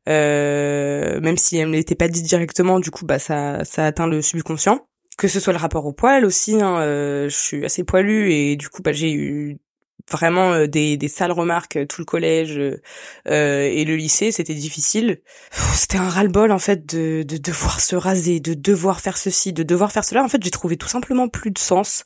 euh, 0.08 1.20
même 1.20 1.36
si 1.36 1.56
elles 1.58 1.70
n'étaient 1.70 1.94
pas 1.94 2.08
dites 2.08 2.26
directement. 2.26 2.80
Du 2.80 2.90
coup 2.90 3.06
bah 3.06 3.18
ça 3.20 3.64
ça 3.64 3.86
atteint 3.86 4.08
le 4.08 4.22
subconscient 4.22 4.86
que 5.18 5.28
ce 5.28 5.40
soit 5.40 5.52
le 5.52 5.58
rapport 5.58 5.86
au 5.86 5.92
poil 5.92 6.24
aussi 6.24 6.60
hein, 6.60 6.80
euh, 6.80 7.28
je 7.28 7.36
suis 7.36 7.64
assez 7.64 7.84
poilue 7.84 8.32
et 8.32 8.56
du 8.56 8.68
coup 8.68 8.82
bah 8.82 8.92
j'ai 8.92 9.12
eu 9.12 9.58
vraiment 10.10 10.52
euh, 10.52 10.66
des, 10.66 10.96
des 10.96 11.08
sales 11.08 11.32
remarques 11.32 11.76
euh, 11.76 11.86
tout 11.86 12.00
le 12.00 12.04
collège 12.04 12.58
euh, 12.58 12.80
et 13.26 13.84
le 13.84 13.96
lycée 13.96 14.32
c'était 14.32 14.54
difficile. 14.54 15.20
C'était 15.50 15.98
un 15.98 16.08
ras-le-bol 16.08 16.52
en 16.52 16.58
fait 16.58 16.86
de, 16.86 17.22
de 17.22 17.36
devoir 17.36 17.80
se 17.80 17.96
raser 17.96 18.40
de 18.40 18.54
devoir 18.54 19.00
faire 19.00 19.16
ceci 19.16 19.52
de 19.52 19.62
devoir 19.62 19.92
faire 19.92 20.04
cela. 20.04 20.22
En 20.22 20.28
fait 20.28 20.42
j'ai 20.42 20.50
trouvé 20.50 20.76
tout 20.76 20.88
simplement 20.88 21.28
plus 21.28 21.50
de 21.50 21.58
sens. 21.58 22.04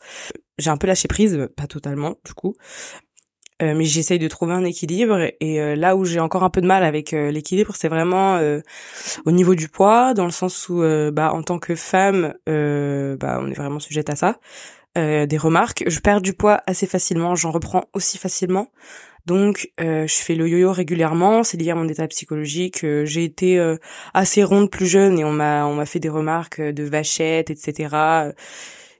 J'ai 0.58 0.70
un 0.70 0.76
peu 0.76 0.86
lâché 0.86 1.08
prise 1.08 1.48
pas 1.56 1.66
totalement 1.66 2.16
du 2.24 2.34
coup. 2.34 2.54
Mais 3.58 3.86
j'essaye 3.86 4.18
de 4.18 4.28
trouver 4.28 4.52
un 4.52 4.64
équilibre 4.64 5.30
et 5.40 5.76
là 5.76 5.96
où 5.96 6.04
j'ai 6.04 6.20
encore 6.20 6.44
un 6.44 6.50
peu 6.50 6.60
de 6.60 6.66
mal 6.66 6.84
avec 6.84 7.12
l'équilibre 7.12 7.74
c'est 7.74 7.88
vraiment 7.88 8.38
au 9.24 9.32
niveau 9.32 9.54
du 9.54 9.70
poids 9.70 10.12
dans 10.12 10.26
le 10.26 10.30
sens 10.30 10.68
où 10.68 10.82
bah 11.10 11.32
en 11.32 11.42
tant 11.42 11.58
que 11.58 11.74
femme 11.74 12.34
bah 12.44 13.38
on 13.40 13.50
est 13.50 13.56
vraiment 13.56 13.80
sujette 13.80 14.10
à 14.10 14.16
ça 14.16 14.38
euh, 14.96 15.26
des 15.26 15.36
remarques. 15.36 15.84
Je 15.86 16.00
perds 16.00 16.20
du 16.20 16.32
poids 16.32 16.62
assez 16.66 16.86
facilement, 16.86 17.34
j'en 17.34 17.50
reprends 17.50 17.84
aussi 17.92 18.18
facilement. 18.18 18.68
Donc 19.26 19.70
euh, 19.80 20.06
je 20.06 20.14
fais 20.14 20.34
le 20.34 20.48
yo-yo 20.48 20.72
régulièrement, 20.72 21.42
c'est 21.42 21.56
lié 21.56 21.72
à 21.72 21.74
mon 21.74 21.88
état 21.88 22.06
psychologique. 22.08 22.84
Euh, 22.84 23.04
j'ai 23.04 23.24
été 23.24 23.60
assez 24.14 24.42
ronde 24.42 24.70
plus 24.70 24.86
jeune 24.86 25.18
et 25.18 25.24
on 25.24 25.32
m'a 25.32 25.66
on 25.66 25.74
m'a 25.74 25.86
fait 25.86 25.98
des 25.98 26.08
remarques 26.08 26.60
de 26.60 26.84
vachette, 26.84 27.50
etc. 27.50 28.32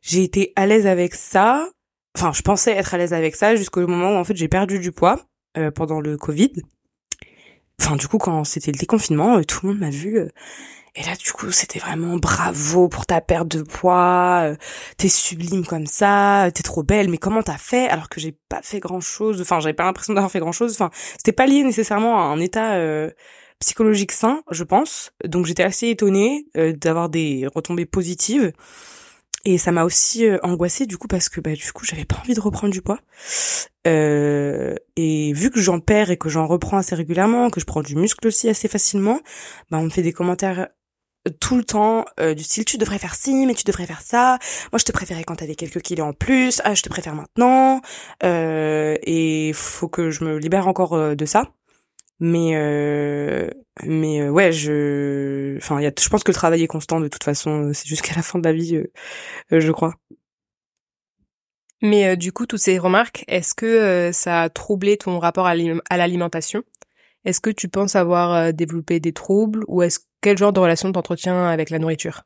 J'ai 0.03 0.23
été 0.23 0.53
à 0.57 0.67
l'aise 0.67 0.87
avec 0.87 1.15
ça. 1.15 1.69
Enfin, 2.17 2.33
je 2.35 2.43
pensais 2.43 2.73
être 2.73 2.95
à 2.95 2.99
l'aise 2.99 3.15
avec 3.15 3.37
ça 3.37 3.57
jusqu'au 3.57 3.87
moment 3.87 4.13
où 4.13 4.17
en 4.17 4.25
fait 4.25 4.37
j'ai 4.37 4.49
perdu 4.49 4.79
du 4.79 4.93
poids 4.93 5.21
pendant 5.75 6.01
le 6.01 6.19
Covid. 6.19 6.53
Enfin, 7.81 7.97
du 7.97 8.09
coup, 8.09 8.19
quand 8.19 8.45
c'était 8.45 8.73
le 8.73 8.79
déconfinement, 8.79 9.43
tout 9.43 9.61
le 9.63 9.73
monde 9.73 9.81
m'a 9.81 9.91
vu 9.91 10.19
et 10.97 11.03
là, 11.03 11.15
du 11.15 11.31
coup, 11.33 11.51
c'était 11.53 11.79
vraiment 11.79 12.17
bravo 12.17 12.89
pour 12.89 13.05
ta 13.05 13.21
perte 13.21 13.49
de 13.49 13.63
poids. 13.63 14.45
Euh, 14.45 14.57
t'es 14.97 15.09
sublime 15.09 15.67
comme 15.67 15.87
ça. 15.87 16.49
T'es 16.55 16.63
trop 16.63 16.83
belle. 16.83 17.11
Mais 17.11 17.19
comment 17.19 17.43
t'as 17.43 17.59
fait 17.59 17.87
alors 17.89 18.09
que 18.09 18.19
j'ai 18.19 18.37
pas 18.49 18.63
fait 18.63 18.81
grand 18.81 19.01
chose 19.01 19.41
Enfin, 19.43 19.61
j'avais 19.61 19.75
pas 19.75 19.85
l'impression 19.85 20.15
d'avoir 20.15 20.31
fait 20.31 20.41
grand 20.41 20.53
chose. 20.53 20.73
Enfin, 20.73 20.91
c'était 21.19 21.33
pas 21.33 21.47
lié 21.47 21.63
nécessairement 21.65 22.19
à 22.19 22.25
un 22.25 22.41
état, 22.41 22.77
euh, 22.77 23.11
psychologique 23.61 24.13
sain, 24.13 24.43
je 24.51 24.65
pense. 24.65 25.13
Donc 25.25 25.47
j'étais 25.47 25.63
assez 25.63 25.89
étonnée 25.89 26.47
euh, 26.57 26.73
d'avoir 26.73 27.09
des 27.09 27.47
retombées 27.55 27.87
positives. 27.87 28.53
Et 29.45 29.59
ça 29.59 29.71
m'a 29.71 29.85
aussi 29.85 30.27
euh, 30.27 30.39
angoissée 30.43 30.87
du 30.87 30.99
coup 30.99 31.07
parce 31.07 31.29
que 31.29 31.41
bah 31.41 31.53
du 31.53 31.73
coup 31.73 31.85
j'avais 31.85 32.05
pas 32.05 32.17
envie 32.17 32.35
de 32.35 32.41
reprendre 32.41 32.73
du 32.73 32.83
poids. 32.83 32.99
Euh, 33.87 34.75
et 34.97 35.33
vu 35.35 35.51
que 35.51 35.61
j'en 35.61 35.79
perds 35.79 36.11
et 36.11 36.17
que 36.17 36.29
j'en 36.29 36.49
reprends 36.49 36.79
assez 36.79 36.97
régulièrement, 36.97 37.51
que 37.51 37.61
je 37.61 37.65
prends 37.65 37.83
du 37.83 37.95
muscle 37.95 38.27
aussi 38.27 38.49
assez 38.49 38.67
facilement, 38.67 39.21
bah 39.71 39.79
on 39.79 39.85
me 39.85 39.91
fait 39.91 40.03
des 40.03 40.13
commentaires 40.13 40.69
tout 41.41 41.57
le 41.57 41.65
temps 41.65 42.05
du 42.19 42.43
style 42.43 42.65
tu 42.65 42.79
devrais 42.79 42.99
faire 42.99 43.15
ci 43.15 43.47
mais 43.47 43.55
tu 43.55 43.65
devrais 43.65 43.87
faire 43.87 44.01
ça. 44.01 44.39
Moi 44.73 44.79
je 44.79 44.85
te 44.85 44.93
préférais 44.93 45.25
quand 45.25 45.37
t'avais 45.37 45.55
quelques 45.55 45.81
kilos 45.83 46.07
en 46.07 46.13
plus. 46.13 46.61
Ah 46.65 46.75
je 46.75 46.83
te 46.83 46.89
préfère 46.89 47.15
maintenant. 47.15 47.81
Euh, 48.23 48.97
et 49.03 49.53
faut 49.55 49.89
que 49.89 50.11
je 50.11 50.25
me 50.25 50.39
libère 50.39 50.69
encore 50.69 51.17
de 51.17 51.25
ça. 51.27 51.45
Mais 52.19 52.53
euh, 52.57 53.51
mais 53.85 54.23
euh, 54.23 54.31
ouais 54.31 54.53
je 54.53 55.57
enfin 55.59 55.81
y 55.83 55.87
a 55.87 55.93
je 55.99 56.09
pense 56.09 56.25
que 56.25 56.31
le 56.31 56.35
travail 56.35 56.63
est 56.63 56.67
constant 56.67 56.99
de 57.01 57.09
toute 57.09 57.25
façon 57.25 57.73
c'est 57.75 57.87
jusqu'à 57.87 58.15
la 58.15 58.23
fin 58.23 58.39
de 58.39 58.45
la 58.45 58.53
vie 58.55 58.77
euh, 58.77 58.91
euh 59.53 59.61
je 59.61 59.73
crois. 59.73 59.95
Mais 61.83 62.09
euh, 62.09 62.17
du 62.17 62.33
coup 62.33 62.47
toutes 62.47 62.61
ces 62.61 62.79
remarques 62.79 63.25
est-ce 63.29 63.55
que 63.55 64.11
ça 64.13 64.43
a 64.43 64.49
troublé 64.49 64.97
ton 64.97 65.19
rapport 65.19 65.47
à 65.47 65.55
l'alimentation? 65.55 66.63
Est-ce 67.25 67.41
que 67.41 67.51
tu 67.51 67.69
penses 67.69 67.97
avoir 67.97 68.53
développé 68.55 69.01
des 69.01 69.13
troubles 69.13 69.65
ou 69.69 69.83
est-ce 69.83 70.01
quel 70.27 70.37
genre 70.37 70.53
de 70.53 70.59
relation 70.59 70.91
t'entretiens 70.91 71.47
avec 71.47 71.71
la 71.71 71.79
nourriture? 71.79 72.25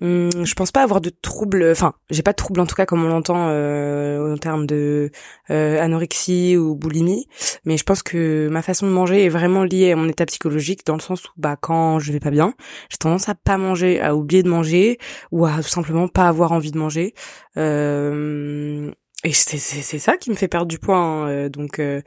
Hum, 0.00 0.28
je 0.44 0.54
pense 0.54 0.72
pas 0.72 0.82
avoir 0.82 1.00
de 1.00 1.08
troubles. 1.08 1.68
Enfin, 1.70 1.94
j'ai 2.10 2.24
pas 2.24 2.32
de 2.32 2.36
troubles 2.36 2.58
en 2.58 2.66
tout 2.66 2.74
cas 2.74 2.84
comme 2.84 3.04
on 3.04 3.06
l'entend 3.06 3.46
euh, 3.48 4.34
en 4.34 4.36
termes 4.36 4.66
de 4.66 5.12
euh, 5.50 5.80
anorexie 5.80 6.56
ou 6.56 6.74
boulimie. 6.74 7.28
Mais 7.64 7.76
je 7.76 7.84
pense 7.84 8.02
que 8.02 8.48
ma 8.50 8.60
façon 8.60 8.88
de 8.88 8.90
manger 8.90 9.24
est 9.24 9.28
vraiment 9.28 9.62
liée 9.62 9.92
à 9.92 9.96
mon 9.96 10.08
état 10.08 10.26
psychologique 10.26 10.84
dans 10.84 10.94
le 10.96 11.00
sens 11.00 11.24
où 11.26 11.30
bah 11.36 11.54
quand 11.60 12.00
je 12.00 12.10
vais 12.10 12.18
pas 12.18 12.32
bien, 12.32 12.54
j'ai 12.90 12.96
tendance 12.96 13.28
à 13.28 13.36
pas 13.36 13.56
manger, 13.56 14.00
à 14.00 14.16
oublier 14.16 14.42
de 14.42 14.48
manger 14.48 14.98
ou 15.30 15.46
à 15.46 15.58
tout 15.58 15.68
simplement 15.68 16.08
pas 16.08 16.26
avoir 16.26 16.50
envie 16.50 16.72
de 16.72 16.78
manger. 16.78 17.14
Euh, 17.56 18.90
et 19.22 19.32
c'est 19.32 19.58
c'est 19.58 19.98
ça 20.00 20.16
qui 20.16 20.30
me 20.30 20.34
fait 20.34 20.48
perdre 20.48 20.66
du 20.66 20.80
poids. 20.80 20.98
Hein. 20.98 21.28
Euh, 21.28 21.48
donc 21.48 21.78
euh, 21.78 22.02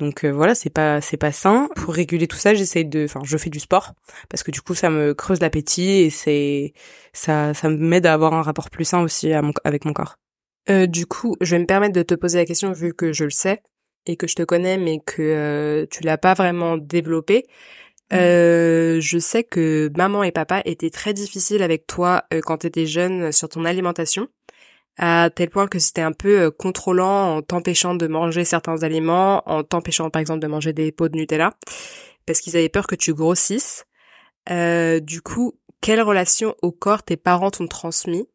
donc 0.00 0.24
euh, 0.24 0.32
voilà, 0.32 0.54
c'est 0.54 0.70
pas 0.70 1.00
c'est 1.00 1.18
pas 1.18 1.30
sain. 1.30 1.68
Pour 1.76 1.94
réguler 1.94 2.26
tout 2.26 2.38
ça, 2.38 2.54
j'essaye 2.54 2.86
de 2.86 3.04
enfin 3.04 3.20
je 3.22 3.36
fais 3.36 3.50
du 3.50 3.60
sport 3.60 3.92
parce 4.28 4.42
que 4.42 4.50
du 4.50 4.62
coup 4.62 4.74
ça 4.74 4.90
me 4.90 5.14
creuse 5.14 5.40
l'appétit 5.40 5.90
et 5.90 6.10
c'est 6.10 6.72
ça 7.12 7.54
ça 7.54 7.68
m'aide 7.68 8.06
à 8.06 8.14
avoir 8.14 8.32
un 8.34 8.42
rapport 8.42 8.70
plus 8.70 8.86
sain 8.86 9.02
aussi 9.02 9.32
à 9.32 9.42
mon, 9.42 9.52
avec 9.64 9.84
mon 9.84 9.92
corps. 9.92 10.16
Euh, 10.70 10.86
du 10.86 11.06
coup, 11.06 11.36
je 11.40 11.54
vais 11.54 11.60
me 11.60 11.66
permettre 11.66 11.94
de 11.94 12.02
te 12.02 12.14
poser 12.14 12.38
la 12.38 12.44
question 12.44 12.72
vu 12.72 12.94
que 12.94 13.12
je 13.12 13.24
le 13.24 13.30
sais 13.30 13.62
et 14.06 14.16
que 14.16 14.26
je 14.26 14.34
te 14.34 14.42
connais 14.42 14.78
mais 14.78 15.00
que 15.04 15.22
euh, 15.22 15.86
tu 15.90 16.02
l'as 16.02 16.18
pas 16.18 16.34
vraiment 16.34 16.78
développé. 16.78 17.44
Mmh. 18.10 18.16
Euh, 18.16 19.00
je 19.00 19.18
sais 19.18 19.44
que 19.44 19.90
maman 19.96 20.22
et 20.24 20.32
papa 20.32 20.62
étaient 20.64 20.90
très 20.90 21.12
difficiles 21.12 21.62
avec 21.62 21.86
toi 21.86 22.24
quand 22.42 22.58
tu 22.58 22.66
étais 22.66 22.86
jeune 22.86 23.30
sur 23.30 23.48
ton 23.48 23.64
alimentation 23.64 24.28
à 25.02 25.30
tel 25.30 25.48
point 25.48 25.66
que 25.66 25.78
c'était 25.78 26.02
un 26.02 26.12
peu 26.12 26.42
euh, 26.42 26.50
contrôlant 26.50 27.36
en 27.36 27.42
t'empêchant 27.42 27.94
de 27.94 28.06
manger 28.06 28.44
certains 28.44 28.82
aliments, 28.82 29.42
en 29.50 29.64
t'empêchant 29.64 30.10
par 30.10 30.20
exemple 30.20 30.40
de 30.40 30.46
manger 30.46 30.74
des 30.74 30.92
pots 30.92 31.08
de 31.08 31.16
Nutella, 31.16 31.56
parce 32.26 32.40
qu'ils 32.40 32.54
avaient 32.54 32.68
peur 32.68 32.86
que 32.86 32.94
tu 32.94 33.14
grossisses. 33.14 33.86
Euh, 34.50 35.00
du 35.00 35.22
coup, 35.22 35.58
quelle 35.80 36.02
relation 36.02 36.54
au 36.60 36.70
corps 36.70 37.02
tes 37.02 37.16
parents 37.16 37.50
t'ont 37.50 37.66
transmis? 37.66 38.28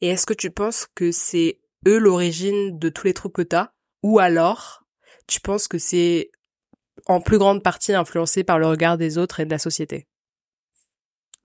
Et 0.00 0.10
est-ce 0.10 0.24
que 0.24 0.32
tu 0.32 0.52
penses 0.52 0.86
que 0.94 1.10
c'est 1.10 1.60
eux 1.88 1.98
l'origine 1.98 2.78
de 2.78 2.88
tous 2.88 3.08
les 3.08 3.14
trucs 3.14 3.32
que 3.32 3.42
t'as? 3.42 3.72
Ou 4.04 4.20
alors, 4.20 4.84
tu 5.26 5.40
penses 5.40 5.66
que 5.66 5.78
c'est 5.78 6.30
en 7.06 7.20
plus 7.20 7.38
grande 7.38 7.64
partie 7.64 7.94
influencé 7.94 8.44
par 8.44 8.60
le 8.60 8.68
regard 8.68 8.96
des 8.96 9.18
autres 9.18 9.40
et 9.40 9.44
de 9.44 9.50
la 9.50 9.58
société? 9.58 10.06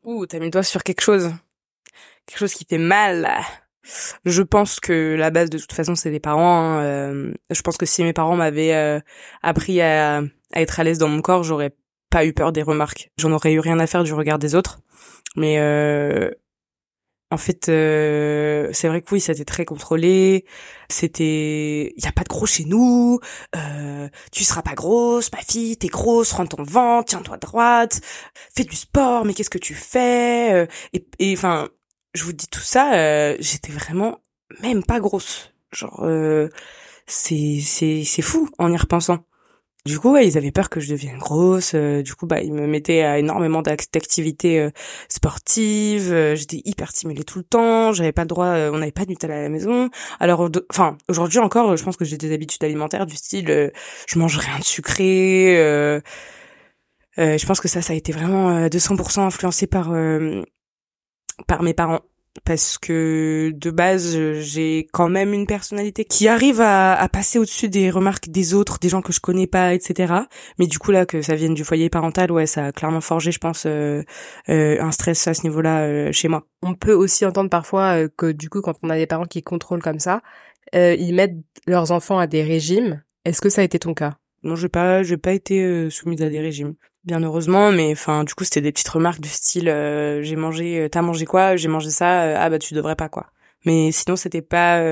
Ouh, 0.03 0.27
t'as 0.27 0.37
mis 0.37 0.45
le 0.45 0.51
doigt 0.51 0.61
sur 0.61 0.83
quelque 0.83 1.01
chose. 1.01 1.31
Quelque 2.27 2.39
chose 2.39 2.53
qui 2.53 2.65
fait 2.65 2.77
mal. 2.77 3.27
Je 4.25 4.41
pense 4.41 4.79
que 4.79 5.15
la 5.17 5.29
base 5.29 5.49
de 5.49 5.57
toute 5.57 5.73
façon 5.73 5.95
c'est 5.95 6.11
les 6.11 6.19
parents. 6.19 6.61
Hein, 6.61 6.83
euh, 6.83 7.33
je 7.49 7.61
pense 7.61 7.77
que 7.77 7.85
si 7.85 8.03
mes 8.03 8.13
parents 8.13 8.35
m'avaient 8.35 8.73
euh, 8.73 8.99
appris 9.43 9.81
à, 9.81 10.21
être 10.53 10.79
à 10.79 10.83
l'aise 10.83 10.97
dans 10.97 11.07
mon 11.07 11.21
corps, 11.21 11.43
j'aurais 11.43 11.75
pas 12.09 12.25
eu 12.25 12.33
peur 12.33 12.51
des 12.51 12.63
remarques. 12.63 13.11
J'en 13.17 13.31
aurais 13.31 13.53
eu 13.53 13.59
rien 13.59 13.79
à 13.79 13.87
faire 13.87 14.03
du 14.03 14.13
regard 14.13 14.39
des 14.39 14.55
autres. 14.55 14.79
Mais 15.35 15.59
euh, 15.59 16.31
en 17.29 17.37
fait, 17.37 17.65
c'est 17.65 18.87
vrai 18.87 19.01
que 19.01 19.13
oui, 19.13 19.19
c'était 19.19 19.45
très 19.45 19.65
contrôlé. 19.65 20.45
C'était, 20.89 21.93
il 21.97 22.03
y 22.03 22.07
a 22.07 22.13
pas 22.13 22.23
de 22.23 22.29
gros 22.29 22.45
chez 22.45 22.63
nous. 22.63 23.19
tu 24.31 24.43
seras 24.43 24.61
pas 24.61 24.73
grosse, 24.73 25.31
ma 25.33 25.39
fille. 25.39 25.77
T'es 25.77 25.87
grosse, 25.89 26.31
rends 26.31 26.45
ton 26.45 26.63
ventre, 26.63 27.09
tiens-toi 27.09 27.37
droite. 27.37 27.99
Fais 28.55 28.63
du 28.63 28.75
sport, 28.75 29.25
mais 29.25 29.33
qu'est-ce 29.33 29.49
que 29.49 29.57
tu 29.57 29.73
fais 29.73 30.67
Et 31.19 31.33
enfin, 31.33 31.67
je 32.17 32.23
vous 32.23 32.33
dis 32.33 32.47
tout 32.47 32.59
ça, 32.59 32.95
euh, 32.95 33.37
j'étais 33.39 33.71
vraiment 33.71 34.19
même 34.61 34.83
pas 34.83 34.99
grosse. 34.99 35.53
Genre, 35.71 36.01
euh, 36.03 36.49
c'est 37.05 37.59
c'est 37.61 38.03
c'est 38.03 38.21
fou 38.21 38.49
en 38.57 38.71
y 38.71 38.77
repensant. 38.77 39.19
Du 39.85 39.99
coup, 39.99 40.11
ouais, 40.11 40.27
ils 40.27 40.37
avaient 40.37 40.51
peur 40.51 40.69
que 40.69 40.81
je 40.81 40.91
devienne 40.91 41.17
grosse. 41.17 41.73
Euh, 41.73 42.01
du 42.01 42.13
coup, 42.13 42.27
bah, 42.27 42.41
ils 42.41 42.51
me 42.53 42.67
mettaient 42.67 43.03
à 43.03 43.19
énormément 43.19 43.61
d'activités 43.61 44.69
sportives. 45.07 46.13
J'étais 46.35 46.61
hyper 46.65 46.91
stimulée 46.91 47.23
tout 47.23 47.39
le 47.39 47.45
temps. 47.45 47.93
J'avais 47.93 48.11
pas 48.11 48.23
le 48.23 48.27
droit. 48.27 48.47
on 48.47 48.79
n'avait 48.79 48.91
pas 48.91 49.05
de 49.05 49.11
Nutella 49.11 49.37
à 49.37 49.41
la 49.43 49.49
maison. 49.49 49.89
Alors, 50.19 50.49
enfin, 50.71 50.97
aujourd'hui 51.07 51.39
encore, 51.39 51.77
je 51.77 51.83
pense 51.85 51.95
que 51.95 52.03
j'ai 52.03 52.17
des 52.17 52.33
habitudes 52.33 52.63
alimentaires 52.65 53.05
du 53.05 53.15
style, 53.15 53.71
je 54.07 54.19
mange 54.19 54.37
rien 54.37 54.59
de 54.59 54.63
sucré. 54.65 56.01
je 57.17 57.45
pense 57.45 57.61
que 57.61 57.69
ça, 57.69 57.81
ça 57.81 57.93
a 57.93 57.95
été 57.95 58.11
vraiment 58.11 58.67
200% 58.67 59.21
influencé 59.21 59.67
par 59.67 59.93
par 61.45 61.61
mes 61.63 61.73
parents 61.73 62.01
parce 62.43 62.77
que 62.77 63.51
de 63.55 63.71
base 63.71 64.17
j'ai 64.39 64.87
quand 64.93 65.09
même 65.09 65.33
une 65.33 65.47
personnalité 65.47 66.05
qui 66.05 66.27
arrive 66.27 66.61
à, 66.61 66.93
à 66.93 67.09
passer 67.09 67.39
au-dessus 67.39 67.69
des 67.69 67.89
remarques 67.89 68.29
des 68.29 68.53
autres, 68.53 68.79
des 68.79 68.89
gens 68.89 69.01
que 69.01 69.13
je 69.13 69.19
connais 69.19 69.47
pas, 69.47 69.73
etc. 69.73 70.13
Mais 70.59 70.67
du 70.67 70.79
coup 70.79 70.91
là 70.91 71.05
que 71.05 71.21
ça 71.21 71.35
vienne 71.35 71.53
du 71.53 71.63
foyer 71.63 71.89
parental, 71.89 72.31
ouais, 72.31 72.45
ça 72.45 72.67
a 72.67 72.71
clairement 72.71 73.01
forgé, 73.01 73.31
je 73.31 73.39
pense, 73.39 73.65
euh, 73.65 74.03
euh, 74.49 74.81
un 74.81 74.91
stress 74.91 75.27
à 75.27 75.33
ce 75.33 75.43
niveau-là 75.43 75.81
euh, 75.81 76.11
chez 76.11 76.27
moi. 76.27 76.43
On 76.61 76.73
peut 76.73 76.93
aussi 76.93 77.25
entendre 77.25 77.49
parfois 77.49 78.07
que 78.09 78.31
du 78.31 78.49
coup 78.49 78.61
quand 78.61 78.75
on 78.83 78.89
a 78.89 78.97
des 78.97 79.07
parents 79.07 79.25
qui 79.25 79.43
contrôlent 79.43 79.83
comme 79.83 79.99
ça, 79.99 80.21
ils 80.73 81.13
mettent 81.13 81.37
leurs 81.65 81.91
enfants 81.91 82.19
à 82.19 82.27
des 82.27 82.43
régimes. 82.43 83.01
Est-ce 83.25 83.41
que 83.41 83.49
ça 83.49 83.61
a 83.61 83.63
été 83.63 83.79
ton 83.79 83.93
cas? 83.93 84.17
Non, 84.47 84.55
j'ai 84.55 84.69
pas, 84.69 85.03
j'ai 85.03 85.17
pas 85.17 85.33
été 85.33 85.89
soumise 85.89 86.21
à 86.21 86.29
des 86.29 86.39
régimes 86.39 86.75
bien 87.07 87.23
heureusement 87.23 87.71
mais 87.71 87.91
enfin 87.93 88.25
du 88.25 88.35
coup 88.35 88.43
c'était 88.43 88.61
des 88.61 88.71
petites 88.71 88.89
remarques 88.89 89.21
du 89.21 89.29
style 89.29 89.69
euh, 89.69 90.21
j'ai 90.21 90.35
mangé 90.35 90.81
euh, 90.81 90.89
t'as 90.89 91.01
mangé 91.01 91.25
quoi? 91.25 91.55
J'ai 91.55 91.69
mangé 91.69 91.89
ça 91.89 92.23
euh, 92.23 92.35
ah 92.37 92.49
bah 92.49 92.59
tu 92.59 92.73
devrais 92.75 92.97
pas 92.97 93.09
quoi. 93.09 93.27
Mais 93.65 93.91
sinon 93.91 94.15
c'était 94.15 94.41
pas 94.41 94.83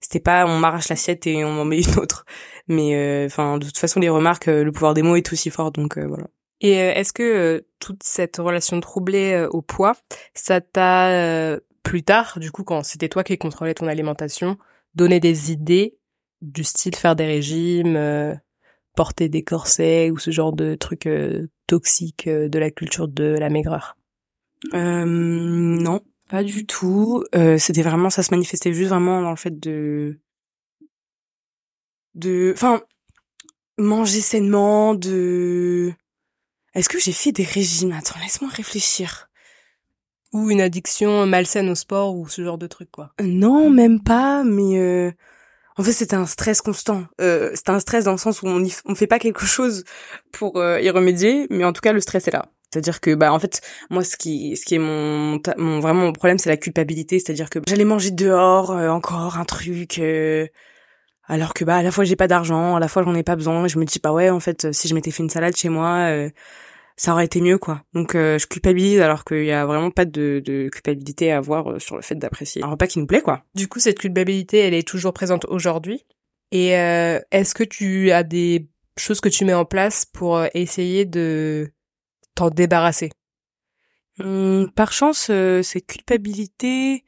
c'était 0.00 0.20
pas 0.20 0.46
on 0.46 0.58
m'arrache 0.58 0.88
l'assiette 0.88 1.26
et 1.26 1.44
on 1.44 1.52
m'en 1.52 1.64
met 1.64 1.82
une 1.82 1.98
autre. 1.98 2.24
Mais 2.68 3.26
enfin 3.26 3.58
de 3.58 3.66
toute 3.66 3.76
façon 3.76 4.00
les 4.00 4.08
remarques 4.08 4.46
le 4.46 4.70
pouvoir 4.72 4.94
des 4.94 5.02
mots 5.02 5.16
est 5.16 5.32
aussi 5.32 5.50
fort 5.50 5.72
donc 5.72 5.98
voilà. 5.98 6.28
Et 6.60 6.74
est-ce 6.74 7.12
que 7.12 7.66
toute 7.80 8.04
cette 8.04 8.36
relation 8.36 8.80
troublée 8.80 9.46
au 9.50 9.62
poids 9.62 9.94
ça 10.34 10.60
t'a 10.60 11.58
plus 11.82 12.04
tard 12.04 12.38
du 12.38 12.52
coup 12.52 12.62
quand 12.62 12.84
c'était 12.84 13.08
toi 13.08 13.24
qui 13.24 13.36
contrôlais 13.36 13.74
ton 13.74 13.88
alimentation 13.88 14.56
donné 14.94 15.18
des 15.18 15.50
idées 15.50 15.98
du 16.40 16.62
style 16.62 16.94
faire 16.94 17.16
des 17.16 17.26
régimes 17.26 18.38
porter 18.94 19.28
des 19.28 19.42
corsets 19.42 20.10
ou 20.10 20.18
ce 20.18 20.30
genre 20.30 20.52
de 20.52 20.74
trucs 20.74 21.06
euh, 21.06 21.48
toxiques 21.66 22.26
euh, 22.26 22.48
de 22.48 22.58
la 22.58 22.70
culture 22.70 23.08
de 23.08 23.36
la 23.38 23.48
maigreur? 23.48 23.96
Euh, 24.74 25.04
Non, 25.06 26.00
pas 26.28 26.44
du 26.44 26.66
tout. 26.66 27.24
C'était 27.58 27.82
vraiment, 27.82 28.10
ça 28.10 28.22
se 28.22 28.30
manifestait 28.32 28.72
juste 28.72 28.90
vraiment 28.90 29.22
dans 29.22 29.30
le 29.30 29.36
fait 29.36 29.58
de, 29.58 30.20
de, 32.14 32.52
enfin, 32.54 32.82
manger 33.78 34.20
sainement, 34.20 34.94
de. 34.94 35.92
Est-ce 36.74 36.88
que 36.88 36.98
j'ai 36.98 37.12
fait 37.12 37.32
des 37.32 37.44
régimes? 37.44 37.92
Attends, 37.92 38.18
laisse-moi 38.20 38.50
réfléchir. 38.50 39.28
Ou 40.32 40.50
une 40.50 40.62
addiction 40.62 41.26
malsaine 41.26 41.68
au 41.68 41.74
sport 41.74 42.16
ou 42.16 42.26
ce 42.28 42.42
genre 42.42 42.56
de 42.56 42.66
trucs, 42.66 42.90
quoi. 42.90 43.12
Non, 43.22 43.68
même 43.68 44.02
pas, 44.02 44.44
mais 44.44 45.14
en 45.78 45.82
fait, 45.82 45.92
c'était 45.92 46.16
un 46.16 46.26
stress 46.26 46.60
constant. 46.60 47.04
Euh, 47.20 47.50
c'était 47.54 47.70
un 47.70 47.80
stress 47.80 48.04
dans 48.04 48.12
le 48.12 48.18
sens 48.18 48.42
où 48.42 48.46
on 48.46 48.62
y, 48.62 48.74
on 48.84 48.94
fait 48.94 49.06
pas 49.06 49.18
quelque 49.18 49.46
chose 49.46 49.84
pour 50.32 50.58
euh, 50.58 50.80
y 50.80 50.90
remédier, 50.90 51.46
mais 51.50 51.64
en 51.64 51.72
tout 51.72 51.80
cas, 51.80 51.92
le 51.92 52.00
stress 52.00 52.28
est 52.28 52.32
là. 52.32 52.46
C'est-à-dire 52.72 53.00
que 53.00 53.14
bah 53.14 53.32
en 53.32 53.38
fait 53.38 53.60
moi 53.90 54.02
ce 54.02 54.16
qui 54.16 54.56
ce 54.56 54.64
qui 54.64 54.76
est 54.76 54.78
mon, 54.78 55.38
mon 55.58 55.80
vraiment 55.80 56.04
mon 56.04 56.12
problème 56.12 56.38
c'est 56.38 56.48
la 56.48 56.56
culpabilité, 56.56 57.18
c'est-à-dire 57.18 57.50
que 57.50 57.58
j'allais 57.68 57.84
manger 57.84 58.10
dehors 58.12 58.70
euh, 58.70 58.88
encore 58.88 59.36
un 59.36 59.44
truc 59.44 59.98
euh, 59.98 60.46
alors 61.26 61.52
que 61.52 61.66
bah 61.66 61.76
à 61.76 61.82
la 61.82 61.90
fois 61.90 62.04
j'ai 62.04 62.16
pas 62.16 62.28
d'argent, 62.28 62.74
à 62.76 62.80
la 62.80 62.88
fois 62.88 63.02
j'en 63.02 63.14
ai 63.14 63.22
pas 63.22 63.36
besoin, 63.36 63.68
je 63.68 63.78
me 63.78 63.84
dis 63.84 64.00
bah 64.02 64.12
ouais 64.12 64.30
en 64.30 64.40
fait 64.40 64.72
si 64.72 64.88
je 64.88 64.94
m'étais 64.94 65.10
fait 65.10 65.22
une 65.22 65.28
salade 65.28 65.54
chez 65.54 65.68
moi 65.68 66.08
ça 66.96 67.12
aurait 67.12 67.24
été 67.24 67.40
mieux 67.40 67.58
quoi. 67.58 67.82
Donc 67.94 68.14
euh, 68.14 68.38
je 68.38 68.46
culpabilise 68.46 69.00
alors 69.00 69.24
qu'il 69.24 69.44
y 69.44 69.52
a 69.52 69.66
vraiment 69.66 69.90
pas 69.90 70.04
de, 70.04 70.42
de 70.44 70.68
culpabilité 70.68 71.32
à 71.32 71.38
avoir 71.38 71.72
euh, 71.72 71.78
sur 71.78 71.96
le 71.96 72.02
fait 72.02 72.14
d'apprécier 72.14 72.62
un 72.62 72.68
repas 72.68 72.86
qui 72.86 72.98
nous 72.98 73.06
plaît 73.06 73.22
quoi. 73.22 73.44
Du 73.54 73.68
coup 73.68 73.80
cette 73.80 73.98
culpabilité 73.98 74.58
elle 74.58 74.74
est 74.74 74.86
toujours 74.86 75.12
présente 75.12 75.44
aujourd'hui. 75.46 76.04
Et 76.52 76.76
euh, 76.76 77.18
est-ce 77.30 77.54
que 77.54 77.64
tu 77.64 78.10
as 78.10 78.22
des 78.22 78.68
choses 78.98 79.20
que 79.20 79.30
tu 79.30 79.44
mets 79.44 79.54
en 79.54 79.64
place 79.64 80.04
pour 80.04 80.36
euh, 80.36 80.46
essayer 80.54 81.06
de 81.06 81.72
t'en 82.34 82.50
débarrasser? 82.50 83.10
Hum, 84.18 84.70
Par 84.76 84.92
chance, 84.92 85.28
euh, 85.30 85.62
cette 85.62 85.86
culpabilité, 85.86 87.04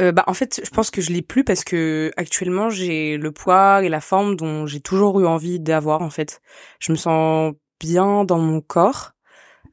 euh, 0.00 0.12
bah 0.12 0.24
en 0.26 0.34
fait, 0.34 0.62
je 0.64 0.70
pense 0.70 0.90
que 0.90 1.02
je 1.02 1.12
l'ai 1.12 1.20
plus 1.22 1.44
parce 1.44 1.64
que 1.64 2.10
actuellement 2.16 2.70
j'ai 2.70 3.18
le 3.18 3.32
poids 3.32 3.84
et 3.84 3.90
la 3.90 4.00
forme 4.00 4.36
dont 4.36 4.66
j'ai 4.66 4.80
toujours 4.80 5.20
eu 5.20 5.26
envie 5.26 5.60
d'avoir. 5.60 6.00
En 6.00 6.10
fait, 6.10 6.40
je 6.78 6.92
me 6.92 6.96
sens 6.96 7.54
bien 7.80 8.24
dans 8.24 8.38
mon 8.38 8.60
corps. 8.60 9.12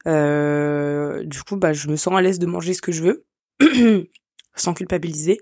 du 0.06 1.42
coup, 1.42 1.56
bah 1.56 1.72
je 1.72 1.88
me 1.88 1.96
sens 1.96 2.14
à 2.16 2.22
l'aise 2.22 2.38
de 2.38 2.46
manger 2.46 2.74
ce 2.74 2.82
que 2.82 2.92
je 2.92 3.02
veux 3.02 3.26
sans 4.56 4.74
culpabiliser. 4.74 5.40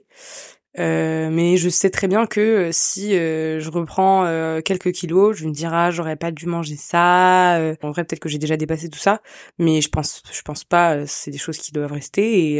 Euh, 0.78 1.30
mais 1.30 1.56
je 1.56 1.68
sais 1.70 1.88
très 1.88 2.06
bien 2.06 2.26
que 2.26 2.40
euh, 2.40 2.68
si 2.70 3.16
euh, 3.16 3.60
je 3.60 3.70
reprends 3.70 4.26
quelques 4.62 4.92
kilos, 4.92 5.36
je 5.36 5.46
me 5.46 5.52
dirai 5.52 5.90
j'aurais 5.92 6.16
pas 6.16 6.30
dû 6.30 6.46
manger 6.46 6.76
ça. 6.76 7.58
en 7.82 7.90
vrai 7.90 8.04
peut-être 8.04 8.20
que 8.20 8.28
j'ai 8.28 8.38
déjà 8.38 8.56
dépassé 8.56 8.88
tout 8.88 8.98
ça, 8.98 9.22
mais 9.58 9.80
je 9.80 9.88
pense 9.88 10.22
je 10.30 10.42
pense 10.42 10.64
pas. 10.64 11.06
C'est 11.06 11.30
des 11.30 11.38
choses 11.38 11.58
qui 11.58 11.72
doivent 11.72 11.92
rester 11.92 12.56
et, 12.56 12.58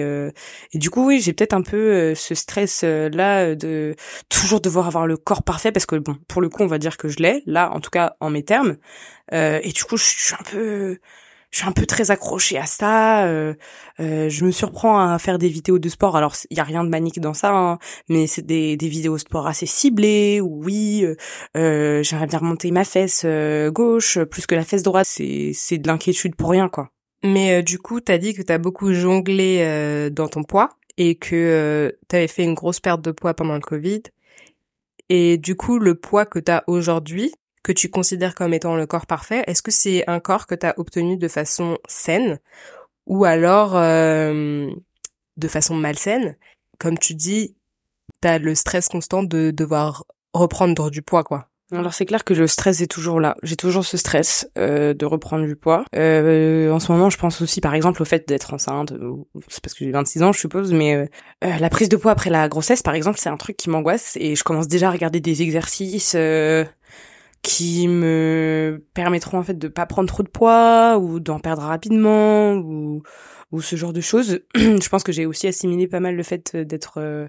et 0.72 0.78
du 0.78 0.90
coup 0.90 1.06
oui 1.06 1.20
j'ai 1.20 1.32
peut-être 1.32 1.52
un 1.54 1.62
peu 1.62 2.14
ce 2.14 2.34
stress 2.34 2.82
là 2.84 3.54
de 3.54 3.94
toujours 4.28 4.60
devoir 4.60 4.86
avoir 4.86 5.06
le 5.06 5.16
corps 5.16 5.42
parfait 5.42 5.72
parce 5.72 5.86
que 5.86 5.96
bon 5.96 6.16
pour 6.28 6.40
le 6.42 6.48
coup 6.48 6.62
on 6.62 6.66
va 6.66 6.78
dire 6.78 6.96
que 6.96 7.08
je 7.08 7.18
l'ai 7.18 7.42
là 7.46 7.70
en 7.72 7.80
tout 7.80 7.90
cas 7.90 8.16
en 8.20 8.30
mes 8.30 8.44
termes 8.44 8.76
et 9.32 9.72
du 9.74 9.84
coup 9.84 9.96
je 9.96 10.04
suis 10.04 10.34
un 10.34 10.44
peu 10.44 10.98
je 11.56 11.62
suis 11.62 11.68
un 11.70 11.72
peu 11.72 11.86
très 11.86 12.10
accrochée 12.10 12.58
à 12.58 12.66
ça. 12.66 13.24
Euh, 13.24 13.54
euh, 13.98 14.28
je 14.28 14.44
me 14.44 14.50
surprends 14.50 15.00
à 15.00 15.18
faire 15.18 15.38
des 15.38 15.48
vidéos 15.48 15.78
de 15.78 15.88
sport. 15.88 16.14
Alors 16.14 16.34
il 16.50 16.56
y 16.58 16.60
a 16.60 16.64
rien 16.64 16.84
de 16.84 16.90
manique 16.90 17.18
dans 17.18 17.32
ça, 17.32 17.50
hein, 17.50 17.78
mais 18.10 18.26
c'est 18.26 18.44
des, 18.44 18.76
des 18.76 18.88
vidéos 18.88 19.16
sport 19.16 19.46
assez 19.46 19.64
ciblées. 19.64 20.38
Oui, 20.42 21.00
euh, 21.02 21.16
euh, 21.56 22.02
j'aimerais 22.02 22.26
bien 22.26 22.40
remonter 22.40 22.70
ma 22.72 22.84
fesse 22.84 23.22
euh, 23.24 23.70
gauche 23.70 24.18
plus 24.24 24.46
que 24.46 24.54
la 24.54 24.64
fesse 24.64 24.82
droite. 24.82 25.06
C'est 25.08 25.52
c'est 25.54 25.78
de 25.78 25.88
l'inquiétude 25.88 26.36
pour 26.36 26.50
rien 26.50 26.68
quoi. 26.68 26.90
Mais 27.24 27.62
du 27.62 27.78
coup, 27.78 28.02
t'as 28.02 28.18
dit 28.18 28.34
que 28.34 28.42
t'as 28.42 28.58
beaucoup 28.58 28.92
jonglé 28.92 30.10
dans 30.12 30.28
ton 30.28 30.44
poids 30.44 30.68
et 30.98 31.14
que 31.14 31.96
t'avais 32.06 32.28
fait 32.28 32.44
une 32.44 32.52
grosse 32.52 32.80
perte 32.80 33.00
de 33.00 33.12
poids 33.12 33.32
pendant 33.32 33.54
le 33.54 33.60
Covid. 33.60 34.02
Et 35.08 35.38
du 35.38 35.56
coup, 35.56 35.78
le 35.78 35.94
poids 35.94 36.26
que 36.26 36.38
t'as 36.38 36.62
aujourd'hui, 36.66 37.32
que 37.66 37.72
tu 37.72 37.90
considères 37.90 38.36
comme 38.36 38.54
étant 38.54 38.76
le 38.76 38.86
corps 38.86 39.06
parfait, 39.06 39.42
est-ce 39.48 39.60
que 39.60 39.72
c'est 39.72 40.08
un 40.08 40.20
corps 40.20 40.46
que 40.46 40.54
tu 40.54 40.64
as 40.64 40.78
obtenu 40.78 41.16
de 41.16 41.26
façon 41.26 41.78
saine 41.88 42.38
ou 43.06 43.24
alors 43.24 43.72
euh, 43.74 44.70
de 45.36 45.48
façon 45.48 45.74
malsaine? 45.74 46.36
Comme 46.78 46.96
tu 46.96 47.14
dis, 47.14 47.56
tu 48.22 48.28
as 48.28 48.38
le 48.38 48.54
stress 48.54 48.88
constant 48.88 49.24
de 49.24 49.50
devoir 49.50 50.04
reprendre 50.32 50.92
du 50.92 51.02
poids, 51.02 51.24
quoi. 51.24 51.48
Alors 51.72 51.92
c'est 51.92 52.06
clair 52.06 52.22
que 52.22 52.34
le 52.34 52.46
stress 52.46 52.80
est 52.82 52.86
toujours 52.86 53.18
là. 53.18 53.36
J'ai 53.42 53.56
toujours 53.56 53.84
ce 53.84 53.96
stress 53.96 54.48
euh, 54.56 54.94
de 54.94 55.04
reprendre 55.04 55.44
du 55.44 55.56
poids. 55.56 55.84
Euh, 55.96 56.70
en 56.70 56.78
ce 56.78 56.92
moment, 56.92 57.10
je 57.10 57.18
pense 57.18 57.42
aussi 57.42 57.60
par 57.60 57.74
exemple 57.74 58.00
au 58.00 58.04
fait 58.04 58.28
d'être 58.28 58.54
enceinte. 58.54 58.94
C'est 59.48 59.60
parce 59.60 59.74
que 59.74 59.84
j'ai 59.84 59.90
26 59.90 60.22
ans, 60.22 60.30
je 60.30 60.38
suppose, 60.38 60.72
mais 60.72 61.10
la 61.42 61.68
prise 61.68 61.88
de 61.88 61.96
poids 61.96 62.12
après 62.12 62.30
la 62.30 62.48
grossesse, 62.48 62.84
par 62.84 62.94
exemple, 62.94 63.18
c'est 63.18 63.28
un 63.28 63.36
truc 63.36 63.56
qui 63.56 63.70
m'angoisse 63.70 64.16
et 64.20 64.36
je 64.36 64.44
commence 64.44 64.68
déjà 64.68 64.86
à 64.86 64.92
regarder 64.92 65.18
des 65.18 65.42
exercices 65.42 66.14
qui 67.46 67.86
me 67.86 68.84
permettront 68.92 69.38
en 69.38 69.44
fait 69.44 69.56
de 69.56 69.68
pas 69.68 69.86
prendre 69.86 70.08
trop 70.08 70.24
de 70.24 70.28
poids 70.28 70.98
ou 70.98 71.20
d'en 71.20 71.38
perdre 71.38 71.62
rapidement 71.62 72.54
ou 72.54 73.04
ou 73.52 73.60
ce 73.62 73.76
genre 73.76 73.92
de 73.92 74.00
choses. 74.00 74.40
je 74.56 74.88
pense 74.88 75.04
que 75.04 75.12
j'ai 75.12 75.26
aussi 75.26 75.46
assimilé 75.46 75.86
pas 75.86 76.00
mal 76.00 76.16
le 76.16 76.24
fait 76.24 76.56
d'être 76.56 76.94
euh, 76.98 77.28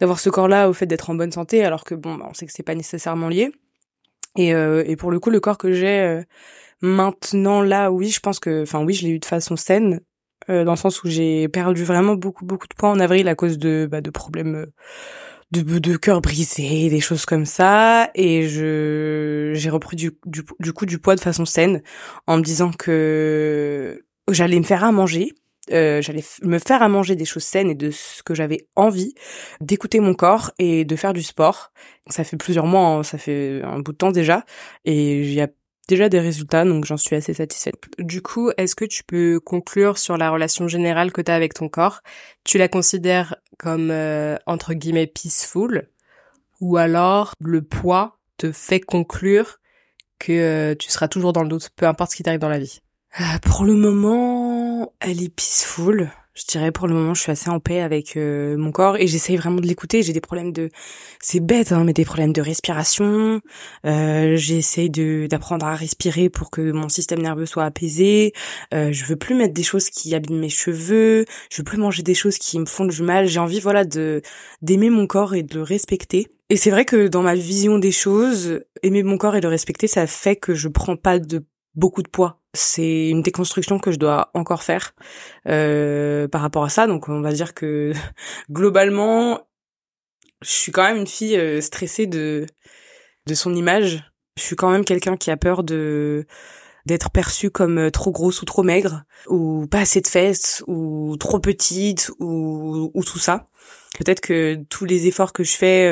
d'avoir 0.00 0.18
ce 0.18 0.30
corps-là 0.30 0.68
au 0.68 0.72
fait 0.72 0.86
d'être 0.86 1.10
en 1.10 1.14
bonne 1.14 1.30
santé 1.30 1.64
alors 1.64 1.84
que 1.84 1.94
bon, 1.94 2.16
bah, 2.16 2.26
on 2.28 2.34
sait 2.34 2.44
que 2.44 2.52
c'est 2.52 2.64
pas 2.64 2.74
nécessairement 2.74 3.28
lié. 3.28 3.52
Et 4.36 4.52
euh, 4.52 4.82
et 4.84 4.96
pour 4.96 5.12
le 5.12 5.20
coup, 5.20 5.30
le 5.30 5.38
corps 5.38 5.58
que 5.58 5.70
j'ai 5.72 6.00
euh, 6.00 6.22
maintenant 6.80 7.62
là, 7.62 7.92
oui, 7.92 8.08
je 8.08 8.18
pense 8.18 8.40
que 8.40 8.62
enfin 8.62 8.84
oui, 8.84 8.94
je 8.94 9.04
l'ai 9.04 9.12
eu 9.12 9.20
de 9.20 9.24
façon 9.26 9.54
saine 9.54 10.00
dans 10.48 10.72
le 10.72 10.76
sens 10.76 11.02
où 11.02 11.08
j'ai 11.08 11.48
perdu 11.48 11.84
vraiment 11.84 12.14
beaucoup 12.14 12.44
beaucoup 12.44 12.68
de 12.68 12.74
poids 12.74 12.90
en 12.90 13.00
avril 13.00 13.26
à 13.28 13.36
cause 13.36 13.58
de 13.58 13.88
bah, 13.90 14.00
de 14.00 14.10
problèmes 14.10 14.66
de, 15.52 15.78
de 15.78 15.96
cœur 15.96 16.20
brisé, 16.20 16.88
des 16.88 17.00
choses 17.00 17.24
comme 17.24 17.46
ça. 17.46 18.10
Et 18.14 18.48
je 18.48 19.52
j'ai 19.54 19.70
repris 19.70 19.96
du, 19.96 20.12
du, 20.24 20.42
du 20.60 20.72
coup 20.72 20.86
du 20.86 20.98
poids 20.98 21.16
de 21.16 21.20
façon 21.20 21.44
saine 21.44 21.82
en 22.26 22.38
me 22.38 22.42
disant 22.42 22.70
que 22.70 24.04
j'allais 24.30 24.58
me 24.58 24.64
faire 24.64 24.84
à 24.84 24.92
manger. 24.92 25.32
Euh, 25.72 26.00
j'allais 26.00 26.22
me 26.42 26.60
faire 26.60 26.80
à 26.80 26.88
manger 26.88 27.16
des 27.16 27.24
choses 27.24 27.42
saines 27.42 27.70
et 27.70 27.74
de 27.74 27.90
ce 27.90 28.22
que 28.22 28.34
j'avais 28.34 28.68
envie, 28.76 29.14
d'écouter 29.60 29.98
mon 29.98 30.14
corps 30.14 30.52
et 30.60 30.84
de 30.84 30.94
faire 30.94 31.12
du 31.12 31.22
sport. 31.22 31.72
Ça 32.08 32.22
fait 32.22 32.36
plusieurs 32.36 32.66
mois, 32.66 32.86
hein, 32.86 33.02
ça 33.02 33.18
fait 33.18 33.62
un 33.64 33.80
bout 33.80 33.90
de 33.90 33.96
temps 33.96 34.12
déjà, 34.12 34.44
et 34.84 35.22
il 35.22 35.32
y 35.32 35.40
a 35.40 35.48
déjà 35.88 36.08
des 36.08 36.20
résultats, 36.20 36.64
donc 36.64 36.84
j'en 36.84 36.96
suis 36.96 37.16
assez 37.16 37.34
satisfaite. 37.34 37.76
Du 37.98 38.22
coup, 38.22 38.50
est-ce 38.56 38.74
que 38.74 38.84
tu 38.84 39.04
peux 39.04 39.40
conclure 39.40 39.98
sur 39.98 40.16
la 40.16 40.30
relation 40.30 40.68
générale 40.68 41.12
que 41.12 41.20
tu 41.20 41.30
as 41.30 41.34
avec 41.34 41.54
ton 41.54 41.68
corps? 41.68 42.02
Tu 42.44 42.58
la 42.58 42.68
considères 42.68 43.36
comme, 43.58 43.90
euh, 43.90 44.36
entre 44.46 44.74
guillemets, 44.74 45.06
peaceful? 45.06 45.88
Ou 46.60 46.76
alors 46.76 47.34
le 47.40 47.62
poids 47.62 48.18
te 48.38 48.52
fait 48.52 48.80
conclure 48.80 49.58
que 50.18 50.32
euh, 50.32 50.74
tu 50.74 50.90
seras 50.90 51.08
toujours 51.08 51.32
dans 51.32 51.42
le 51.42 51.48
doute, 51.48 51.70
peu 51.76 51.86
importe 51.86 52.12
ce 52.12 52.16
qui 52.16 52.22
t'arrive 52.22 52.40
dans 52.40 52.48
la 52.48 52.58
vie? 52.58 52.80
Euh, 53.20 53.38
Pour 53.42 53.64
le 53.64 53.74
moment, 53.74 54.92
elle 55.00 55.22
est 55.22 55.34
peaceful 55.34 56.10
je 56.36 56.44
dirais 56.46 56.70
pour 56.70 56.86
le 56.86 56.94
moment 56.94 57.14
je 57.14 57.22
suis 57.22 57.32
assez 57.32 57.48
en 57.48 57.60
paix 57.60 57.80
avec 57.80 58.16
euh, 58.16 58.56
mon 58.56 58.70
corps 58.70 58.96
et 58.98 59.06
j'essaye 59.06 59.36
vraiment 59.36 59.60
de 59.60 59.66
l'écouter. 59.66 60.02
J'ai 60.02 60.12
des 60.12 60.20
problèmes 60.20 60.52
de 60.52 60.68
c'est 61.20 61.40
bête 61.40 61.72
hein 61.72 61.82
mais 61.84 61.94
des 61.94 62.04
problèmes 62.04 62.32
de 62.32 62.42
respiration. 62.42 63.40
Euh, 63.86 64.36
j'essaye 64.36 64.90
de 64.90 65.26
d'apprendre 65.28 65.66
à 65.66 65.74
respirer 65.74 66.28
pour 66.28 66.50
que 66.50 66.72
mon 66.72 66.90
système 66.90 67.22
nerveux 67.22 67.46
soit 67.46 67.64
apaisé. 67.64 68.34
Euh, 68.74 68.92
je 68.92 69.04
veux 69.06 69.16
plus 69.16 69.34
mettre 69.34 69.54
des 69.54 69.62
choses 69.62 69.88
qui 69.88 70.14
abîment 70.14 70.40
mes 70.40 70.50
cheveux. 70.50 71.24
Je 71.50 71.58
veux 71.58 71.64
plus 71.64 71.78
manger 71.78 72.02
des 72.02 72.14
choses 72.14 72.36
qui 72.36 72.58
me 72.58 72.66
font 72.66 72.84
du 72.84 73.02
mal. 73.02 73.26
J'ai 73.26 73.40
envie 73.40 73.60
voilà 73.60 73.84
de 73.84 74.20
d'aimer 74.60 74.90
mon 74.90 75.06
corps 75.06 75.34
et 75.34 75.42
de 75.42 75.54
le 75.54 75.62
respecter. 75.62 76.28
Et 76.50 76.56
c'est 76.56 76.70
vrai 76.70 76.84
que 76.84 77.08
dans 77.08 77.22
ma 77.22 77.34
vision 77.34 77.78
des 77.78 77.92
choses 77.92 78.60
aimer 78.82 79.02
mon 79.02 79.16
corps 79.16 79.36
et 79.36 79.40
le 79.40 79.48
respecter 79.48 79.86
ça 79.86 80.06
fait 80.06 80.36
que 80.36 80.54
je 80.54 80.68
prends 80.68 80.96
pas 80.96 81.18
de 81.18 81.44
beaucoup 81.74 82.02
de 82.02 82.08
poids 82.08 82.40
c'est 82.56 83.08
une 83.08 83.22
déconstruction 83.22 83.78
que 83.78 83.92
je 83.92 83.98
dois 83.98 84.30
encore 84.34 84.62
faire 84.62 84.94
euh, 85.48 86.28
par 86.28 86.40
rapport 86.40 86.64
à 86.64 86.68
ça. 86.68 86.86
Donc 86.86 87.08
on 87.08 87.20
va 87.20 87.32
dire 87.32 87.54
que 87.54 87.92
globalement, 88.50 89.46
je 90.42 90.50
suis 90.50 90.72
quand 90.72 90.82
même 90.82 90.98
une 90.98 91.06
fille 91.06 91.36
euh, 91.36 91.60
stressée 91.60 92.06
de 92.06 92.46
de 93.26 93.34
son 93.34 93.54
image. 93.54 94.04
Je 94.36 94.42
suis 94.42 94.56
quand 94.56 94.70
même 94.70 94.84
quelqu'un 94.84 95.16
qui 95.16 95.30
a 95.30 95.36
peur 95.36 95.62
de 95.62 96.26
d'être 96.86 97.10
perçue 97.10 97.50
comme 97.50 97.78
euh, 97.78 97.90
trop 97.90 98.12
grosse 98.12 98.42
ou 98.42 98.44
trop 98.44 98.62
maigre 98.62 99.04
ou 99.28 99.66
pas 99.66 99.80
assez 99.80 100.00
de 100.00 100.06
fesses 100.06 100.62
ou 100.66 101.16
trop 101.18 101.40
petite 101.40 102.10
ou, 102.20 102.90
ou 102.94 103.04
tout 103.04 103.18
ça. 103.18 103.48
Peut-être 103.98 104.20
que 104.20 104.62
tous 104.68 104.84
les 104.84 105.06
efforts 105.06 105.32
que 105.32 105.42
je 105.42 105.56
fais 105.56 105.90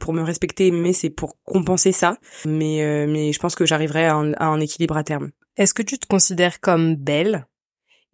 pour 0.00 0.14
me 0.14 0.22
respecter 0.22 0.70
mais 0.70 0.94
c'est 0.94 1.10
pour 1.10 1.36
compenser 1.44 1.92
ça. 1.92 2.16
Mais 2.46 3.06
mais 3.06 3.32
je 3.32 3.38
pense 3.38 3.54
que 3.54 3.66
j'arriverai 3.66 4.06
à, 4.06 4.16
à 4.38 4.46
un 4.46 4.60
équilibre 4.60 4.96
à 4.96 5.04
terme. 5.04 5.30
Est-ce 5.56 5.74
que 5.74 5.82
tu 5.82 5.98
te 5.98 6.06
considères 6.06 6.60
comme 6.60 6.96
belle? 6.96 7.46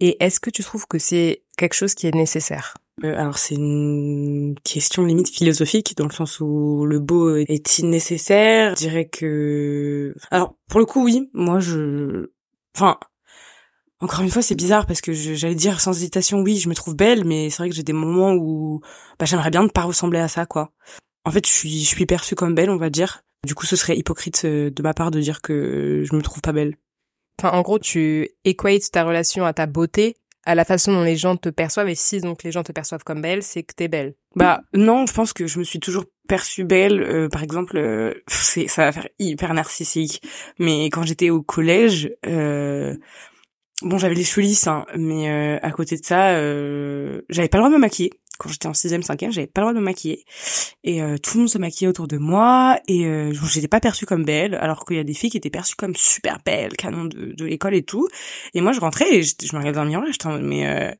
Et 0.00 0.22
est-ce 0.22 0.40
que 0.40 0.50
tu 0.50 0.62
trouves 0.62 0.86
que 0.86 0.98
c'est 0.98 1.42
quelque 1.56 1.74
chose 1.74 1.94
qui 1.94 2.06
est 2.06 2.14
nécessaire? 2.14 2.74
Euh, 3.04 3.16
alors 3.18 3.38
c'est 3.38 3.54
une 3.54 4.54
question 4.64 5.04
limite 5.04 5.28
philosophique 5.28 5.96
dans 5.96 6.06
le 6.06 6.12
sens 6.12 6.40
où 6.40 6.84
le 6.84 6.98
beau 6.98 7.36
est-il 7.36 7.88
nécessaire? 7.88 8.74
Je 8.76 8.80
dirais 8.80 9.06
que 9.06 10.14
alors 10.30 10.56
pour 10.68 10.78
le 10.78 10.86
coup 10.86 11.04
oui, 11.04 11.30
moi 11.32 11.58
je 11.58 12.30
enfin 12.76 12.98
encore 14.00 14.20
une 14.20 14.30
fois 14.30 14.42
c'est 14.42 14.54
bizarre 14.54 14.86
parce 14.86 15.00
que 15.00 15.12
j'allais 15.12 15.54
dire 15.54 15.80
sans 15.80 15.96
hésitation 15.96 16.40
oui, 16.40 16.58
je 16.58 16.68
me 16.68 16.74
trouve 16.74 16.94
belle 16.94 17.24
mais 17.24 17.48
c'est 17.48 17.58
vrai 17.58 17.70
que 17.70 17.74
j'ai 17.74 17.82
des 17.82 17.94
moments 17.94 18.34
où 18.34 18.80
bah, 19.18 19.24
j'aimerais 19.24 19.50
bien 19.50 19.62
ne 19.62 19.68
pas 19.68 19.82
ressembler 19.82 20.18
à 20.18 20.28
ça 20.28 20.44
quoi. 20.44 20.72
En 21.24 21.30
fait, 21.30 21.46
je 21.46 21.52
suis 21.52 21.80
je 21.80 21.86
suis 21.86 22.06
perçue 22.06 22.34
comme 22.34 22.54
belle, 22.54 22.70
on 22.70 22.76
va 22.76 22.90
dire. 22.90 23.22
Du 23.44 23.54
coup, 23.54 23.66
ce 23.66 23.76
serait 23.76 23.96
hypocrite 23.96 24.42
euh, 24.44 24.70
de 24.70 24.82
ma 24.82 24.94
part 24.94 25.10
de 25.10 25.20
dire 25.20 25.40
que 25.40 26.04
je 26.04 26.14
me 26.14 26.22
trouve 26.22 26.42
pas 26.42 26.52
belle. 26.52 26.76
Enfin, 27.38 27.56
en 27.56 27.62
gros, 27.62 27.78
tu 27.78 28.28
equates 28.44 28.90
ta 28.92 29.04
relation 29.04 29.44
à 29.44 29.52
ta 29.52 29.66
beauté 29.66 30.16
à 30.44 30.54
la 30.54 30.64
façon 30.64 30.92
dont 30.92 31.02
les 31.02 31.16
gens 31.16 31.36
te 31.36 31.48
perçoivent 31.48 31.88
et 31.88 31.94
si 31.94 32.20
donc 32.20 32.42
les 32.42 32.50
gens 32.50 32.62
te 32.62 32.72
perçoivent 32.72 33.04
comme 33.04 33.22
belle, 33.22 33.42
c'est 33.42 33.62
que 33.62 33.74
t'es 33.74 33.88
belle. 33.88 34.14
Bah 34.34 34.62
non, 34.74 35.06
je 35.06 35.12
pense 35.12 35.32
que 35.32 35.46
je 35.46 35.58
me 35.58 35.64
suis 35.64 35.78
toujours 35.78 36.04
perçue 36.28 36.64
belle. 36.64 37.00
Euh, 37.00 37.28
par 37.28 37.42
exemple, 37.42 37.76
euh, 37.76 38.14
c'est 38.26 38.66
ça 38.68 38.86
va 38.86 38.92
faire 38.92 39.08
hyper 39.18 39.54
narcissique, 39.54 40.22
mais 40.58 40.86
quand 40.86 41.02
j'étais 41.02 41.30
au 41.30 41.42
collège, 41.42 42.12
euh, 42.26 42.96
bon 43.82 43.98
j'avais 43.98 44.14
les 44.14 44.24
cheveux 44.24 44.42
lisses, 44.42 44.66
hein, 44.66 44.84
mais 44.96 45.28
à 45.62 45.70
côté 45.70 45.96
de 45.96 46.04
ça, 46.04 46.34
j'avais 47.28 47.48
pas 47.48 47.58
le 47.58 47.62
droit 47.62 47.70
de 47.70 47.74
me 47.74 47.80
maquiller 47.80 48.10
quand 48.42 48.50
j'étais 48.50 48.66
en 48.66 48.74
sixième, 48.74 49.02
cinquième, 49.02 49.30
j'avais 49.30 49.46
pas 49.46 49.60
le 49.60 49.66
droit 49.66 49.72
de 49.74 49.78
me 49.78 49.84
maquiller. 49.84 50.24
Et 50.82 51.02
euh, 51.02 51.16
tout 51.18 51.34
le 51.34 51.40
monde 51.40 51.48
se 51.48 51.58
maquillait 51.58 51.88
autour 51.88 52.08
de 52.08 52.18
moi 52.18 52.78
et 52.88 53.06
euh, 53.06 53.32
j'étais 53.48 53.68
pas 53.68 53.80
perçue 53.80 54.06
comme 54.06 54.24
belle, 54.24 54.54
alors 54.56 54.84
qu'il 54.84 54.96
y 54.96 55.00
a 55.00 55.04
des 55.04 55.14
filles 55.14 55.30
qui 55.30 55.36
étaient 55.36 55.50
perçues 55.50 55.76
comme 55.76 55.94
super 55.94 56.38
belles, 56.44 56.72
canon 56.76 57.04
de, 57.04 57.32
de 57.32 57.44
l'école 57.44 57.74
et 57.74 57.84
tout. 57.84 58.08
Et 58.54 58.60
moi, 58.60 58.72
je 58.72 58.80
rentrais 58.80 59.14
et 59.14 59.22
je, 59.22 59.34
me 59.52 59.58
regardais 59.58 59.76
dans 59.76 59.84
le 59.84 59.90
miroir 59.90 60.08
et 60.08 60.12
j'étais 60.12 60.26
en 60.26 60.38
mais... 60.40 60.66
Euh, 60.66 60.92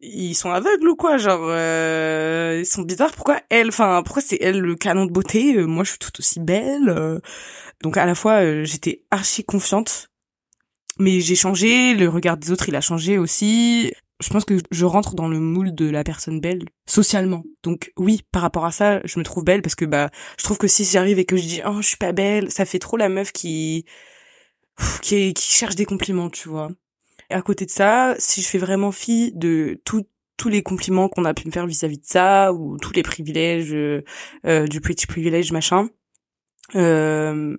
ils 0.00 0.34
sont 0.34 0.50
aveugles 0.50 0.88
ou 0.88 0.96
quoi? 0.96 1.18
Genre 1.18 1.42
euh, 1.42 2.58
ils 2.60 2.66
sont 2.66 2.82
bizarres 2.82 3.12
pourquoi 3.12 3.40
elle 3.50 3.68
enfin 3.68 4.02
pourquoi 4.02 4.22
c'est 4.22 4.38
elle 4.40 4.58
le 4.58 4.74
canon 4.74 5.04
de 5.06 5.12
beauté? 5.12 5.56
Euh, 5.56 5.66
moi 5.66 5.84
je 5.84 5.90
suis 5.90 5.98
tout 5.98 6.12
aussi 6.18 6.40
belle 6.40 6.88
euh. 6.88 7.18
donc 7.82 7.98
à 7.98 8.06
la 8.06 8.14
fois 8.14 8.64
j'étais 8.64 9.02
archi 9.10 9.44
confiante 9.44 10.08
mais 10.98 11.20
j'ai 11.20 11.34
changé 11.34 11.94
le 11.94 12.08
regard 12.08 12.38
des 12.38 12.50
autres 12.50 12.68
il 12.68 12.76
a 12.76 12.80
changé 12.80 13.18
aussi 13.18 13.92
je 14.20 14.28
pense 14.30 14.44
que 14.44 14.58
je 14.70 14.84
rentre 14.84 15.14
dans 15.14 15.28
le 15.28 15.40
moule 15.40 15.74
de 15.74 15.88
la 15.88 16.04
personne 16.04 16.40
belle 16.40 16.64
socialement 16.86 17.42
donc 17.62 17.92
oui 17.96 18.22
par 18.32 18.42
rapport 18.42 18.64
à 18.64 18.72
ça 18.72 19.00
je 19.04 19.18
me 19.18 19.24
trouve 19.24 19.44
belle 19.44 19.62
parce 19.62 19.74
que 19.74 19.84
bah 19.84 20.10
je 20.38 20.44
trouve 20.44 20.58
que 20.58 20.68
si 20.68 20.84
j'arrive 20.84 21.18
et 21.18 21.24
que 21.24 21.36
je 21.36 21.42
dis 21.42 21.60
oh 21.66 21.80
je 21.80 21.86
suis 21.86 21.96
pas 21.96 22.12
belle 22.12 22.50
ça 22.50 22.64
fait 22.64 22.78
trop 22.78 22.96
la 22.96 23.08
meuf 23.08 23.32
qui 23.32 23.84
qui, 25.02 25.34
qui 25.34 25.52
cherche 25.52 25.74
des 25.74 25.86
compliments 25.86 26.30
tu 26.30 26.48
vois 26.48 26.70
et 27.30 27.34
à 27.34 27.42
côté 27.42 27.64
de 27.64 27.70
ça, 27.70 28.14
si 28.18 28.42
je 28.42 28.48
fais 28.48 28.58
vraiment 28.58 28.90
fi 28.92 29.32
de 29.34 29.80
tout, 29.84 30.04
tous 30.36 30.48
les 30.48 30.62
compliments 30.62 31.08
qu'on 31.08 31.24
a 31.24 31.32
pu 31.32 31.46
me 31.46 31.52
faire 31.52 31.66
vis-à-vis 31.66 31.98
de 31.98 32.04
ça, 32.04 32.52
ou 32.52 32.76
tous 32.78 32.92
les 32.92 33.02
privilèges, 33.02 33.72
euh, 33.72 34.02
euh, 34.46 34.66
du 34.66 34.80
petit 34.80 35.06
privilège, 35.06 35.52
machin, 35.52 35.88
euh, 36.74 37.56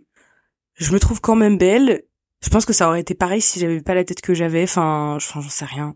je 0.75 0.93
me 0.93 0.99
trouve 0.99 1.21
quand 1.21 1.35
même 1.35 1.57
belle. 1.57 2.03
Je 2.43 2.49
pense 2.49 2.65
que 2.65 2.73
ça 2.73 2.87
aurait 2.87 3.01
été 3.01 3.15
pareil 3.15 3.41
si 3.41 3.59
j'avais 3.59 3.81
pas 3.81 3.93
la 3.95 4.03
tête 4.03 4.21
que 4.21 4.33
j'avais. 4.33 4.63
Enfin, 4.63 5.15
enfin, 5.15 5.41
j'en 5.41 5.49
sais 5.49 5.65
rien. 5.65 5.95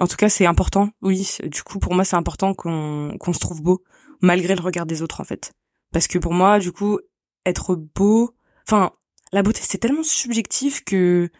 En 0.00 0.06
tout 0.06 0.16
cas, 0.16 0.28
c'est 0.28 0.46
important. 0.46 0.90
Oui, 1.02 1.28
du 1.44 1.62
coup, 1.62 1.78
pour 1.78 1.94
moi, 1.94 2.04
c'est 2.04 2.16
important 2.16 2.54
qu'on 2.54 3.16
qu'on 3.20 3.32
se 3.32 3.38
trouve 3.38 3.62
beau, 3.62 3.84
malgré 4.20 4.56
le 4.56 4.62
regard 4.62 4.86
des 4.86 5.02
autres, 5.02 5.20
en 5.20 5.24
fait. 5.24 5.52
Parce 5.92 6.08
que 6.08 6.18
pour 6.18 6.32
moi, 6.32 6.58
du 6.58 6.72
coup, 6.72 6.98
être 7.46 7.74
beau, 7.76 8.34
enfin, 8.66 8.92
la 9.32 9.42
beauté, 9.42 9.60
c'est 9.62 9.78
tellement 9.78 10.02
subjectif 10.02 10.84
que 10.84 11.30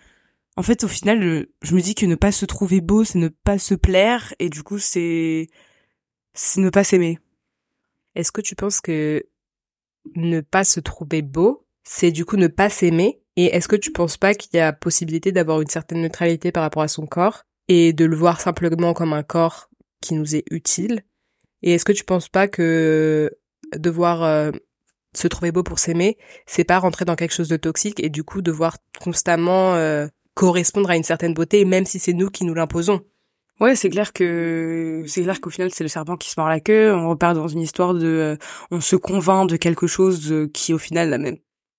en 0.56 0.62
fait, 0.62 0.84
au 0.84 0.88
final, 0.88 1.46
je 1.62 1.74
me 1.74 1.80
dis 1.80 1.94
que 1.94 2.04
ne 2.06 2.16
pas 2.16 2.32
se 2.32 2.44
trouver 2.44 2.80
beau, 2.80 3.04
c'est 3.04 3.18
ne 3.18 3.28
pas 3.28 3.58
se 3.58 3.74
plaire, 3.74 4.34
et 4.38 4.50
du 4.50 4.62
coup, 4.62 4.78
c'est 4.78 5.48
ne 6.58 6.70
pas 6.70 6.84
s'aimer. 6.84 7.18
Est-ce 8.14 8.32
que 8.32 8.40
tu 8.42 8.56
penses 8.56 8.80
que 8.80 9.24
ne 10.16 10.40
pas 10.40 10.64
se 10.64 10.80
trouver 10.80 11.22
beau, 11.22 11.66
c'est 11.84 12.10
du 12.10 12.24
coup 12.24 12.36
ne 12.36 12.48
pas 12.48 12.68
s'aimer? 12.68 13.22
Et 13.36 13.46
est-ce 13.46 13.68
que 13.68 13.76
tu 13.76 13.92
penses 13.92 14.16
pas 14.18 14.34
qu'il 14.34 14.54
y 14.56 14.60
a 14.60 14.72
possibilité 14.72 15.32
d'avoir 15.32 15.60
une 15.62 15.68
certaine 15.68 16.02
neutralité 16.02 16.52
par 16.52 16.62
rapport 16.62 16.82
à 16.82 16.88
son 16.88 17.06
corps? 17.06 17.44
Et 17.70 17.92
de 17.92 18.04
le 18.04 18.16
voir 18.16 18.40
simplement 18.40 18.92
comme 18.94 19.12
un 19.12 19.22
corps 19.22 19.70
qui 20.02 20.14
nous 20.14 20.34
est 20.34 20.42
utile 20.50 21.04
Et 21.62 21.72
est-ce 21.72 21.84
que 21.84 21.92
tu 21.92 22.02
penses 22.02 22.28
pas 22.28 22.48
que 22.48 23.30
devoir 23.76 24.24
euh, 24.24 24.50
se 25.14 25.28
trouver 25.28 25.52
beau 25.52 25.62
pour 25.62 25.78
s'aimer, 25.78 26.18
c'est 26.46 26.64
pas 26.64 26.80
rentrer 26.80 27.04
dans 27.04 27.14
quelque 27.14 27.32
chose 27.32 27.48
de 27.48 27.56
toxique 27.56 28.00
et 28.00 28.08
du 28.08 28.24
coup 28.24 28.42
devoir 28.42 28.76
constamment 29.00 29.74
euh, 29.74 30.08
correspondre 30.34 30.90
à 30.90 30.96
une 30.96 31.04
certaine 31.04 31.32
beauté, 31.32 31.64
même 31.64 31.86
si 31.86 32.00
c'est 32.00 32.12
nous 32.12 32.28
qui 32.28 32.44
nous 32.44 32.54
l'imposons? 32.54 33.02
Ouais, 33.60 33.76
c'est 33.76 33.90
clair 33.90 34.12
que 34.12 35.04
c'est 35.06 35.22
clair 35.22 35.40
qu'au 35.40 35.50
final 35.50 35.70
c'est 35.72 35.84
le 35.84 35.88
serpent 35.88 36.16
qui 36.16 36.28
se 36.28 36.40
mord 36.40 36.48
la 36.48 36.58
queue. 36.58 36.92
On 36.92 37.10
repart 37.10 37.36
dans 37.36 37.46
une 37.46 37.60
histoire 37.60 37.94
de, 37.94 38.06
euh, 38.06 38.36
on 38.72 38.80
se 38.80 38.96
convainc 38.96 39.48
de 39.48 39.56
quelque 39.56 39.86
chose 39.86 40.32
euh, 40.32 40.48
qui 40.48 40.72
au 40.72 40.78
final 40.78 41.10
n'a 41.10 41.18
même 41.18 41.36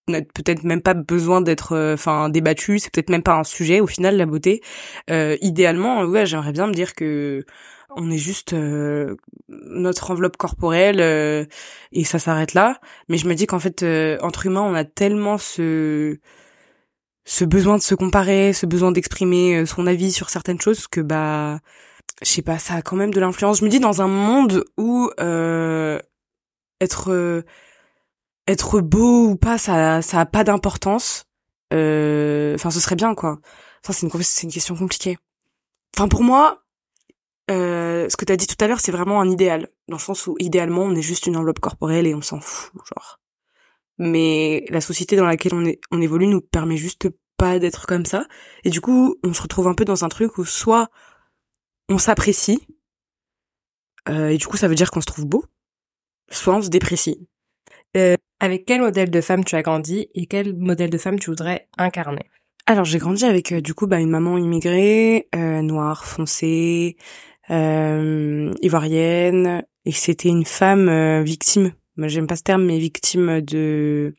n'a 0.08 0.22
peut-être 0.22 0.64
même 0.64 0.82
pas 0.82 0.94
besoin 0.94 1.42
d'être, 1.42 1.74
euh, 1.74 1.94
enfin 1.94 2.30
débattu. 2.30 2.80
C'est 2.80 2.92
peut-être 2.92 3.10
même 3.10 3.24
pas 3.24 3.36
un 3.36 3.44
sujet 3.44 3.80
au 3.80 3.88
final 3.88 4.18
la 4.18 4.26
beauté. 4.26 4.62
idéalement, 5.10 6.04
ouais, 6.04 6.26
j'aimerais 6.26 6.52
bien 6.54 6.68
me 6.68 6.74
dire 6.74 6.94
que 6.96 7.46
on 7.96 8.10
est 8.10 8.18
juste 8.18 8.56
notre 9.50 10.12
enveloppe 10.12 10.38
corporelle 10.38 11.48
et 11.92 12.04
ça 12.04 12.20
s'arrête 12.20 12.54
là. 12.54 12.80
Mais 13.10 13.18
je 13.18 13.28
me 13.28 13.36
dis 13.36 13.48
qu'en 13.48 13.60
fait 13.60 13.86
entre 14.22 14.46
humains 14.46 14.62
on 14.62 14.74
a 14.76 14.86
tellement 14.86 15.38
ce 15.38 16.18
ce 17.26 17.46
besoin 17.46 17.78
de 17.78 17.82
se 17.82 17.96
comparer, 17.96 18.54
ce 18.54 18.66
besoin 18.66 18.92
d'exprimer 18.92 19.58
euh, 19.58 19.66
son 19.66 19.88
avis 19.88 20.12
sur 20.12 20.30
certaines 20.30 20.60
choses 20.60 20.88
que 20.88 21.02
bah 21.02 21.60
je 22.24 22.30
sais 22.30 22.42
pas, 22.42 22.60
ça 22.60 22.76
a 22.76 22.82
quand 22.82 22.96
même 22.96 23.14
de 23.14 23.20
l'influence. 23.20 23.60
Je 23.60 23.66
me 23.66 23.70
dis 23.70 23.80
dans 23.80 24.02
un 24.02 24.08
monde 24.08 24.64
où 24.78 25.10
euh, 25.20 26.00
être 26.82 27.12
euh, 27.12 27.44
être 28.52 28.82
beau 28.82 29.30
ou 29.30 29.36
pas, 29.38 29.58
ça 29.58 30.02
ça 30.02 30.22
a 30.22 30.26
pas 30.26 30.44
d'importance. 30.44 31.26
Euh, 31.74 32.56
enfin, 32.56 32.72
ce 32.72 32.80
serait 32.80 32.96
bien 32.96 33.16
quoi. 33.16 33.40
Enfin, 33.84 33.94
c'est 33.94 34.44
une 34.44 34.52
question 34.52 34.76
compliquée. 34.76 35.18
Enfin, 35.96 36.08
pour 36.08 36.24
moi, 36.24 36.64
euh, 37.52 38.10
ce 38.10 38.18
que 38.18 38.26
t'as 38.26 38.38
dit 38.38 38.48
tout 38.48 38.64
à 38.64 38.68
l'heure, 38.68 38.80
c'est 38.80 38.92
vraiment 38.92 39.22
un 39.22 39.30
idéal, 39.30 39.70
dans 39.88 39.98
le 39.98 40.02
sens 40.02 40.28
où 40.28 40.36
idéalement, 40.40 40.84
on 40.84 40.96
est 40.96 41.02
juste 41.02 41.28
une 41.28 41.38
enveloppe 41.38 41.60
corporelle 41.60 42.08
et 42.08 42.16
on 42.16 42.22
s'en 42.22 42.40
fout, 42.42 42.82
genre 42.96 43.22
mais 44.02 44.66
la 44.70 44.82
société 44.82 45.16
dans 45.16 45.26
laquelle 45.26 45.54
on 45.92 46.02
évolue 46.02 46.26
nous 46.26 46.42
permet 46.42 46.76
juste 46.76 47.10
pas 47.38 47.60
d'être 47.60 47.86
comme 47.86 48.06
ça. 48.06 48.26
Et 48.64 48.72
du 48.72 48.82
coup, 48.82 49.16
on 49.24 49.34
se 49.34 49.44
retrouve 49.44 49.68
un 49.68 49.76
peu 49.76 49.86
dans 49.86 50.04
un 50.04 50.10
truc 50.10 50.40
où 50.40 50.46
soit 50.46 50.90
on 51.88 52.00
s'apprécie, 52.00 52.68
euh, 54.10 54.30
et 54.30 54.38
du 54.38 54.48
coup 54.48 54.58
ça 54.58 54.68
veut 54.68 54.76
dire 54.76 54.90
qu'on 54.90 55.02
se 55.02 55.06
trouve 55.06 55.26
beau, 55.26 55.46
soit 56.32 56.56
on 56.56 56.62
se 56.64 56.70
déprécie. 56.70 57.28
Euh, 57.96 58.16
avec 58.42 58.66
quel 58.66 58.82
modèle 58.82 59.10
de 59.10 59.22
femme 59.22 59.46
tu 59.46 59.56
as 59.56 59.62
grandi 59.62 60.10
et 60.14 60.26
quel 60.26 60.54
modèle 60.58 60.90
de 60.90 60.98
femme 60.98 61.18
tu 61.18 61.30
voudrais 61.30 61.70
incarner? 61.78 62.26
Alors 62.66 62.84
j'ai 62.84 62.98
grandi 62.98 63.24
avec 63.24 63.54
euh, 63.54 63.62
du 63.62 63.74
coup 63.74 63.88
bah, 63.88 64.00
une 64.00 64.10
maman 64.10 64.38
immigrée, 64.38 65.30
euh, 65.34 65.62
noire, 65.62 66.06
foncée, 66.06 66.98
euh, 67.50 68.52
ivoirienne, 68.62 69.64
et 69.86 69.94
c'était 69.94 70.30
une 70.30 70.46
femme 70.46 71.24
victime 71.24 71.72
moi 71.98 72.08
j'aime 72.08 72.28
pas 72.28 72.36
ce 72.36 72.44
terme, 72.44 72.66
mais 72.66 72.80
victime 72.80 73.42
de 73.42 74.16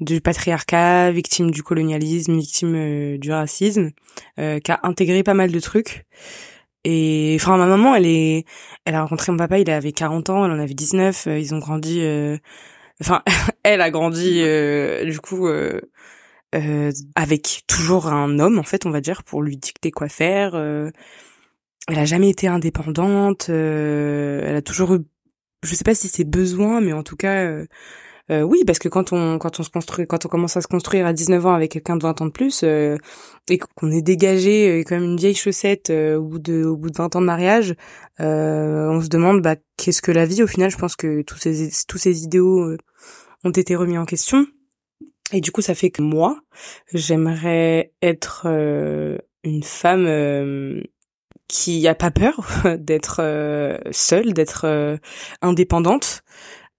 du 0.00 0.20
patriarcat, 0.20 1.12
victime 1.12 1.50
du 1.50 1.62
colonialisme, 1.62 2.36
victime 2.36 2.74
euh, 2.74 3.18
du 3.18 3.30
racisme, 3.30 3.90
euh, 4.38 4.58
qui 4.58 4.72
a 4.72 4.80
intégré 4.82 5.22
pas 5.22 5.34
mal 5.34 5.52
de 5.52 5.60
trucs. 5.60 6.04
Et 6.84 7.36
enfin 7.40 7.56
ma 7.56 7.66
maman, 7.66 7.94
elle 7.94 8.06
est, 8.06 8.44
elle 8.84 8.94
a 8.94 9.02
rencontré 9.02 9.32
mon 9.32 9.38
papa, 9.38 9.58
il 9.58 9.70
avait 9.70 9.92
40 9.92 10.30
ans, 10.30 10.44
elle 10.44 10.52
en 10.52 10.58
avait 10.58 10.74
19, 10.74 11.26
euh, 11.26 11.38
ils 11.38 11.54
ont 11.54 11.58
grandi. 11.58 12.00
Enfin, 13.00 13.22
elle 13.62 13.80
a 13.80 13.90
grandi 13.90 14.42
du 15.04 15.20
coup 15.20 15.48
avec 17.14 17.62
toujours 17.66 18.06
un 18.06 18.38
homme 18.38 18.58
en 18.58 18.62
fait, 18.62 18.86
on 18.86 18.90
va 18.90 19.00
dire, 19.00 19.24
pour 19.24 19.42
lui 19.42 19.56
dicter 19.56 19.90
quoi 19.90 20.08
faire. 20.08 20.54
elle 20.54 21.98
a 21.98 22.04
jamais 22.04 22.30
été 22.30 22.46
indépendante. 22.48 23.48
elle 23.48 24.56
a 24.56 24.62
toujours 24.62 24.94
eu 24.94 25.00
je 25.64 25.74
sais 25.74 25.84
pas 25.84 25.94
si 25.94 26.08
c'est 26.08 26.24
besoin, 26.24 26.80
mais 26.80 26.92
en 26.92 27.02
tout 27.02 27.16
cas, 27.16 27.64
euh, 28.30 28.40
euh, 28.40 28.42
oui, 28.42 28.64
parce 28.66 28.78
que 28.78 28.88
quand 28.88 29.12
on 29.12 29.38
quand 29.38 29.60
on 29.60 29.62
se 29.62 29.70
construit, 29.70 30.06
quand 30.06 30.24
on 30.24 30.28
commence 30.28 30.56
à 30.56 30.60
se 30.60 30.66
construire 30.66 31.06
à 31.06 31.12
19 31.12 31.46
ans 31.46 31.54
avec 31.54 31.72
quelqu'un 31.72 31.96
de 31.96 32.02
20 32.02 32.20
ans 32.22 32.26
de 32.26 32.30
plus 32.30 32.62
euh, 32.62 32.96
et 33.48 33.58
qu'on 33.58 33.90
est 33.90 34.02
dégagé 34.02 34.82
comme 34.86 35.02
une 35.02 35.16
vieille 35.16 35.34
chaussette 35.34 35.90
au 35.90 36.22
bout 36.22 36.38
de 36.38 36.64
au 36.64 36.76
bout 36.76 36.90
de 36.90 36.96
20 36.96 37.16
ans 37.16 37.20
de 37.20 37.26
mariage, 37.26 37.74
on 38.18 39.00
se 39.02 39.08
demande 39.08 39.42
bah 39.42 39.56
qu'est-ce 39.76 40.02
que 40.02 40.12
la 40.12 40.26
vie 40.26 40.42
au 40.42 40.46
final. 40.46 40.70
Je 40.70 40.78
pense 40.78 40.96
que 40.96 41.22
tous 41.22 41.38
ces 41.38 41.70
tous 41.86 41.98
ces 41.98 42.22
idéaux 42.24 42.76
ont 43.44 43.50
été 43.50 43.76
remis 43.76 43.98
en 43.98 44.06
question. 44.06 44.46
Et 45.32 45.40
du 45.40 45.50
coup, 45.52 45.62
ça 45.62 45.74
fait 45.74 45.90
que 45.90 46.02
moi, 46.02 46.38
j'aimerais 46.92 47.92
être 48.02 48.46
une 48.46 49.62
femme 49.62 50.06
qui 51.48 51.86
a 51.86 51.94
pas 51.94 52.10
peur 52.10 52.40
d'être 52.78 53.20
euh, 53.20 53.78
seule, 53.90 54.32
d'être 54.32 54.64
euh, 54.64 54.96
indépendante. 55.42 56.22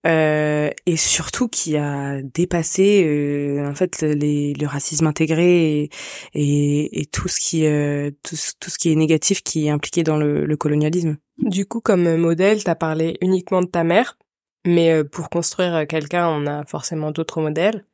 Euh, 0.05 0.69
et 0.85 0.97
surtout 0.97 1.47
qui 1.47 1.77
a 1.77 2.21
dépassé 2.21 3.03
euh, 3.05 3.67
en 3.67 3.73
fait 3.73 4.03
le 4.03 4.65
racisme 4.67 5.07
intégré 5.07 5.81
et, 5.81 5.89
et, 6.33 7.01
et 7.01 7.05
tout 7.07 7.27
ce 7.27 7.39
qui 7.39 7.65
euh, 7.65 8.11
tout, 8.21 8.35
ce 8.35 8.77
qui 8.77 8.91
est 8.91 8.95
négatif 8.95 9.41
qui 9.41 9.65
est 9.65 9.71
impliqué 9.71 10.03
dans 10.03 10.17
le, 10.17 10.45
le 10.45 10.57
colonialisme. 10.57 11.17
Du 11.39 11.65
coup, 11.65 11.81
comme 11.81 12.17
modèle, 12.17 12.63
t'as 12.63 12.75
parlé 12.75 13.17
uniquement 13.21 13.61
de 13.61 13.67
ta 13.67 13.83
mère, 13.83 14.17
mais 14.65 15.03
pour 15.03 15.29
construire 15.29 15.85
quelqu'un, 15.87 16.29
on 16.29 16.45
a 16.45 16.65
forcément 16.65 17.11
d'autres 17.11 17.41
modèles. 17.41 17.85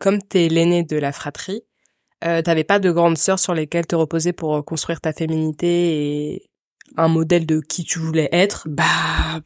comme 0.00 0.22
t'es 0.22 0.48
l'aîné 0.48 0.84
de 0.84 0.96
la 0.96 1.12
fratrie, 1.12 1.64
euh, 2.24 2.40
t'avais 2.40 2.64
pas 2.64 2.78
de 2.78 2.90
grandes 2.90 3.18
sœurs 3.18 3.38
sur 3.38 3.52
lesquelles 3.52 3.86
te 3.86 3.94
reposer 3.94 4.32
pour 4.32 4.56
euh, 4.56 4.62
construire 4.62 5.00
ta 5.00 5.12
féminité 5.12 6.34
et 6.34 6.50
un 6.96 7.08
modèle 7.08 7.46
de 7.46 7.60
qui 7.60 7.84
tu 7.84 7.98
voulais 7.98 8.28
être 8.32 8.68
Bah, 8.68 8.84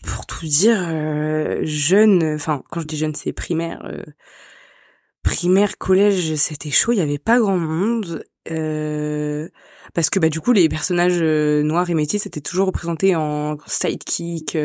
pour 0.04 0.26
tout 0.26 0.46
dire, 0.46 0.86
euh, 0.88 1.60
jeune, 1.64 2.34
enfin, 2.34 2.62
quand 2.70 2.80
je 2.80 2.86
dis 2.86 2.96
jeune, 2.96 3.14
c'est 3.14 3.32
primaire. 3.32 3.82
Euh, 3.84 4.02
primaire, 5.22 5.78
collège, 5.78 6.34
c'était 6.36 6.70
chaud, 6.70 6.92
il 6.92 6.98
y 6.98 7.02
avait 7.02 7.18
pas 7.18 7.38
grand 7.38 7.58
monde. 7.58 8.24
parce 9.94 10.10
que 10.10 10.18
bah 10.18 10.28
du 10.28 10.40
coup 10.40 10.52
les 10.52 10.68
personnages 10.68 11.22
noirs 11.22 11.88
et 11.90 11.94
métis 11.94 12.26
étaient 12.26 12.40
toujours 12.40 12.66
représentés 12.66 13.14
en 13.14 13.56
sidekick 13.66 14.56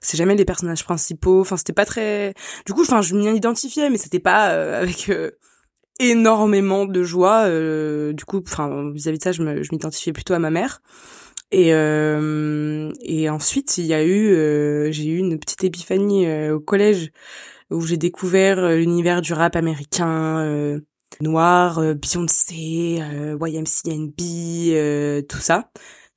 c'est 0.00 0.16
jamais 0.16 0.36
les 0.36 0.44
personnages 0.44 0.84
principaux 0.84 1.40
enfin 1.40 1.56
c'était 1.56 1.72
pas 1.72 1.84
très 1.84 2.34
du 2.66 2.72
coup 2.72 2.82
enfin 2.82 3.02
je 3.02 3.14
m'y 3.14 3.26
identifiais 3.36 3.90
mais 3.90 3.98
c'était 3.98 4.20
pas 4.20 4.44
avec 4.78 5.10
énormément 5.98 6.86
de 6.86 7.02
joie. 7.02 7.44
Euh, 7.46 8.12
du 8.12 8.24
coup, 8.24 8.42
enfin 8.46 8.90
vis-à-vis 8.92 9.18
de 9.18 9.22
ça, 9.22 9.32
je 9.32 9.42
m'identifiais 9.42 10.12
plutôt 10.12 10.34
à 10.34 10.38
ma 10.38 10.50
mère. 10.50 10.82
Et 11.52 11.72
euh, 11.72 12.92
et 13.02 13.30
ensuite, 13.30 13.78
il 13.78 13.86
y 13.86 13.94
a 13.94 14.04
eu, 14.04 14.32
euh, 14.32 14.90
j'ai 14.90 15.06
eu 15.06 15.18
une 15.18 15.38
petite 15.38 15.64
épiphanie 15.64 16.30
au 16.50 16.60
collège 16.60 17.10
où 17.70 17.80
j'ai 17.82 17.96
découvert 17.96 18.68
l'univers 18.70 19.22
du 19.22 19.32
rap 19.32 19.56
américain 19.56 20.80
noir, 21.20 21.80
Beyoncé, 21.94 23.00
YMCNB, 23.40 25.26
tout 25.28 25.38
ça. 25.38 25.70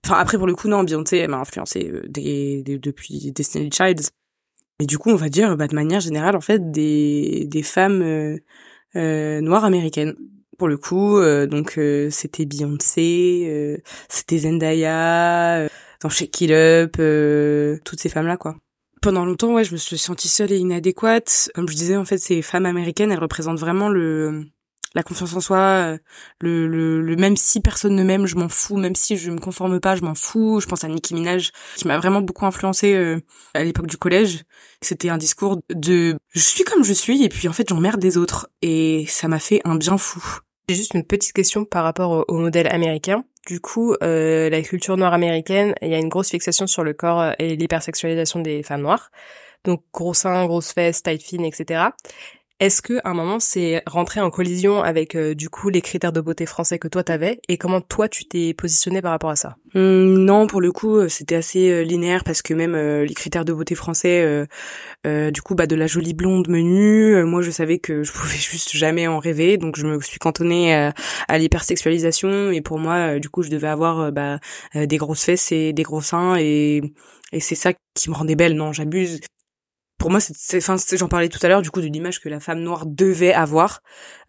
Enfin 0.06 0.18
après 0.20 0.38
pour 0.38 0.48
le 0.48 0.56
coup 0.56 0.68
non, 0.68 0.84
Beyoncé 0.84 1.18
elle 1.18 1.30
m'a 1.30 1.40
influencé 1.40 1.90
euh, 1.90 2.04
des, 2.08 2.64
des, 2.64 2.80
depuis 2.80 3.32
Destiny 3.32 3.70
Childs. 3.72 4.10
Et 4.80 4.86
du 4.86 4.98
coup 4.98 5.12
on 5.12 5.16
va 5.16 5.30
dire 5.30 5.58
bah, 5.58 5.68
de 5.68 5.76
manière 5.76 6.00
générale 6.00 6.36
en 6.36 6.42
fait 6.42 6.72
des 6.72 7.46
des 7.48 7.64
femmes 7.64 8.02
euh, 8.02 8.38
euh 8.96 9.42
noires 9.42 9.66
américaines. 9.66 10.16
Pour 10.60 10.68
le 10.68 10.78
coup 10.78 11.18
euh, 11.18 11.48
donc 11.48 11.80
c'était 12.12 12.46
Beyoncé, 12.46 13.82
c'était 14.08 14.38
Zendaya, 14.38 15.68
dans 16.02 16.10
Shake 16.10 16.42
It 16.42 16.52
Up, 16.52 16.92
toutes 17.84 18.00
ces 18.00 18.10
femmes 18.10 18.28
là 18.28 18.38
quoi 18.38 18.56
pendant 19.02 19.24
longtemps, 19.24 19.54
ouais, 19.54 19.64
je 19.64 19.72
me 19.72 19.78
suis 19.78 19.98
sentie 19.98 20.28
seule 20.28 20.52
et 20.52 20.58
inadéquate. 20.58 21.50
Comme 21.56 21.70
je 21.70 21.74
disais, 21.74 21.96
en 21.96 22.04
fait, 22.04 22.18
ces 22.18 22.42
femmes 22.42 22.66
américaines, 22.66 23.14
elles 23.14 23.20
représentent 23.20 23.58
vraiment 23.58 23.88
le 23.88 24.44
la 24.96 25.04
confiance 25.04 25.36
en 25.36 25.42
soi, 25.42 25.58
euh, 25.58 25.98
le, 26.42 26.68
le, 26.68 27.02
le 27.02 27.16
même 27.16 27.38
si 27.38 27.62
personne 27.62 27.96
ne 27.96 28.04
m'aime, 28.04 28.26
je 28.26 28.36
m'en 28.36 28.50
fous, 28.50 28.78
même 28.78 28.96
si 28.96 29.18
je 29.18 29.30
me 29.30 29.40
conforme 29.40 29.80
pas, 29.80 29.96
je 29.96 30.02
m'en 30.02 30.16
fous. 30.16 30.60
Je 30.62 30.68
pense 30.68 30.84
à 30.84 30.88
Nicki 30.88 31.14
Minaj, 31.14 31.52
qui 31.76 31.88
m'a 31.88 31.98
vraiment 31.98 32.22
beaucoup 32.22 32.46
influencé 32.46 32.96
euh, 32.96 33.20
à 33.54 33.64
l'époque 33.64 33.88
du 33.88 33.98
collège. 33.98 34.44
C'était 34.82 35.10
un 35.10 35.18
discours 35.18 35.60
de 35.70 36.18
je 36.30 36.40
suis 36.40 36.64
comme 36.64 36.84
je 36.84 36.94
suis 36.94 37.24
et 37.24 37.30
puis 37.30 37.48
en 37.48 37.54
fait 37.54 37.70
j'emmerde 37.70 38.00
des 38.00 38.18
autres 38.18 38.50
et 38.62 39.06
ça 39.08 39.28
m'a 39.28 39.40
fait 39.40 39.62
un 39.64 39.76
bien 39.76 39.98
fou. 39.98 40.40
J'ai 40.70 40.76
juste 40.76 40.94
une 40.94 41.04
petite 41.04 41.34
question 41.34 41.66
par 41.66 41.84
rapport 41.84 42.26
au, 42.28 42.38
modèle 42.38 42.68
américain. 42.68 43.26
Du 43.48 43.60
coup, 43.60 43.96
euh, 44.04 44.52
la 44.52 44.62
culture 44.62 44.98
noire 44.98 45.16
américaine, 45.16 45.74
il 45.82 45.88
y 45.88 45.96
a 45.96 45.98
une 45.98 46.10
grosse 46.10 46.30
fixation 46.30 46.68
sur 46.68 46.84
le 46.84 46.94
corps 46.94 47.34
et 47.40 47.56
l'hypersexualisation 47.56 48.40
des 48.42 48.62
femmes 48.62 48.84
noires. 48.84 49.10
Donc 49.64 49.82
gros 49.92 50.14
seins, 50.14 50.46
grosses 50.46 50.72
fesses, 50.72 51.02
taille 51.02 51.20
fine, 51.20 51.44
etc. 51.44 51.86
Est-ce 52.60 52.82
que 52.82 52.96
à 53.06 53.12
un 53.12 53.14
moment 53.14 53.40
c'est 53.40 53.82
rentré 53.88 54.20
en 54.20 54.30
collision 54.30 54.84
avec 54.84 55.16
euh, 55.16 55.34
du 55.34 55.50
coup 55.50 55.70
les 55.70 55.80
critères 55.80 56.12
de 56.12 56.20
beauté 56.20 56.46
français 56.46 56.78
que 56.78 56.90
toi 56.90 57.06
t'avais? 57.06 57.40
Et 57.48 57.58
comment 57.58 57.80
toi 57.80 58.10
tu 58.10 58.26
t'es 58.26 58.54
positionné 58.54 59.02
par 59.02 59.12
rapport 59.12 59.30
à 59.30 59.38
ça? 59.38 59.56
Hum, 59.76 60.26
Non, 60.26 60.46
pour 60.46 60.60
le 60.60 60.74
coup 60.74 60.98
euh, 60.98 61.08
c'était 61.08 61.36
assez 61.36 61.70
euh, 61.70 61.84
linéaire 61.84 62.26
parce 62.26 62.42
que 62.42 62.54
même 62.54 62.76
les 62.76 63.14
critères 63.14 63.46
de 63.46 63.54
beauté 63.54 63.76
français, 63.76 64.46
du 65.06 65.42
coup 65.42 65.56
bah 65.56 65.68
de 65.68 65.76
la 65.76 65.88
jolie 65.88 66.14
blonde 66.14 66.50
menue, 66.50 67.24
moi 67.24 67.42
je 67.42 67.52
savais 67.52 67.80
que 67.80 68.04
je 68.04 68.12
pouvais 68.14 68.36
juste 68.36 68.76
jamais 68.76 69.08
en 69.08 69.20
rêver. 69.20 69.58
Donc 69.58 69.78
je 69.78 69.88
me 69.88 70.02
suis 70.02 70.20
cantonnée 70.20 70.74
à 70.74 71.38
l'hypersexualisation. 71.38 72.52
Et 72.52 72.60
pour 72.60 72.78
moi 72.78 73.20
du 73.20 73.30
coup 73.30 73.42
je 73.42 73.50
devais 73.50 73.70
avoir 73.70 74.12
bah, 74.12 74.40
des 74.76 74.98
grosses 74.98 75.24
fesses 75.24 75.54
et 75.54 75.72
des 75.72 75.84
gros 75.84 76.02
seins. 76.02 76.36
Et 76.36 76.82
et 77.32 77.40
c'est 77.40 77.56
ça 77.56 77.72
qui 77.94 78.10
me 78.10 78.16
rendait 78.16 78.36
belle. 78.36 78.56
Non, 78.56 78.74
j'abuse 78.74 79.22
pour 80.00 80.10
moi, 80.10 80.20
j'en 80.94 81.08
parlais 81.10 81.28
tout 81.28 81.40
à 81.44 81.50
l'heure 81.50 81.62
du 81.62 81.70
coup 81.70 81.82
de 81.82 81.88
l'image 81.88 82.20
que 82.22 82.30
la 82.30 82.40
femme 82.40 82.62
noire 82.62 82.86
devait 82.86 83.34
avoir, 83.34 83.84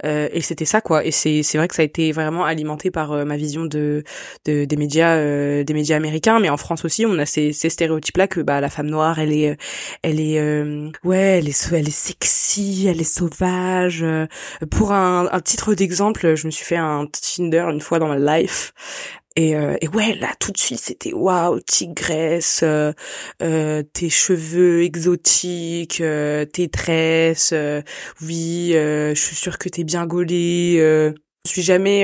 euh, 0.05 0.29
et 0.33 0.43
c'était 0.43 0.65
ça 0.65 0.81
quoi. 0.81 1.07
Et 1.07 1.13
c'est 1.13 1.43
vrai 1.55 1.69
que 1.69 1.77
ça 1.77 1.83
a 1.83 1.85
été 1.85 2.11
vraiment 2.11 2.45
alimenté 2.45 2.91
par 2.91 3.13
euh, 3.13 3.25
ma 3.25 3.37
vision 3.37 3.65
de, 3.65 4.03
de 4.45 4.65
des 4.65 4.77
médias 4.77 5.15
euh, 5.17 5.63
des 5.63 5.73
médias 5.73 5.97
américains, 5.97 6.41
mais 6.41 6.51
en 6.51 6.57
France 6.57 6.85
aussi, 6.85 7.07
on 7.07 7.17
a 7.19 7.25
ces, 7.25 7.53
ces 7.53 7.71
stéréotypes 7.71 8.17
là 8.17 8.27
que 8.27 8.41
bah 8.41 8.61
la 8.61 8.69
femme 8.69 8.91
noire, 8.91 9.21
elle 9.21 9.33
est 9.33 9.57
elle 10.03 10.21
est 10.21 10.41
ouais, 11.05 11.39
elle 11.39 11.49
est 11.49 11.73
elle 11.73 11.89
est 11.89 11.91
sexy, 11.91 12.87
elle 12.89 13.01
est 13.01 13.05
sauvage. 13.05 14.05
Pour 14.73 14.93
un, 14.93 15.29
un 15.31 15.41
titre 15.41 15.75
d'exemple, 15.75 16.35
je 16.35 16.47
me 16.47 16.51
suis 16.51 16.65
fait 16.65 16.77
un 16.77 17.07
Tinder 17.07 17.67
une 17.71 17.81
fois 17.81 18.01
dans 18.01 18.09
ma 18.09 18.19
life 18.19 18.75
et, 19.37 19.55
euh, 19.55 19.77
et 19.81 19.89
ouais, 19.89 20.15
là, 20.17 20.35
tout 20.41 20.51
de 20.51 20.59
suite, 20.59 20.81
c'était 20.81 21.13
waouh, 21.13 21.61
tigresse, 21.61 22.61
euh, 22.65 22.93
euh, 23.43 23.83
tes 23.83 24.11
cheveux 24.11 24.83
exotiques, 24.83 26.01
euh, 26.01 26.45
tes 26.45 26.69
tresses, 26.69 27.53
euh, 27.53 27.81
oui, 28.23 28.71
je 28.73 29.15
suis 29.15 29.37
sûre 29.37 29.59
que 29.59 29.69
t'es 29.69 29.85
bien 29.85 30.07
gaulée. 30.07 30.77
je 30.79 31.51
suis 31.51 31.63
jamais 31.63 32.03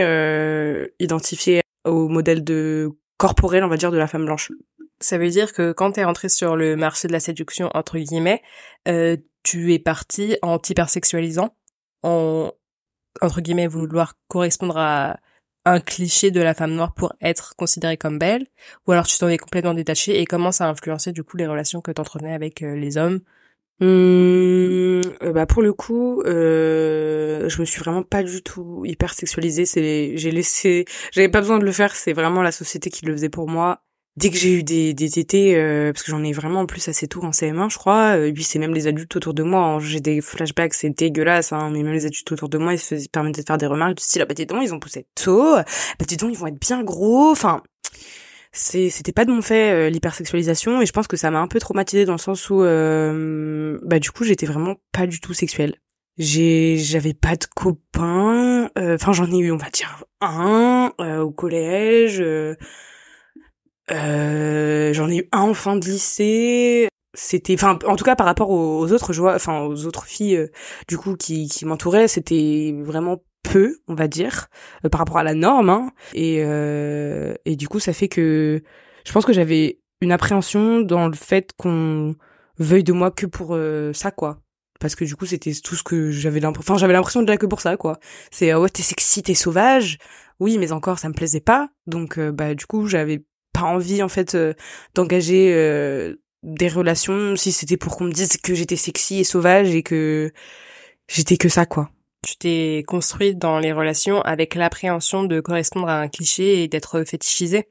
identifiée 1.00 1.62
au 1.84 2.08
modèle 2.08 2.44
de 2.44 2.90
corporel, 3.18 3.64
on 3.64 3.68
va 3.68 3.76
dire, 3.76 3.90
de 3.90 3.98
la 3.98 4.06
femme 4.06 4.24
blanche. 4.24 4.52
Ça 5.00 5.18
veut 5.18 5.28
dire 5.28 5.52
que 5.52 5.72
quand 5.72 5.92
t'es 5.92 6.04
rentrée 6.04 6.28
sur 6.28 6.56
le 6.56 6.76
marché 6.76 7.08
de 7.08 7.12
la 7.12 7.20
séduction, 7.20 7.70
entre 7.74 7.98
guillemets, 7.98 8.42
tu 9.42 9.74
es 9.74 9.78
partie 9.78 10.38
en 10.42 10.58
t'hypersexualisant, 10.58 11.56
en, 12.02 12.52
entre 13.20 13.40
guillemets, 13.40 13.66
vouloir 13.66 14.14
correspondre 14.28 14.78
à 14.78 15.18
un 15.66 15.80
cliché 15.80 16.30
de 16.30 16.40
la 16.40 16.54
femme 16.54 16.72
noire 16.72 16.94
pour 16.94 17.12
être 17.20 17.54
considérée 17.56 17.96
comme 17.96 18.18
belle, 18.18 18.46
ou 18.86 18.92
alors 18.92 19.06
tu 19.06 19.18
t'en 19.18 19.28
es 19.28 19.36
complètement 19.36 19.74
détaché 19.74 20.20
et 20.20 20.24
comment 20.24 20.52
ça 20.52 20.70
a 20.70 21.12
du 21.12 21.24
coup 21.24 21.36
les 21.36 21.46
relations 21.46 21.80
que 21.80 21.90
tu 21.90 22.00
entretenais 22.00 22.32
avec 22.32 22.62
euh, 22.62 22.76
les 22.76 22.96
hommes? 22.96 23.20
Hum, 23.80 25.02
bah 25.34 25.44
pour 25.44 25.60
le 25.62 25.72
coup, 25.74 26.22
euh, 26.22 27.48
je 27.48 27.60
me 27.60 27.66
suis 27.66 27.80
vraiment 27.80 28.02
pas 28.02 28.22
du 28.22 28.42
tout 28.42 28.84
hyper 28.86 29.12
sexualisée. 29.12 29.66
C'est, 29.66 30.16
j'ai 30.16 30.30
laissé, 30.30 30.86
j'avais 31.12 31.28
pas 31.28 31.40
besoin 31.40 31.58
de 31.58 31.64
le 31.64 31.72
faire. 31.72 31.94
C'est 31.94 32.14
vraiment 32.14 32.42
la 32.42 32.52
société 32.52 32.88
qui 32.88 33.04
le 33.04 33.12
faisait 33.12 33.28
pour 33.28 33.48
moi 33.48 33.82
dès 34.16 34.30
que 34.30 34.36
j'ai 34.36 34.52
eu 34.52 34.62
des, 34.62 34.94
des 34.94 35.18
étés, 35.18 35.56
euh, 35.56 35.92
parce 35.92 36.02
que 36.02 36.10
j'en 36.10 36.24
ai 36.24 36.32
vraiment 36.32 36.60
en 36.60 36.66
plus 36.66 36.88
assez 36.88 37.06
tôt 37.06 37.22
en 37.22 37.30
CM1, 37.30 37.70
je 37.70 37.78
crois, 37.78 38.16
euh, 38.16 38.28
et 38.28 38.32
puis 38.32 38.44
c'est 38.44 38.58
même 38.58 38.74
les 38.74 38.86
adultes 38.86 39.14
autour 39.16 39.34
de 39.34 39.42
moi, 39.42 39.60
hein. 39.60 39.80
j'ai 39.80 40.00
des 40.00 40.20
flashbacks, 40.20 40.74
c'est 40.74 40.90
dégueulasse, 40.90 41.52
hein, 41.52 41.70
mais 41.72 41.82
même 41.82 41.92
les 41.92 42.06
adultes 42.06 42.32
autour 42.32 42.48
de 42.48 42.58
moi, 42.58 42.74
ils 42.74 42.78
se 42.78 43.08
permettaient 43.08 43.42
de 43.42 43.46
faire 43.46 43.58
des 43.58 43.66
remarques 43.66 43.96
du 43.96 44.02
style, 44.02 44.22
ah 44.22 44.26
bah 44.26 44.34
dis 44.34 44.46
donc, 44.46 44.62
ils 44.62 44.74
ont 44.74 44.80
poussé 44.80 45.06
tôt, 45.14 45.54
bah 45.54 46.04
dis 46.06 46.16
donc, 46.16 46.32
ils 46.32 46.38
vont 46.38 46.46
être 46.46 46.60
bien 46.60 46.82
gros, 46.82 47.30
enfin, 47.30 47.62
c'était 48.52 49.12
pas 49.12 49.24
de 49.24 49.32
mon 49.32 49.42
fait 49.42 49.70
euh, 49.72 49.90
l'hypersexualisation 49.90 50.80
et 50.80 50.86
je 50.86 50.92
pense 50.92 51.06
que 51.06 51.16
ça 51.16 51.30
m'a 51.30 51.40
un 51.40 51.46
peu 51.46 51.58
traumatisée 51.58 52.06
dans 52.06 52.12
le 52.12 52.18
sens 52.18 52.48
où 52.48 52.62
euh, 52.62 53.78
bah 53.82 53.98
du 53.98 54.10
coup 54.10 54.24
j'étais 54.24 54.46
vraiment 54.46 54.76
pas 54.92 55.06
du 55.06 55.20
tout 55.20 55.34
sexuelle 55.34 55.74
j'ai 56.16 56.78
j'avais 56.78 57.12
pas 57.12 57.36
de 57.36 57.44
copains 57.54 58.70
enfin 58.76 59.12
j'en 59.12 59.30
ai 59.30 59.36
eu 59.36 59.52
on 59.52 59.58
va 59.58 59.68
dire 59.68 60.04
un 60.22 60.90
au 60.98 61.30
collège 61.30 62.22
euh, 63.90 64.92
j'en 64.92 65.08
ai 65.08 65.18
eu 65.18 65.28
un 65.32 65.42
en 65.42 65.54
fin 65.54 65.76
de 65.76 65.84
lycée. 65.86 66.88
C'était, 67.14 67.54
enfin, 67.54 67.78
en 67.86 67.96
tout 67.96 68.04
cas 68.04 68.16
par 68.16 68.26
rapport 68.26 68.50
aux, 68.50 68.92
autres 68.92 69.12
joies, 69.12 69.34
enfin 69.34 69.62
aux 69.62 69.86
autres 69.86 70.04
filles, 70.04 70.36
euh, 70.36 70.48
du 70.88 70.98
coup, 70.98 71.16
qui, 71.16 71.48
qui 71.48 71.64
m'entouraient, 71.64 72.08
c'était 72.08 72.74
vraiment 72.78 73.22
peu, 73.42 73.78
on 73.88 73.94
va 73.94 74.08
dire, 74.08 74.48
euh, 74.84 74.88
par 74.88 74.98
rapport 75.00 75.18
à 75.18 75.22
la 75.24 75.34
norme. 75.34 75.70
Hein. 75.70 75.92
Et, 76.14 76.38
et 77.44 77.56
du 77.56 77.68
coup, 77.68 77.80
ça 77.80 77.92
fait 77.92 78.08
que 78.08 78.62
je 79.04 79.12
pense 79.12 79.24
que 79.24 79.32
j'avais 79.32 79.78
une 80.02 80.12
appréhension 80.12 80.80
dans 80.80 81.08
le 81.08 81.14
fait 81.14 81.52
qu'on 81.56 82.16
veuille 82.58 82.84
de 82.84 82.92
moi 82.92 83.10
que 83.10 83.26
pour 83.26 83.56
ça, 83.94 84.10
quoi 84.10 84.40
parce 84.78 84.94
que 84.94 85.06
du 85.06 85.16
coup 85.16 85.24
c'était 85.24 85.54
tout 85.64 85.74
ce 85.74 85.82
que 85.82 86.10
j'avais 86.10 86.38
l'impression 86.38 86.74
enfin 86.74 86.78
j'avais 86.78 86.92
l'impression 86.92 87.22
de 87.22 87.28
là 87.28 87.38
que 87.38 87.46
pour 87.46 87.62
ça 87.62 87.78
quoi 87.78 87.98
c'est 88.30 88.52
ouais 88.52 88.68
t'es 88.68 88.82
sexy 88.82 89.22
t'es 89.22 89.32
sauvage 89.34 89.96
oui 90.38 90.58
mais 90.58 90.70
encore 90.70 90.98
ça 90.98 91.08
me 91.08 91.14
plaisait 91.14 91.40
pas 91.40 91.70
donc 91.86 92.20
bah 92.20 92.54
du 92.54 92.66
coup 92.66 92.86
j'avais 92.86 93.24
pas 93.56 93.64
envie 93.64 94.02
en 94.02 94.08
fait 94.08 94.34
euh, 94.34 94.54
d'engager 94.94 95.52
euh, 95.54 96.16
des 96.42 96.68
relations 96.68 97.36
si 97.36 97.52
c'était 97.52 97.76
pour 97.76 97.96
qu'on 97.96 98.04
me 98.04 98.12
dise 98.12 98.36
que 98.36 98.54
j'étais 98.54 98.76
sexy 98.76 99.20
et 99.20 99.24
sauvage 99.24 99.74
et 99.74 99.82
que 99.82 100.32
j'étais 101.08 101.36
que 101.36 101.48
ça 101.48 101.66
quoi. 101.66 101.90
Tu 102.22 102.36
t'es 102.36 102.84
construite 102.86 103.38
dans 103.38 103.58
les 103.58 103.72
relations 103.72 104.20
avec 104.22 104.54
l'appréhension 104.54 105.24
de 105.24 105.40
correspondre 105.40 105.88
à 105.88 106.00
un 106.00 106.08
cliché 106.08 106.62
et 106.62 106.68
d'être 106.68 107.04
fétichisée 107.04 107.68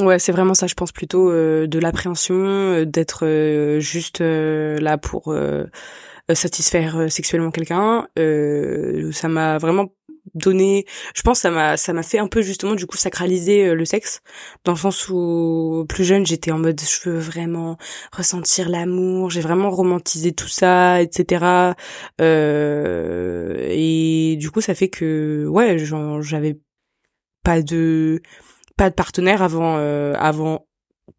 Ouais, 0.00 0.18
c'est 0.18 0.32
vraiment 0.32 0.54
ça, 0.54 0.66
je 0.66 0.72
pense 0.72 0.90
plutôt 0.90 1.30
euh, 1.30 1.66
de 1.66 1.78
l'appréhension, 1.78 2.84
d'être 2.84 3.78
juste 3.78 4.20
là 4.20 4.96
pour 4.96 5.34
satisfaire 6.32 7.12
sexuellement 7.12 7.50
quelqu'un. 7.50 8.08
ça 9.12 9.28
m'a 9.28 9.58
vraiment 9.58 9.92
donné 10.34 10.86
je 11.14 11.22
pense 11.22 11.40
ça 11.40 11.50
m'a 11.50 11.76
ça 11.76 11.92
m'a 11.92 12.02
fait 12.02 12.18
un 12.18 12.26
peu 12.26 12.42
justement 12.42 12.74
du 12.74 12.86
coup 12.86 12.96
sacraliser 12.96 13.68
euh, 13.68 13.74
le 13.74 13.84
sexe. 13.84 14.20
Dans 14.64 14.72
le 14.72 14.78
sens 14.78 15.08
où 15.08 15.84
plus 15.88 16.04
jeune 16.04 16.26
j'étais 16.26 16.50
en 16.52 16.58
mode 16.58 16.80
je 16.80 17.10
veux 17.10 17.18
vraiment 17.18 17.76
ressentir 18.12 18.68
l'amour 18.68 19.30
j'ai 19.30 19.40
vraiment 19.40 19.70
romantisé 19.70 20.32
tout 20.32 20.48
ça 20.48 21.02
etc 21.02 21.72
euh, 22.20 23.68
et 23.70 24.36
du 24.36 24.50
coup 24.50 24.60
ça 24.60 24.74
fait 24.74 24.88
que 24.88 25.46
ouais 25.48 25.78
j'avais 26.20 26.58
pas 27.44 27.62
de 27.62 28.22
pas 28.76 28.90
de 28.90 28.94
partenaire 28.94 29.42
avant 29.42 29.76
euh, 29.78 30.14
avant 30.18 30.66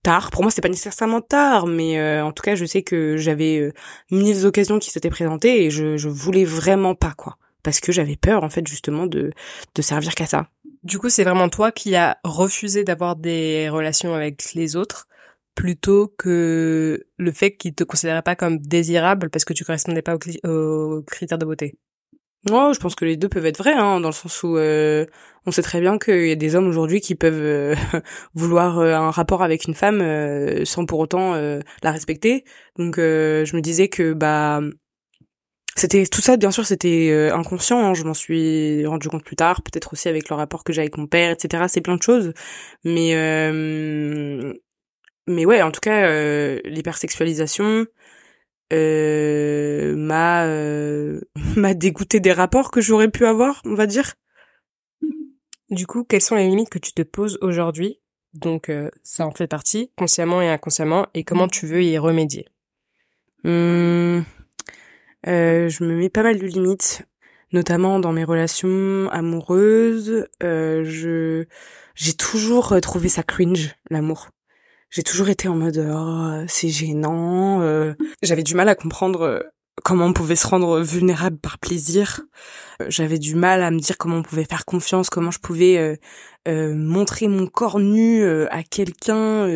tard. 0.01 0.32
Pour 0.32 0.43
moi, 0.43 0.51
c'est 0.51 0.61
pas 0.61 0.70
nécessairement 0.70 1.22
tard, 1.22 1.68
mais 1.68 1.99
euh, 1.99 2.26
en 2.26 2.32
tout 2.32 2.43
cas, 2.43 2.55
je 2.55 2.66
sais 2.66 2.84
que 2.84 3.18
j'avais 3.18 3.59
euh, 3.59 3.72
mille 4.11 4.45
occasions 4.45 4.80
qui 4.80 4.89
s'étaient 4.89 5.09
présentées 5.09 5.66
et 5.66 5.72
je, 5.72 5.97
je 5.97 6.09
voulais 6.09 6.45
vraiment 6.45 6.95
pas 6.95 7.14
quoi 7.16 7.38
parce 7.64 7.80
que 7.80 7.91
j'avais 7.91 8.16
peur 8.16 8.43
en 8.43 8.49
fait 8.49 8.68
justement 8.68 9.07
de 9.07 9.32
de 9.76 9.82
servir 9.82 10.16
qu'à 10.16 10.26
ça. 10.26 10.49
Du 10.84 10.99
coup, 10.99 11.09
c'est 11.09 11.24
vraiment 11.24 11.47
toi 11.47 11.72
qui 11.72 11.95
as 11.95 12.18
refusé 12.26 12.84
d'avoir 12.84 13.16
des 13.16 13.70
relations 13.70 14.14
avec 14.14 14.53
les 14.53 14.76
autres 14.76 15.07
plutôt 15.55 16.14
que 16.18 17.05
le 17.18 17.32
fait 17.32 17.55
qu'ils 17.55 17.74
te 17.76 17.84
considéraient 17.84 18.22
pas 18.22 18.36
comme 18.36 18.57
désirable 18.57 19.30
parce 19.30 19.45
que 19.45 19.53
tu 19.53 19.64
correspondais 19.64 20.01
pas 20.01 20.16
aux, 20.43 21.03
critères 21.03 21.38
de 21.38 21.45
beauté. 21.45 21.78
Non, 22.49 22.74
je 22.74 22.80
pense 22.82 22.95
que 22.95 23.05
les 23.05 23.16
deux 23.16 23.30
peuvent 23.30 23.45
être 23.45 23.59
vrais, 23.59 23.72
hein, 23.72 24.01
dans 24.01 24.09
le 24.09 24.14
sens 24.14 24.43
où 24.43 24.57
euh, 24.57 25.05
on 25.45 25.51
sait 25.51 25.61
très 25.61 25.80
bien 25.80 25.97
qu'il 25.97 26.28
y 26.28 26.32
a 26.32 26.36
des 26.36 26.55
hommes 26.55 26.68
aujourd'hui 26.68 26.99
qui 26.99 27.16
peuvent 27.16 27.39
euh, 27.39 27.76
vouloir 28.34 28.80
euh, 28.80 28.93
un 28.95 29.11
rapport 29.11 29.41
avec 29.43 29.66
une 29.66 29.76
femme 29.76 30.03
sans 30.66 30.86
pour 30.86 30.99
autant 30.99 31.36
la 31.36 31.91
respecter. 31.91 32.43
Donc 32.78 32.95
je 32.97 33.55
me 33.55 33.61
disais 33.61 33.88
que 33.88 34.11
bah 34.11 34.59
c'était 35.76 36.06
tout 36.06 36.22
ça 36.22 36.38
bien 36.38 36.52
sûr 36.52 36.66
c'était 36.66 37.10
euh, 37.12 37.34
inconscient 37.34 37.84
hein, 37.84 37.94
je 37.94 38.04
m'en 38.04 38.14
suis 38.14 38.86
rendu 38.86 39.10
compte 39.10 39.24
plus 39.24 39.36
tard 39.36 39.64
peut-être 39.64 39.94
aussi 39.94 40.08
avec 40.08 40.30
le 40.30 40.36
rapport 40.36 40.64
que 40.64 40.72
j'ai 40.72 40.82
avec 40.82 40.98
mon 40.98 41.08
père 41.08 41.32
etc 41.32 41.66
c'est 41.68 41.82
plein 41.82 41.96
de 41.98 42.04
choses. 42.04 42.34
Mais 42.84 43.16
euh, 43.16 44.54
mais 45.28 45.46
ouais 45.46 45.62
en 45.62 45.72
tout 45.72 45.80
cas 45.82 46.06
euh, 46.08 46.60
l'hypersexualisation 46.64 47.88
euh, 48.72 49.96
m'a 49.96 50.46
euh, 50.46 51.22
m'a 51.56 51.74
dégoûté 51.74 52.20
des 52.20 52.34
rapports 52.34 52.72
que 52.72 52.82
j'aurais 52.82 53.10
pu 53.10 53.26
avoir 53.26 53.62
on 53.66 53.74
va 53.74 53.88
dire. 53.88 54.14
Du 55.72 55.88
coup 55.88 56.04
quelles 56.04 56.22
sont 56.22 56.36
les 56.36 56.48
limites 56.48 56.70
que 56.70 56.80
tu 56.80 56.94
te 56.94 57.02
poses 57.02 57.40
aujourd'hui? 57.42 58.00
Donc 58.34 58.72
ça 59.04 59.26
en 59.28 59.32
fait 59.32 59.48
partie 59.48 59.92
consciemment 59.96 60.42
et 60.42 60.50
inconsciemment 60.50 61.08
et 61.14 61.24
comment 61.24 61.48
tu 61.48 61.66
veux 61.66 61.84
y 61.84 61.98
remédier? 61.98 62.48
Hum... 63.44 64.24
Euh, 65.28 65.70
je 65.70 65.84
me 65.84 65.96
mets 65.96 66.10
pas 66.10 66.24
mal 66.24 66.38
de 66.38 66.46
limites, 66.46 67.04
notamment 67.52 68.00
dans 68.00 68.12
mes 68.12 68.24
relations 68.24 69.10
amoureuses. 69.12 70.28
Euh, 70.42 70.84
je 70.86 71.46
j'ai 71.96 72.14
toujours 72.14 72.80
trouvé 72.82 73.10
ça 73.10 73.24
cringe 73.24 73.76
l'amour. 73.90 74.30
J'ai 74.90 75.04
toujours 75.04 75.30
été 75.30 75.48
en 75.48 75.56
mode 75.56 75.78
oh, 75.78 76.46
c'est 76.48 76.70
gênant. 76.70 77.62
Euh. 77.62 77.94
J'avais 78.22 78.44
du 78.44 78.56
mal 78.56 78.70
à 78.70 78.76
comprendre 78.76 79.46
comment 79.84 80.06
on 80.06 80.14
pouvait 80.14 80.36
se 80.36 80.48
rendre 80.48 80.82
vulnérable 80.82 81.38
par 81.38 81.58
plaisir. 81.58 82.22
J'avais 82.88 83.20
du 83.20 83.36
mal 83.36 83.64
à 83.64 83.72
me 83.72 83.80
dire 83.80 83.98
comment 83.98 84.18
on 84.18 84.24
pouvait 84.24 84.46
faire 84.46 84.66
confiance, 84.66 85.10
comment 85.10 85.32
je 85.32 85.40
pouvais 85.40 86.00
montrer 86.48 87.28
mon 87.28 87.48
corps 87.48 87.80
nu 87.80 88.24
à 88.26 88.64
quelqu'un 88.64 89.48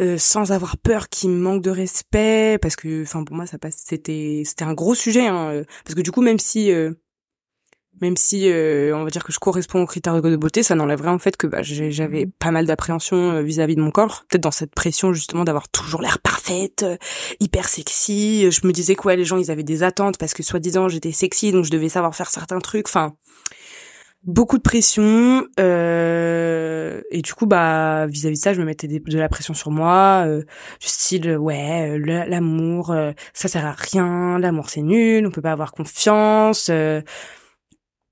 euh, 0.00 0.18
sans 0.18 0.50
avoir 0.50 0.76
peur 0.76 1.08
qu'il 1.08 1.30
me 1.30 1.38
manque 1.40 1.62
de 1.62 1.70
respect 1.70 2.58
parce 2.60 2.74
que 2.74 3.04
enfin 3.04 3.22
pour 3.22 3.36
moi 3.36 3.46
ça 3.46 3.58
passe 3.58 3.76
c'était 3.86 4.42
c'était 4.44 4.64
un 4.64 4.74
gros 4.74 4.96
sujet 4.96 5.28
hein, 5.28 5.50
euh, 5.52 5.64
parce 5.84 5.94
que 5.94 6.00
du 6.00 6.10
coup 6.10 6.20
même 6.20 6.40
si 6.40 6.72
euh, 6.72 6.94
même 8.00 8.16
si 8.16 8.50
on 8.92 9.04
va 9.04 9.10
dire 9.10 9.22
que 9.22 9.32
je 9.32 9.38
corresponds 9.38 9.82
aux 9.82 9.86
critères 9.86 10.20
de 10.20 10.34
beauté 10.34 10.64
ça 10.64 10.74
n'enlèverait 10.74 11.10
en 11.10 11.20
fait 11.20 11.36
que 11.36 11.46
bah, 11.46 11.62
j'avais 11.62 12.26
pas 12.26 12.50
mal 12.50 12.66
d'appréhension 12.66 13.40
vis-à-vis 13.40 13.76
de 13.76 13.80
mon 13.80 13.92
corps. 13.92 14.24
Peut-être 14.28 14.42
dans 14.42 14.50
cette 14.50 14.74
pression 14.74 15.12
justement 15.12 15.44
d'avoir 15.44 15.68
toujours 15.68 16.02
l'air 16.02 16.18
parfaite 16.18 16.84
hyper 17.38 17.68
sexy 17.68 18.50
je 18.50 18.66
me 18.66 18.72
disais 18.72 18.96
que 18.96 19.06
ouais 19.06 19.14
les 19.14 19.24
gens 19.24 19.36
ils 19.36 19.52
avaient 19.52 19.62
des 19.62 19.84
attentes 19.84 20.18
parce 20.18 20.34
que 20.34 20.42
soi-disant 20.42 20.88
j'étais 20.88 21.12
sexy 21.12 21.52
donc 21.52 21.64
je 21.66 21.70
devais 21.70 21.88
savoir 21.88 22.16
faire 22.16 22.30
certains 22.30 22.58
trucs 22.58 22.88
enfin 22.88 23.14
beaucoup 24.26 24.56
de 24.56 24.62
pression 24.62 25.46
euh, 25.60 27.02
et 27.10 27.20
du 27.20 27.34
coup 27.34 27.46
bah 27.46 28.06
vis-à-vis 28.06 28.38
de 28.38 28.42
ça 28.42 28.54
je 28.54 28.60
me 28.60 28.64
mettais 28.64 28.88
de 28.88 29.18
la 29.18 29.28
pression 29.28 29.52
sur 29.52 29.70
moi 29.70 30.24
euh, 30.26 30.40
du 30.80 30.86
style 30.86 31.36
ouais 31.36 31.90
euh, 31.90 32.24
l'amour 32.26 32.90
euh, 32.90 33.12
ça 33.34 33.48
sert 33.48 33.66
à 33.66 33.72
rien 33.72 34.38
l'amour 34.38 34.70
c'est 34.70 34.80
nul 34.80 35.26
on 35.26 35.30
peut 35.30 35.42
pas 35.42 35.52
avoir 35.52 35.72
confiance 35.72 36.68
euh. 36.70 37.02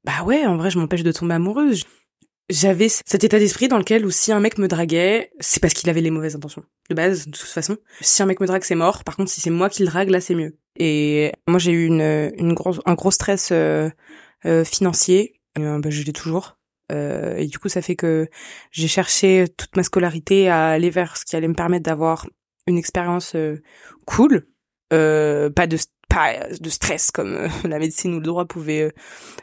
bah 0.04 0.22
ouais 0.24 0.44
en 0.46 0.56
vrai 0.56 0.70
je 0.70 0.78
m'empêche 0.78 1.02
de 1.02 1.12
tomber 1.12 1.34
amoureuse. 1.34 1.84
J'avais 2.50 2.88
cet 2.88 3.24
état 3.24 3.38
d'esprit 3.38 3.68
dans 3.68 3.78
lequel 3.78 4.04
où 4.04 4.10
si 4.10 4.30
un 4.30 4.40
mec 4.40 4.58
me 4.58 4.68
draguait 4.68 5.30
c'est 5.40 5.60
parce 5.60 5.72
qu'il 5.72 5.88
avait 5.88 6.02
les 6.02 6.10
mauvaises 6.10 6.36
intentions 6.36 6.64
de 6.90 6.94
base 6.94 7.26
de 7.26 7.30
toute 7.30 7.48
façon. 7.48 7.78
Si 8.02 8.22
un 8.22 8.26
mec 8.26 8.40
me 8.40 8.46
drague 8.46 8.64
c'est 8.64 8.74
mort. 8.74 9.04
Par 9.04 9.16
contre 9.16 9.30
si 9.30 9.40
c'est 9.40 9.48
moi 9.48 9.70
qui 9.70 9.82
le 9.82 9.88
drague 9.88 10.10
là 10.10 10.20
c'est 10.20 10.34
mieux. 10.34 10.58
Et 10.76 11.32
moi 11.48 11.58
j'ai 11.58 11.72
eu 11.72 11.86
une 11.86 12.32
une 12.36 12.52
grosse 12.52 12.80
un 12.84 12.94
gros 12.94 13.12
stress 13.12 13.52
financier 14.64 15.40
euh, 15.58 15.78
bah, 15.78 15.90
je 15.90 16.02
l'ai 16.02 16.12
toujours. 16.12 16.58
Euh, 16.90 17.36
et 17.36 17.46
du 17.46 17.58
coup, 17.58 17.68
ça 17.68 17.82
fait 17.82 17.96
que 17.96 18.28
j'ai 18.70 18.88
cherché 18.88 19.46
toute 19.56 19.76
ma 19.76 19.82
scolarité 19.82 20.48
à 20.48 20.68
aller 20.68 20.90
vers 20.90 21.16
ce 21.16 21.24
qui 21.24 21.36
allait 21.36 21.48
me 21.48 21.54
permettre 21.54 21.84
d'avoir 21.84 22.26
une 22.66 22.78
expérience 22.78 23.34
euh, 23.34 23.62
cool, 24.06 24.46
euh, 24.92 25.50
pas 25.50 25.66
de 25.66 25.78
pas 26.08 26.34
de 26.60 26.68
stress 26.68 27.10
comme 27.10 27.34
euh, 27.34 27.48
la 27.68 27.78
médecine 27.78 28.14
ou 28.14 28.18
le 28.18 28.24
droit 28.24 28.44
pouvait 28.44 28.92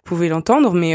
pouvait 0.03 0.29
l'entendre, 0.29 0.73
mais 0.73 0.93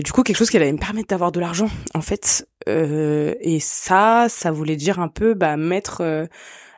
du 0.00 0.12
coup 0.12 0.22
quelque 0.22 0.36
chose 0.36 0.50
qui 0.50 0.56
allait 0.56 0.72
me 0.72 0.78
permettre 0.78 1.08
d'avoir 1.08 1.32
de 1.32 1.40
l'argent 1.40 1.68
en 1.94 2.00
fait. 2.00 2.46
et 2.66 3.58
ça, 3.60 4.26
ça 4.28 4.50
voulait 4.50 4.76
dire 4.76 5.00
un 5.00 5.08
peu 5.08 5.34
bah, 5.34 5.56
mettre 5.56 6.28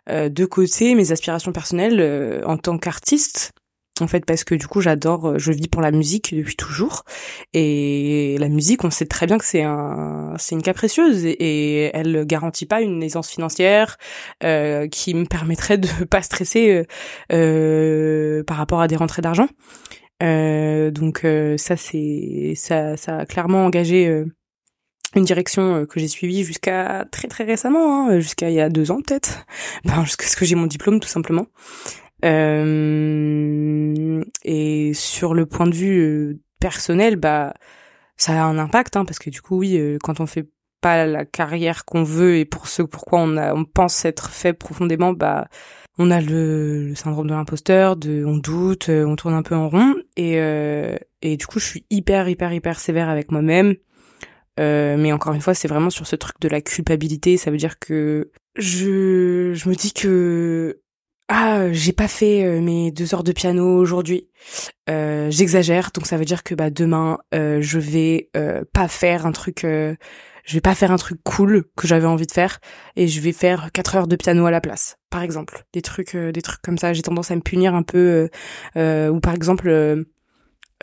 de 0.09 0.45
côté 0.47 0.95
mes 0.95 1.13
aspirations 1.13 1.53
personnelles 1.53 2.43
en 2.47 2.57
tant 2.57 2.79
qu'artiste 2.79 3.53
en 4.01 4.07
fait 4.07 4.25
parce 4.25 4.45
que 4.45 4.55
du 4.55 4.67
coup 4.67 4.81
j'adore 4.81 5.27
euh, 5.27 5.39
je 5.39 5.53
vis 5.53 5.69
pour 5.69 5.83
la 5.83 5.91
musique 5.91 6.35
depuis 6.35 6.57
toujours. 6.57 7.05
Et 7.53 8.37
la 8.39 8.49
musique 8.49 8.85
on 8.85 8.91
sait 8.91 9.07
très 9.07 9.27
bien 9.27 9.39
que 9.39 9.45
c'est 9.45 9.63
un 9.63 10.35
c'est 10.39 10.55
une 10.55 10.63
cas 10.63 10.75
précieuse 10.75 11.25
et, 11.25 11.91
elle 11.95 12.25
garantit 12.27 12.67
pas 12.67 12.81
une 12.81 13.03
aisance 13.03 13.29
financière 13.29 13.97
euh, 14.43 14.89
qui 14.89 15.15
me 15.15 15.27
permettrait 15.27 15.79
de 15.79 15.89
pas 16.11 16.23
stresser 16.23 16.87
euh, 17.33 18.43
par 18.45 18.57
rapport 18.57 18.81
à 18.81 18.89
des 18.89 18.97
rentrées 18.97 19.23
d'argent. 19.23 19.49
Donc 20.21 21.27
ça 21.59 21.77
c'est 21.77 22.55
ça 22.57 22.97
ça 22.97 23.19
a 23.19 23.27
clairement 23.27 23.67
engagé 23.67 24.25
une 25.15 25.25
direction 25.25 25.85
que 25.87 26.01
j'ai 26.01 26.09
suivie 26.09 26.45
jusqu'à 26.45 27.05
très 27.11 27.29
très 27.29 27.45
récemment, 27.45 28.09
hein, 28.09 28.21
jusqu'à 28.21 28.49
il 28.49 28.55
y 28.55 28.61
a 28.61 28.71
deux 28.71 28.91
ans 28.91 29.01
peut-être, 29.07 29.45
ben, 29.85 30.03
jusqu'à 30.05 30.27
ce 30.27 30.37
que 30.37 30.47
j'ai 30.47 30.55
mon 30.55 30.67
diplôme 30.67 30.99
tout 30.99 31.09
simplement. 31.09 31.47
Euh, 32.25 34.23
et 34.45 34.95
sur 34.95 35.35
le 35.35 35.47
point 35.47 35.67
de 35.67 35.75
vue 35.75 35.99
euh, 36.01 36.41
personnel, 36.61 37.17
bah 37.17 37.55
ça 38.17 38.43
a 38.43 38.47
un 38.47 38.59
impact, 38.59 38.97
hein, 38.97 39.05
parce 39.05 39.19
que 39.19 39.31
du 39.31 39.43
coup, 39.43 39.59
oui, 39.59 39.77
euh, 39.79 39.99
quand 40.03 40.21
on 40.21 40.27
fait 40.27 40.49
pas 40.81 41.07
la 41.07 41.25
carrière 41.25 41.85
qu'on 41.85 42.03
veut 42.05 42.37
et 42.37 42.45
pour 42.45 42.69
ce 42.69 42.83
pourquoi 42.83 43.21
on 43.21 43.37
a, 43.37 43.55
on 43.55 43.65
pense 43.65 44.05
être 44.05 44.31
fait 44.31 44.53
profondément, 44.53 45.13
bah 45.13 45.49
on 45.99 46.11
a 46.11 46.21
le, 46.21 46.95
syndrome 46.95 47.29
de 47.29 47.35
l'imposteur, 47.35 47.97
de 47.97 48.25
on 48.27 48.37
doute, 48.37 48.89
on 48.89 49.17
tourne 49.17 49.35
un 49.35 49.43
peu 49.43 49.55
en 49.55 49.69
rond 49.69 49.95
et 50.17 50.35
et 51.23 51.37
du 51.37 51.47
coup 51.47 51.59
je 51.59 51.65
suis 51.65 51.87
hyper 51.89 52.29
hyper 52.29 52.53
hyper 52.53 52.81
sévère 52.81 53.09
avec 53.09 53.31
moi-même. 53.31 53.77
Euh, 54.61 54.97
mais 54.97 55.13
encore 55.13 55.35
une 55.35 55.41
fois, 55.41 55.55
c'est 55.55 55.69
vraiment 55.69 55.91
sur 55.91 56.07
ce 56.07 56.17
truc 56.17 56.37
de 56.41 56.49
la 56.49 56.61
culpabilité. 56.61 57.37
Ça 57.37 57.51
veut 57.51 57.57
dire 57.57 57.79
que 57.79 58.31
je 58.57 59.53
je 59.55 59.69
me 59.69 59.75
dis 59.75 59.93
que 59.93 60.81
ah, 61.29 61.73
j'ai 61.73 61.93
pas 61.93 62.09
fait 62.09 62.45
euh, 62.45 62.61
mes 62.61 62.91
deux 62.91 63.15
heures 63.15 63.25
de 63.25 63.33
piano 63.33 63.79
aujourd'hui. 63.79 64.29
Euh, 64.91 65.31
J'exagère, 65.31 65.91
donc 65.95 66.07
ça 66.07 66.19
veut 66.19 66.27
dire 66.27 66.43
que 66.43 66.55
bah 66.55 66.69
demain 66.69 67.19
euh, 67.35 67.63
je 67.63 67.79
vais 67.79 68.29
euh, 68.37 68.63
pas 68.75 68.89
faire 68.89 69.25
un 69.25 69.33
truc, 69.33 69.61
je 69.63 69.97
vais 70.53 70.61
pas 70.61 70.75
faire 70.75 70.93
un 70.93 70.97
truc 70.97 71.19
cool 71.25 71.65
que 71.77 71.87
j'avais 71.87 72.07
envie 72.07 72.27
de 72.27 72.33
faire 72.33 72.59
et 72.97 73.09
je 73.09 73.21
vais 73.23 73.33
faire 73.33 73.71
quatre 73.73 73.97
heures 73.97 74.07
de 74.07 74.17
piano 74.17 74.45
à 74.45 74.51
la 74.51 74.61
place, 74.61 74.99
par 75.09 75.23
exemple. 75.23 75.65
Des 75.73 75.81
trucs, 75.81 76.15
des 76.15 76.43
trucs 76.43 76.61
comme 76.61 76.77
ça. 76.77 76.93
J'ai 76.93 77.03
tendance 77.03 77.31
à 77.31 77.37
me 77.37 77.41
punir 77.41 77.75
un 77.75 77.83
peu, 77.83 78.29
ou 78.77 79.21
par 79.21 79.35
exemple 79.35 80.05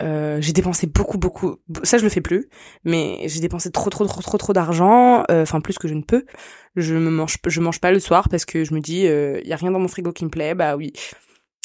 euh, 0.00 0.38
j'ai 0.40 0.52
dépensé 0.52 0.86
beaucoup 0.86 1.18
beaucoup 1.18 1.56
ça 1.82 1.98
je 1.98 2.02
le 2.02 2.08
fais 2.08 2.22
plus 2.22 2.48
mais 2.82 3.18
j'ai 3.26 3.40
dépensé 3.40 3.70
trop 3.70 3.90
trop 3.90 4.06
trop 4.06 4.22
trop 4.22 4.38
trop 4.38 4.52
d'argent 4.54 5.22
euh, 5.30 5.42
enfin 5.42 5.60
plus 5.60 5.78
que 5.78 5.86
je 5.86 5.94
ne 5.94 6.02
peux. 6.02 6.24
Je 6.76 6.94
me 6.94 7.10
mange 7.10 7.36
je 7.46 7.60
mange 7.60 7.78
pas 7.78 7.92
le 7.92 8.00
soir 8.00 8.28
parce 8.30 8.46
que 8.46 8.64
je 8.64 8.72
me 8.72 8.80
dis 8.80 9.00
il 9.00 9.08
euh, 9.08 9.40
y 9.44 9.52
a 9.52 9.56
rien 9.56 9.70
dans 9.70 9.78
mon 9.78 9.88
frigo 9.88 10.12
qui 10.12 10.24
me 10.24 10.30
plaît 10.30 10.54
bah 10.54 10.76
oui. 10.76 10.92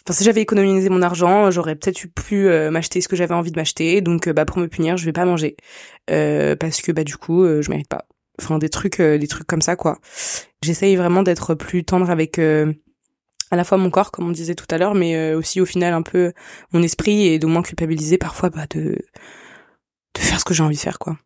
Enfin 0.05 0.13
si 0.13 0.23
j'avais 0.25 0.41
économisé 0.41 0.89
mon 0.89 1.01
argent 1.01 1.51
j'aurais 1.51 1.75
peut-être 1.75 2.05
pu 2.13 2.47
m'acheter 2.69 3.01
ce 3.01 3.07
que 3.07 3.15
j'avais 3.15 3.33
envie 3.33 3.51
de 3.51 3.59
m'acheter 3.59 4.01
donc 4.01 4.29
bah 4.29 4.45
pour 4.45 4.57
me 4.59 4.67
punir 4.67 4.97
je 4.97 5.05
vais 5.05 5.13
pas 5.13 5.25
manger. 5.25 5.55
Parce 6.07 6.81
que 6.81 6.91
bah 6.91 7.03
du 7.03 7.15
coup 7.17 7.45
je 7.45 7.69
mérite 7.69 7.89
pas. 7.89 8.07
Enfin 8.39 8.57
des 8.59 8.69
trucs 8.69 9.01
des 9.01 9.27
trucs 9.27 9.47
comme 9.47 9.61
ça 9.61 9.75
quoi. 9.75 9.99
J'essaye 10.63 10.95
vraiment 10.95 11.23
d'être 11.23 11.55
plus 11.55 11.83
tendre 11.83 12.09
avec 12.09 12.39
à 13.51 13.55
la 13.55 13.63
fois 13.63 13.77
mon 13.77 13.89
corps 13.89 14.11
comme 14.11 14.27
on 14.27 14.31
disait 14.31 14.55
tout 14.55 14.65
à 14.69 14.77
l'heure 14.77 14.93
mais 14.95 15.15
euh, 15.15 15.37
aussi 15.37 15.61
au 15.61 15.65
final 15.65 15.93
un 15.93 16.01
peu 16.01 16.33
mon 16.73 16.81
esprit 16.83 17.27
et 17.27 17.39
de 17.39 17.47
moins 17.47 17.61
culpabiliser 17.61 18.17
parfois 18.17 18.49
bah, 18.49 18.65
de 18.69 18.97
de 20.15 20.19
faire 20.19 20.39
ce 20.39 20.45
que 20.45 20.53
j'ai 20.53 20.63
envie 20.63 20.75
de 20.75 20.81
faire 20.81 20.99
quoi. 20.99 21.17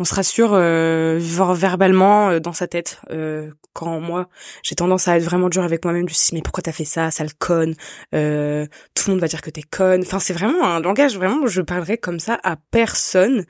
On 0.00 0.04
se 0.04 0.12
rassure 0.12 0.54
euh, 0.54 1.20
verbalement 1.20 2.30
euh, 2.30 2.40
dans 2.40 2.52
sa 2.52 2.66
tête 2.66 2.98
euh, 3.10 3.52
quand 3.74 4.00
moi 4.00 4.28
j'ai 4.64 4.74
tendance 4.74 5.06
à 5.06 5.16
être 5.16 5.22
vraiment 5.22 5.48
dur 5.48 5.62
avec 5.62 5.84
moi-même 5.84 6.06
dis 6.06 6.16
mais 6.32 6.42
pourquoi 6.42 6.62
t'as 6.62 6.72
fait 6.72 6.84
ça 6.84 7.12
sale 7.12 7.32
conne 7.38 7.76
euh, 8.12 8.66
tout 8.96 9.04
le 9.06 9.12
monde 9.12 9.20
va 9.20 9.28
dire 9.28 9.40
que 9.40 9.50
t'es 9.50 9.62
conne. 9.62 10.02
Enfin 10.02 10.18
c'est 10.18 10.32
vraiment 10.32 10.64
un 10.64 10.80
langage 10.80 11.16
vraiment 11.16 11.46
je 11.46 11.62
parlerai 11.62 11.96
comme 11.96 12.18
ça 12.18 12.40
à 12.42 12.56
personne. 12.72 13.44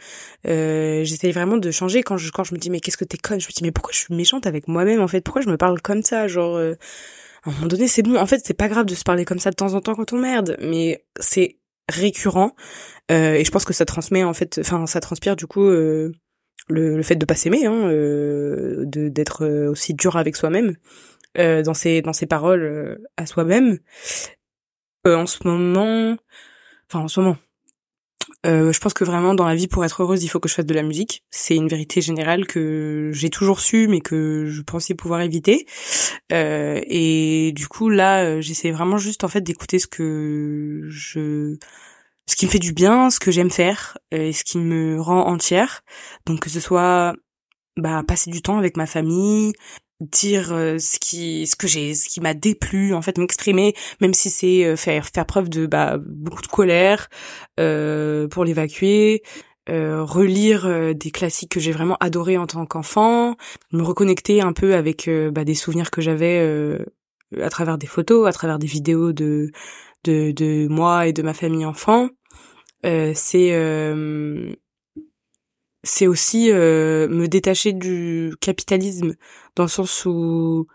Euh, 0.47 1.03
j'essaye 1.05 1.33
vraiment 1.33 1.57
de 1.57 1.71
changer 1.71 2.03
quand 2.03 2.19
je 2.19 2.31
quand 2.31 2.45
je 2.45 2.53
me 2.53 2.59
dis 2.59 2.69
mais 2.69 2.81
qu'est-ce 2.81 2.99
que 2.99 3.07
t'es 3.07 3.17
conne? 3.17 3.41
Je 3.41 3.47
me 3.47 3.53
dis 3.53 3.63
mais 3.63 3.73
pourquoi 3.73 3.93
je 3.95 4.01
suis 4.01 4.15
méchante 4.15 4.47
avec 4.47 4.69
moi-même 4.69 5.01
en 5.01 5.09
fait? 5.09 5.23
Pourquoi 5.23 5.41
je 5.41 5.49
me 5.49 5.57
parle 5.57 5.81
comme 5.81 6.03
ça? 6.03 6.29
Genre 6.29 6.59
à 7.45 7.51
un 7.51 7.53
moment 7.53 7.67
donné, 7.67 7.89
c'est 7.89 8.03
bon. 8.03 8.17
En 8.17 8.27
fait, 8.27 8.41
c'est 8.45 8.55
pas 8.55 8.69
grave 8.69 8.87
de 8.87 8.95
se 8.95 9.05
parler 9.05 9.25
comme 9.25 9.39
ça 9.39 9.51
de 9.51 9.57
temps 9.57 9.75
en 9.75 9.81
temps 9.81 9.95
quand 9.95 10.13
on 10.13 10.19
merde, 10.19 10.57
mais 10.61 11.05
c'est 11.21 11.59
récurrent 11.89 12.55
euh, 13.11 13.35
et 13.35 13.45
je 13.45 13.51
pense 13.51 13.65
que 13.65 13.75
ça 13.75 13.85
transmet 13.85 14.25
en 14.25 14.33
fait, 14.33 14.59
enfin, 14.61 14.87
ça 14.87 15.01
transpire 15.01 15.37
du 15.37 15.47
coup 15.47 15.65
euh, 15.65 16.13
le, 16.69 16.97
le, 16.97 17.03
fait 17.03 17.17
de 17.17 17.27
pas 17.27 17.35
s'aimer, 17.35 17.67
hein, 17.67 17.89
euh, 17.89 18.85
de 18.87 19.09
d'être 19.09 19.45
euh, 19.45 19.71
aussi 19.71 19.93
dur 19.93 20.17
avec 20.17 20.37
soi-même 20.37 20.77
euh, 21.39 21.63
dans 21.63 21.75
ses 21.75 22.01
dans 22.01 22.15
ses 22.15 22.27
paroles 22.27 22.63
euh, 22.63 22.97
à 23.17 23.27
soi-même. 23.27 23.79
en 25.05 25.27
ce 25.27 25.47
moment, 25.47 26.17
enfin 26.89 27.01
en 27.01 27.09
ce 27.09 27.21
moment, 27.21 27.37
Euh, 28.47 28.73
je 28.73 28.79
pense 28.79 28.93
que 28.93 29.05
vraiment 29.05 29.35
dans 29.35 29.47
la 29.47 29.55
vie 29.55 29.69
pour 29.69 29.85
être 29.85 30.03
heureuse, 30.03 30.23
il 30.23 30.29
faut 30.29 30.41
que 30.41 30.49
je 30.49 30.55
fasse 30.55 30.67
de 30.67 30.75
la 30.75 30.83
musique. 30.83 31.23
C'est 31.31 31.57
une 31.57 31.69
vérité 31.69 32.01
générale 32.01 32.47
que 32.47 33.11
j'ai 33.15 33.31
toujours 33.31 33.61
su, 33.61 33.89
mais 33.89 34.01
que 34.01 34.47
je 34.47 34.63
pensais 34.63 34.95
pouvoir 34.95 35.23
éviter. 35.23 35.67
Euh, 36.33 36.81
et 36.87 37.53
du 37.55 37.69
coup 37.69 37.89
là, 37.89 38.25
euh, 38.25 38.41
j'essaie 38.41 38.71
vraiment 38.71 38.99
juste 38.99 39.25
en 39.25 39.29
fait 39.29 39.41
d'écouter 39.41 39.79
ce 39.79 39.87
que 39.87 40.83
je, 40.89 41.57
ce 42.27 42.37
qui 42.37 42.47
me 42.47 42.51
fait 42.51 42.59
du 42.59 42.73
bien, 42.73 43.11
ce 43.11 43.19
que 43.19 43.31
j'aime 43.31 43.51
faire, 43.51 43.99
et 44.11 44.33
ce 44.33 44.45
qui 44.45 44.59
me 44.59 45.01
rend 45.01 45.27
entière. 45.27 45.83
Donc 46.27 46.41
que 46.41 46.51
ce 46.51 46.61
soit 46.61 47.15
bah 47.77 48.03
passer 48.07 48.31
du 48.31 48.43
temps 48.43 48.59
avec 48.59 48.77
ma 48.77 48.87
famille, 48.87 49.53
dire 50.01 50.53
euh, 50.53 50.79
ce 50.79 50.99
qui 50.99 51.47
ce 51.47 51.57
que 51.57 51.67
j'ai 51.67 51.95
ce 51.95 52.09
qui 52.09 52.21
m'a 52.21 52.35
déplu 52.35 52.95
en 52.95 53.03
fait 53.03 53.17
m'exprimer 53.19 53.75
même 54.01 54.15
si 54.15 54.31
c'est 54.31 54.65
euh, 54.65 54.77
faire 54.77 55.07
faire 55.07 55.27
preuve 55.27 55.49
de 55.49 55.67
bah 55.67 55.99
beaucoup 55.99 56.43
de 56.43 56.49
colère 56.49 57.09
euh, 57.61 58.27
pour 58.29 58.45
l'évacuer 58.45 59.23
euh, 59.71 60.03
relire 60.03 60.95
des 60.95 61.11
classiques 61.11 61.53
que 61.53 61.61
j'ai 61.61 61.73
vraiment 61.73 61.97
adorés 62.01 62.37
en 62.37 62.47
tant 62.47 62.67
qu'enfant 62.67 63.37
me 63.73 63.83
reconnecter 63.83 64.43
un 64.43 64.53
peu 64.53 64.75
avec 64.75 65.09
bah, 65.33 65.45
des 65.45 65.55
souvenirs 65.55 65.91
que 65.91 66.03
j'avais 66.03 66.79
à 67.41 67.49
travers 67.49 67.79
des 67.79 67.87
photos 67.87 68.29
à 68.29 68.33
travers 68.33 68.59
des 68.59 68.67
vidéos 68.67 69.13
de 69.13 69.51
de 70.05 70.33
de 70.33 70.69
moi 70.69 71.07
et 71.07 71.15
de 71.15 71.23
ma 71.23 71.33
famille 71.33 71.65
enfant. 71.65 72.11
C'est 72.83 73.53
c'est 75.85 76.07
aussi 76.07 76.51
euh, 76.51 77.09
me 77.09 77.29
détacher 77.29 77.73
du 77.73 78.35
capitalisme 78.41 79.15
dans 79.57 79.65
le 79.65 79.69
sens 79.69 80.05
où 80.07 80.67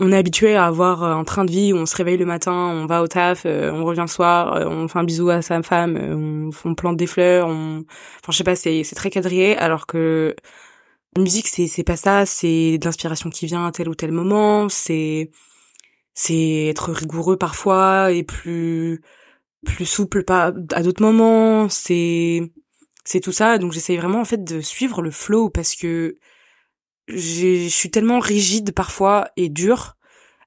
on 0.00 0.12
est 0.12 0.16
habitué 0.16 0.56
à 0.56 0.66
avoir 0.66 1.02
un 1.04 1.24
train 1.24 1.44
de 1.44 1.50
vie 1.50 1.72
où 1.72 1.76
on 1.76 1.86
se 1.86 1.96
réveille 1.96 2.16
le 2.16 2.24
matin, 2.26 2.52
on 2.52 2.86
va 2.86 3.02
au 3.02 3.08
taf, 3.08 3.44
euh, 3.46 3.70
on 3.72 3.84
revient 3.84 4.00
le 4.02 4.06
soir, 4.06 4.54
euh, 4.54 4.66
on 4.66 4.88
fait 4.88 4.98
un 4.98 5.04
bisou 5.04 5.28
à 5.30 5.42
sa 5.42 5.62
femme, 5.62 5.96
on, 5.96 6.50
on 6.68 6.74
plante 6.74 6.96
des 6.96 7.06
fleurs, 7.06 7.48
on... 7.48 7.84
enfin 8.20 8.32
je 8.32 8.36
sais 8.38 8.44
pas, 8.44 8.56
c'est 8.56 8.84
c'est 8.84 8.94
très 8.96 9.10
quadrillé 9.10 9.56
alors 9.56 9.86
que 9.86 10.34
la 11.16 11.22
musique 11.22 11.48
c'est 11.48 11.66
c'est 11.66 11.84
pas 11.84 11.96
ça, 11.96 12.26
c'est 12.26 12.78
de 12.78 12.84
l'inspiration 12.84 13.30
qui 13.30 13.46
vient 13.46 13.66
à 13.66 13.72
tel 13.72 13.88
ou 13.88 13.94
tel 13.94 14.12
moment, 14.12 14.68
c'est 14.68 15.30
c'est 16.14 16.66
être 16.68 16.92
rigoureux 16.92 17.36
parfois 17.36 18.12
et 18.12 18.22
plus 18.24 19.02
plus 19.64 19.86
souple 19.86 20.24
pas 20.24 20.52
à 20.72 20.82
d'autres 20.82 21.02
moments, 21.02 21.68
c'est 21.68 22.52
c'est 23.04 23.20
tout 23.20 23.32
ça. 23.32 23.58
Donc 23.58 23.72
j'essaye 23.72 23.96
vraiment 23.96 24.20
en 24.20 24.24
fait 24.24 24.44
de 24.44 24.60
suivre 24.60 25.02
le 25.02 25.10
flow 25.10 25.50
parce 25.50 25.74
que 25.74 26.18
je 27.08 27.68
suis 27.68 27.90
tellement 27.90 28.20
rigide 28.20 28.72
parfois 28.72 29.28
et 29.36 29.48
dure 29.48 29.96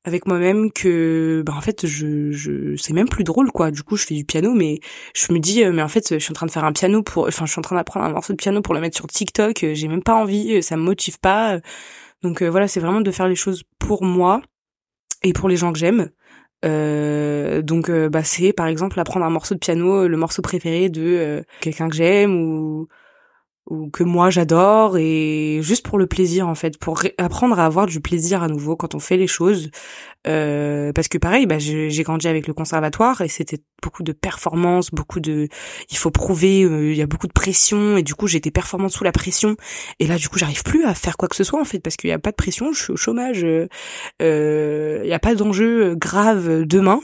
avec 0.06 0.28
moi-même 0.28 0.72
que 0.72 1.44
bah 1.46 1.54
en 1.56 1.62
fait 1.62 1.86
je 1.88 2.32
je 2.32 2.76
c'est 2.76 2.94
même 2.94 3.08
plus 3.08 3.24
drôle 3.24 3.52
quoi 3.52 3.72
du 3.72 3.84
coup 3.84 3.96
je 3.96 4.06
fais 4.06 4.16
du 4.16 4.26
piano 4.26 4.54
mais 4.54 4.80
je 5.16 5.32
me 5.32 5.40
dis 5.40 5.64
euh, 5.64 5.72
mais 5.72 5.82
en 5.82 5.88
fait 5.88 6.16
je 6.16 6.20
suis 6.20 6.32
en 6.32 6.34
train 6.34 6.46
de 6.46 6.52
faire 6.52 6.66
un 6.66 6.74
piano 6.74 7.04
pour 7.04 7.28
enfin 7.28 7.46
je 7.46 7.52
suis 7.52 7.60
en 7.60 7.64
train 7.64 7.78
d'apprendre 7.78 8.06
un 8.06 8.10
morceau 8.10 8.34
de 8.34 8.38
piano 8.38 8.62
pour 8.62 8.74
le 8.74 8.82
mettre 8.82 8.98
sur 8.98 9.08
TikTok 9.08 9.64
euh, 9.64 9.74
j'ai 9.74 9.88
même 9.88 10.04
pas 10.04 10.16
envie 10.16 10.56
euh, 10.58 10.62
ça 10.62 10.76
me 10.76 10.82
motive 10.84 11.20
pas 11.20 11.60
donc 12.22 12.44
voilà 12.44 12.68
c'est 12.68 12.82
vraiment 12.82 13.02
de 13.02 13.12
faire 13.12 13.28
les 13.28 13.36
choses 13.36 13.64
pour 13.80 14.04
moi 14.04 14.42
et 15.24 15.32
pour 15.32 15.48
les 15.48 15.56
gens 15.56 15.72
que 15.72 15.80
j'aime 15.80 16.10
euh, 16.64 17.62
donc 17.62 17.90
euh, 17.90 18.10
bah 18.10 18.24
c'est 18.24 18.54
par 18.54 18.68
exemple 18.68 19.00
apprendre 19.00 19.26
un 19.26 19.30
morceau 19.30 19.54
de 19.56 19.60
piano, 19.60 20.08
le 20.08 20.18
morceau 20.18 20.42
préféré 20.42 20.90
de 20.90 21.02
euh, 21.02 21.42
quelqu'un 21.62 21.90
que 21.90 21.96
j'aime 21.96 22.36
ou 22.36 22.88
ou 23.70 23.90
que 23.90 24.04
moi 24.04 24.30
j'adore 24.30 24.98
et 24.98 25.60
juste 25.62 25.86
pour 25.86 25.98
le 25.98 26.08
plaisir 26.08 26.48
en 26.48 26.56
fait 26.56 26.78
pour 26.78 27.02
apprendre 27.18 27.60
à 27.60 27.66
avoir 27.66 27.86
du 27.86 28.02
plaisir 28.02 28.44
à 28.44 28.48
nouveau 28.50 28.76
quand 28.76 28.94
on 28.96 29.00
fait 29.00 29.18
les 29.18 29.28
choses 29.28 29.72
euh, 30.28 30.94
parce 30.94 31.08
que 31.08 31.18
pareil 31.18 31.46
bah 31.46 31.60
j'ai 31.60 32.04
grandi 32.04 32.28
avec 32.28 32.48
le 32.48 32.54
conservatoire 32.54 33.22
et 33.22 33.28
c'était 33.28 33.60
beaucoup 33.82 34.04
de 34.04 34.14
performances 34.14 34.90
beaucoup 34.92 35.20
de 35.20 35.50
il 35.90 35.98
faut 35.98 36.12
prouver 36.12 36.64
euh, 36.64 36.92
il 36.92 36.98
y 36.98 37.02
a 37.02 37.08
beaucoup 37.08 37.28
de 37.28 37.34
pression 37.34 37.98
et 37.98 38.04
du 38.04 38.16
coup 38.16 38.28
j'étais 38.28 38.52
performante 38.52 38.92
sous 38.92 39.04
la 39.04 39.12
pression. 39.12 39.58
Et 40.00 40.08
là 40.08 40.18
du 40.18 40.30
coup 40.30 40.38
j'arrive 40.38 40.64
plus 40.64 40.86
à 40.86 40.94
faire 40.94 41.18
quoi 41.18 41.28
que 41.28 41.36
ce 41.36 41.44
soit 41.44 41.60
en 41.60 41.66
fait 41.66 41.80
parce 41.80 41.98
qu'il 41.98 42.10
y 42.10 42.14
a 42.14 42.20
pas 42.20 42.32
de 42.32 42.36
pression 42.36 42.72
je 42.72 42.84
suis 42.84 42.94
au 42.94 42.98
chômage 42.98 43.44
euh, 43.44 45.02
il 45.04 45.10
y 45.10 45.14
a 45.14 45.20
pas 45.20 45.36
d'enjeu 45.36 45.96
grave 45.96 46.64
demain 46.64 47.02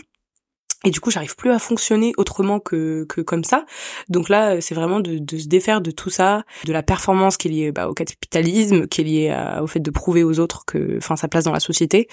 et 0.86 0.92
du 0.92 1.02
coup, 1.02 1.12
j'arrive 1.12 1.36
plus 1.36 1.52
à 1.52 1.60
fonctionner 1.60 2.14
autrement 2.18 2.62
que, 2.62 3.06
que 3.10 3.20
comme 3.20 3.44
ça. 3.44 3.66
Donc 4.08 4.30
là, 4.30 4.62
c'est 4.62 4.76
vraiment 4.76 5.02
de, 5.02 5.18
de, 5.18 5.38
se 5.38 5.48
défaire 5.48 5.82
de 5.82 5.92
tout 5.92 6.10
ça, 6.10 6.46
de 6.66 6.72
la 6.72 6.84
performance 6.84 7.36
qui 7.36 7.50
est 7.50 7.52
liée 7.52 7.72
bah, 7.74 7.90
au 7.90 7.94
capitalisme, 7.94 8.88
qui 8.88 9.02
est 9.02 9.04
liée 9.04 9.58
au 9.62 9.68
fait 9.68 9.82
de 9.82 9.92
prouver 9.92 10.24
aux 10.24 10.40
autres 10.40 10.64
que, 10.66 10.98
enfin, 10.98 11.18
sa 11.18 11.28
place 11.28 11.44
dans 11.44 11.52
la 11.52 11.60
société. 11.60 12.08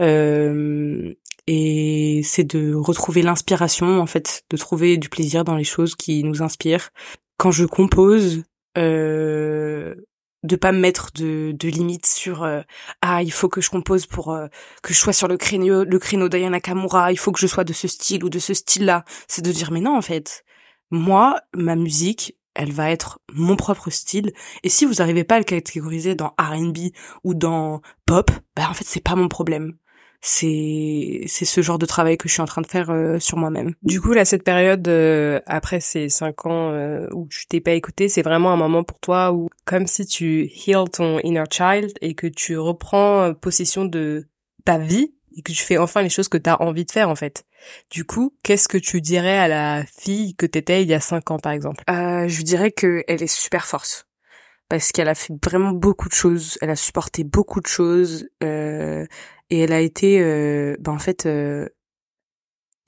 Euh, 0.00 1.12
et 1.48 2.20
c'est 2.24 2.44
de 2.44 2.72
retrouver 2.74 3.22
l'inspiration, 3.22 4.00
en 4.00 4.06
fait, 4.06 4.44
de 4.48 4.56
trouver 4.56 4.96
du 4.96 5.08
plaisir 5.08 5.44
dans 5.44 5.56
les 5.56 5.64
choses 5.64 5.96
qui 5.96 6.22
nous 6.22 6.40
inspirent. 6.40 6.90
Quand 7.36 7.50
je 7.50 7.64
compose, 7.64 8.44
euh, 8.78 9.94
de 10.44 10.56
pas 10.56 10.72
me 10.72 10.78
mettre 10.78 11.10
de, 11.14 11.52
de 11.58 11.68
limites 11.68 12.06
sur 12.06 12.44
euh, 12.44 12.60
ah 13.02 13.22
il 13.22 13.32
faut 13.32 13.48
que 13.48 13.60
je 13.60 13.70
compose 13.70 14.06
pour 14.06 14.32
euh, 14.32 14.46
que 14.82 14.92
je 14.92 14.98
sois 14.98 15.14
sur 15.14 15.26
le 15.26 15.36
créneau 15.36 15.84
le 15.84 15.98
créneau 15.98 16.28
d'Ayana 16.28 16.50
Nakamura 16.58 17.12
il 17.12 17.18
faut 17.18 17.32
que 17.32 17.40
je 17.40 17.46
sois 17.46 17.64
de 17.64 17.72
ce 17.72 17.88
style 17.88 18.22
ou 18.24 18.28
de 18.28 18.38
ce 18.38 18.54
style 18.54 18.84
là 18.84 19.04
c'est 19.26 19.42
de 19.42 19.50
dire 19.50 19.72
mais 19.72 19.80
non 19.80 19.96
en 19.96 20.02
fait. 20.02 20.44
Moi 20.90 21.40
ma 21.54 21.76
musique 21.76 22.36
elle 22.54 22.72
va 22.72 22.90
être 22.90 23.18
mon 23.32 23.56
propre 23.56 23.90
style. 23.90 24.32
Et 24.62 24.68
si 24.68 24.84
vous 24.84 25.02
arrivez 25.02 25.24
pas 25.24 25.36
à 25.36 25.38
le 25.38 25.44
catégoriser 25.44 26.14
dans 26.14 26.34
R&B 26.38 26.92
ou 27.24 27.34
dans 27.34 27.80
pop 28.06 28.30
bah 28.54 28.68
en 28.68 28.74
fait 28.74 28.84
c'est 28.86 29.02
pas 29.02 29.16
mon 29.16 29.28
problème 29.28 29.74
c'est 30.26 31.20
c'est 31.26 31.44
ce 31.44 31.60
genre 31.60 31.78
de 31.78 31.84
travail 31.84 32.16
que 32.16 32.28
je 32.28 32.32
suis 32.32 32.40
en 32.40 32.46
train 32.46 32.62
de 32.62 32.66
faire 32.66 32.88
euh, 32.88 33.18
sur 33.18 33.36
moi-même. 33.36 33.74
Du 33.82 34.00
coup 34.00 34.14
là 34.14 34.24
cette 34.24 34.42
période 34.42 34.88
euh, 34.88 35.38
après 35.44 35.80
ces 35.80 36.08
cinq 36.08 36.46
ans 36.46 36.70
euh, 36.70 37.06
où 37.12 37.28
tu 37.28 37.46
t'es 37.46 37.60
pas 37.60 37.72
écouté, 37.72 38.08
c'est 38.08 38.22
vraiment 38.22 38.50
un 38.50 38.56
moment 38.56 38.84
pour 38.84 38.98
toi 39.00 39.32
où 39.32 39.50
comme 39.66 39.86
si 39.86 40.06
tu 40.06 40.50
heal 40.66 40.88
ton 40.90 41.18
inner 41.18 41.44
child 41.50 41.92
et 42.00 42.14
que 42.14 42.26
tu 42.26 42.56
reprends 42.56 43.34
possession 43.34 43.84
de 43.84 44.26
ta 44.64 44.78
vie 44.78 45.14
et 45.36 45.42
que 45.42 45.52
tu 45.52 45.62
fais 45.62 45.76
enfin 45.76 46.00
les 46.00 46.08
choses 46.08 46.28
que 46.28 46.38
tu 46.38 46.48
as 46.48 46.60
envie 46.62 46.86
de 46.86 46.90
faire 46.90 47.10
en 47.10 47.16
fait. 47.16 47.44
Du 47.90 48.04
coup, 48.06 48.34
qu'est-ce 48.42 48.68
que 48.68 48.78
tu 48.78 49.02
dirais 49.02 49.36
à 49.36 49.48
la 49.48 49.84
fille 49.84 50.34
que 50.36 50.46
t'étais 50.46 50.82
il 50.82 50.88
y 50.88 50.94
a 50.94 51.00
cinq 51.00 51.30
ans 51.32 51.38
par 51.38 51.52
exemple? 51.52 51.84
Je 51.88 52.42
dirais 52.42 52.70
que 52.70 53.04
elle 53.08 53.22
est 53.22 53.26
super 53.26 53.66
forte 53.66 54.06
parce 54.74 54.90
qu'elle 54.90 55.08
a 55.08 55.14
fait 55.14 55.32
vraiment 55.44 55.70
beaucoup 55.70 56.08
de 56.08 56.14
choses, 56.14 56.58
elle 56.60 56.70
a 56.70 56.74
supporté 56.74 57.22
beaucoup 57.22 57.60
de 57.60 57.68
choses, 57.68 58.28
euh, 58.42 59.06
et 59.48 59.60
elle 59.60 59.72
a 59.72 59.80
été 59.80 60.20
euh, 60.20 60.74
ben 60.80 60.90
en 60.90 60.98
fait 60.98 61.26
euh, 61.26 61.68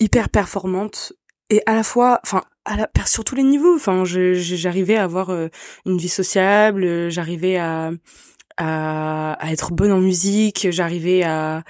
hyper 0.01 0.29
performante 0.29 1.13
et 1.49 1.63
à 1.67 1.77
la 1.77 1.85
fois 1.85 2.19
enfin 2.25 2.43
à 2.65 2.77
la, 2.77 2.89
sur 3.05 3.23
tous 3.23 3.37
les 3.37 3.45
niveaux. 3.45 3.77
Enfin 3.77 4.03
j'arrivais 4.05 4.97
à 4.97 5.05
avoir 5.05 5.31
euh, 5.31 5.47
une 5.85 5.97
vie 5.97 6.09
sociable 6.09 7.09
j'arrivais 7.09 7.57
à, 7.57 7.93
à, 8.57 9.35
à 9.35 9.53
être 9.53 9.73
bonne 9.73 9.93
en 9.93 10.01
musique 10.01 10.67
j'arrivais 10.71 11.23
à 11.23 11.63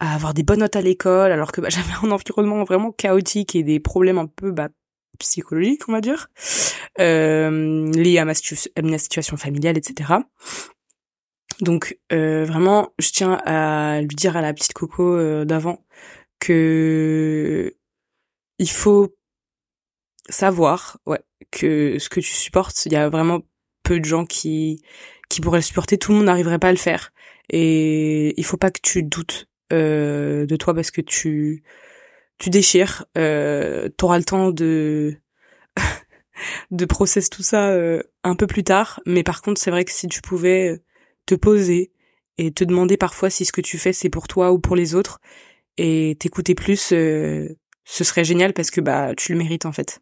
à 0.00 0.14
avoir 0.14 0.34
des 0.34 0.42
bonnes 0.42 0.60
notes 0.60 0.74
à 0.74 0.82
l'école 0.82 1.30
alors 1.30 1.52
que 1.52 1.60
bah, 1.60 1.68
j'avais 1.70 1.92
un 2.02 2.10
environnement 2.10 2.64
vraiment 2.64 2.90
chaotique 2.90 3.54
et 3.54 3.62
des 3.62 3.78
problèmes 3.78 4.18
un 4.18 4.26
peu 4.26 4.50
bah, 4.50 4.68
psychologiques 5.20 5.88
on 5.88 5.92
va 5.92 6.00
dire 6.00 6.28
euh, 6.98 7.90
liés 7.92 8.18
à 8.18 8.24
ma, 8.24 8.32
à 8.32 8.82
ma 8.82 8.98
situation 8.98 9.36
familiale 9.36 9.78
etc 9.78 10.20
donc 11.60 11.98
euh, 12.12 12.44
vraiment, 12.44 12.92
je 12.98 13.10
tiens 13.10 13.34
à 13.44 14.00
lui 14.00 14.16
dire 14.16 14.36
à 14.36 14.40
la 14.40 14.54
petite 14.54 14.72
Coco 14.72 15.14
euh, 15.14 15.44
d'avant 15.44 15.84
que 16.38 17.74
il 18.58 18.70
faut 18.70 19.14
savoir, 20.28 20.98
ouais, 21.06 21.20
que 21.50 21.98
ce 21.98 22.08
que 22.08 22.20
tu 22.20 22.32
supportes, 22.32 22.86
il 22.86 22.92
y 22.92 22.96
a 22.96 23.08
vraiment 23.08 23.42
peu 23.82 24.00
de 24.00 24.04
gens 24.04 24.24
qui 24.26 24.82
qui 25.28 25.40
pourraient 25.40 25.58
le 25.58 25.62
supporter. 25.62 25.98
Tout 25.98 26.12
le 26.12 26.18
monde 26.18 26.26
n'arriverait 26.26 26.58
pas 26.58 26.68
à 26.68 26.72
le 26.72 26.78
faire. 26.78 27.12
Et 27.50 28.34
il 28.38 28.44
faut 28.44 28.56
pas 28.56 28.70
que 28.70 28.80
tu 28.82 29.02
doutes 29.02 29.48
euh, 29.72 30.46
de 30.46 30.56
toi 30.56 30.74
parce 30.74 30.90
que 30.90 31.00
tu 31.00 31.62
tu 32.40 32.50
déchires. 32.50 33.04
Euh, 33.16 33.88
T'auras 33.96 34.18
le 34.18 34.24
temps 34.24 34.50
de 34.50 35.14
de 36.72 36.84
process 36.86 37.30
tout 37.30 37.42
ça 37.42 37.68
euh, 37.68 38.02
un 38.24 38.34
peu 38.34 38.48
plus 38.48 38.64
tard. 38.64 39.00
Mais 39.06 39.22
par 39.22 39.42
contre, 39.42 39.60
c'est 39.60 39.70
vrai 39.70 39.84
que 39.84 39.92
si 39.92 40.08
tu 40.08 40.20
pouvais 40.22 40.82
te 41.26 41.36
poser 41.36 41.92
et 42.38 42.50
te 42.50 42.64
demander 42.64 42.96
parfois 42.96 43.30
si 43.30 43.44
ce 43.44 43.52
que 43.52 43.60
tu 43.60 43.78
fais 43.78 43.92
c'est 43.92 44.08
pour 44.08 44.26
toi 44.26 44.50
ou 44.50 44.58
pour 44.58 44.74
les 44.74 44.94
autres 44.96 45.20
et 45.76 46.16
t'écouter 46.18 46.54
plus, 46.54 46.92
euh, 46.92 47.56
ce 47.84 48.02
serait 48.04 48.24
génial 48.24 48.54
parce 48.54 48.70
que 48.70 48.80
bah 48.80 49.14
tu 49.14 49.32
le 49.32 49.38
mérites 49.38 49.66
en 49.66 49.72
fait. 49.72 50.00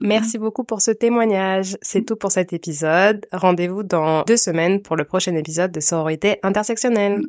Merci 0.00 0.38
beaucoup 0.38 0.64
pour 0.64 0.80
ce 0.80 0.90
témoignage. 0.90 1.76
C'est 1.82 2.04
tout 2.06 2.16
pour 2.16 2.32
cet 2.32 2.52
épisode. 2.54 3.26
Rendez-vous 3.32 3.82
dans 3.82 4.22
deux 4.22 4.38
semaines 4.38 4.80
pour 4.80 4.96
le 4.96 5.04
prochain 5.04 5.36
épisode 5.36 5.72
de 5.72 5.80
Sororité 5.80 6.38
intersectionnelle. 6.42 7.20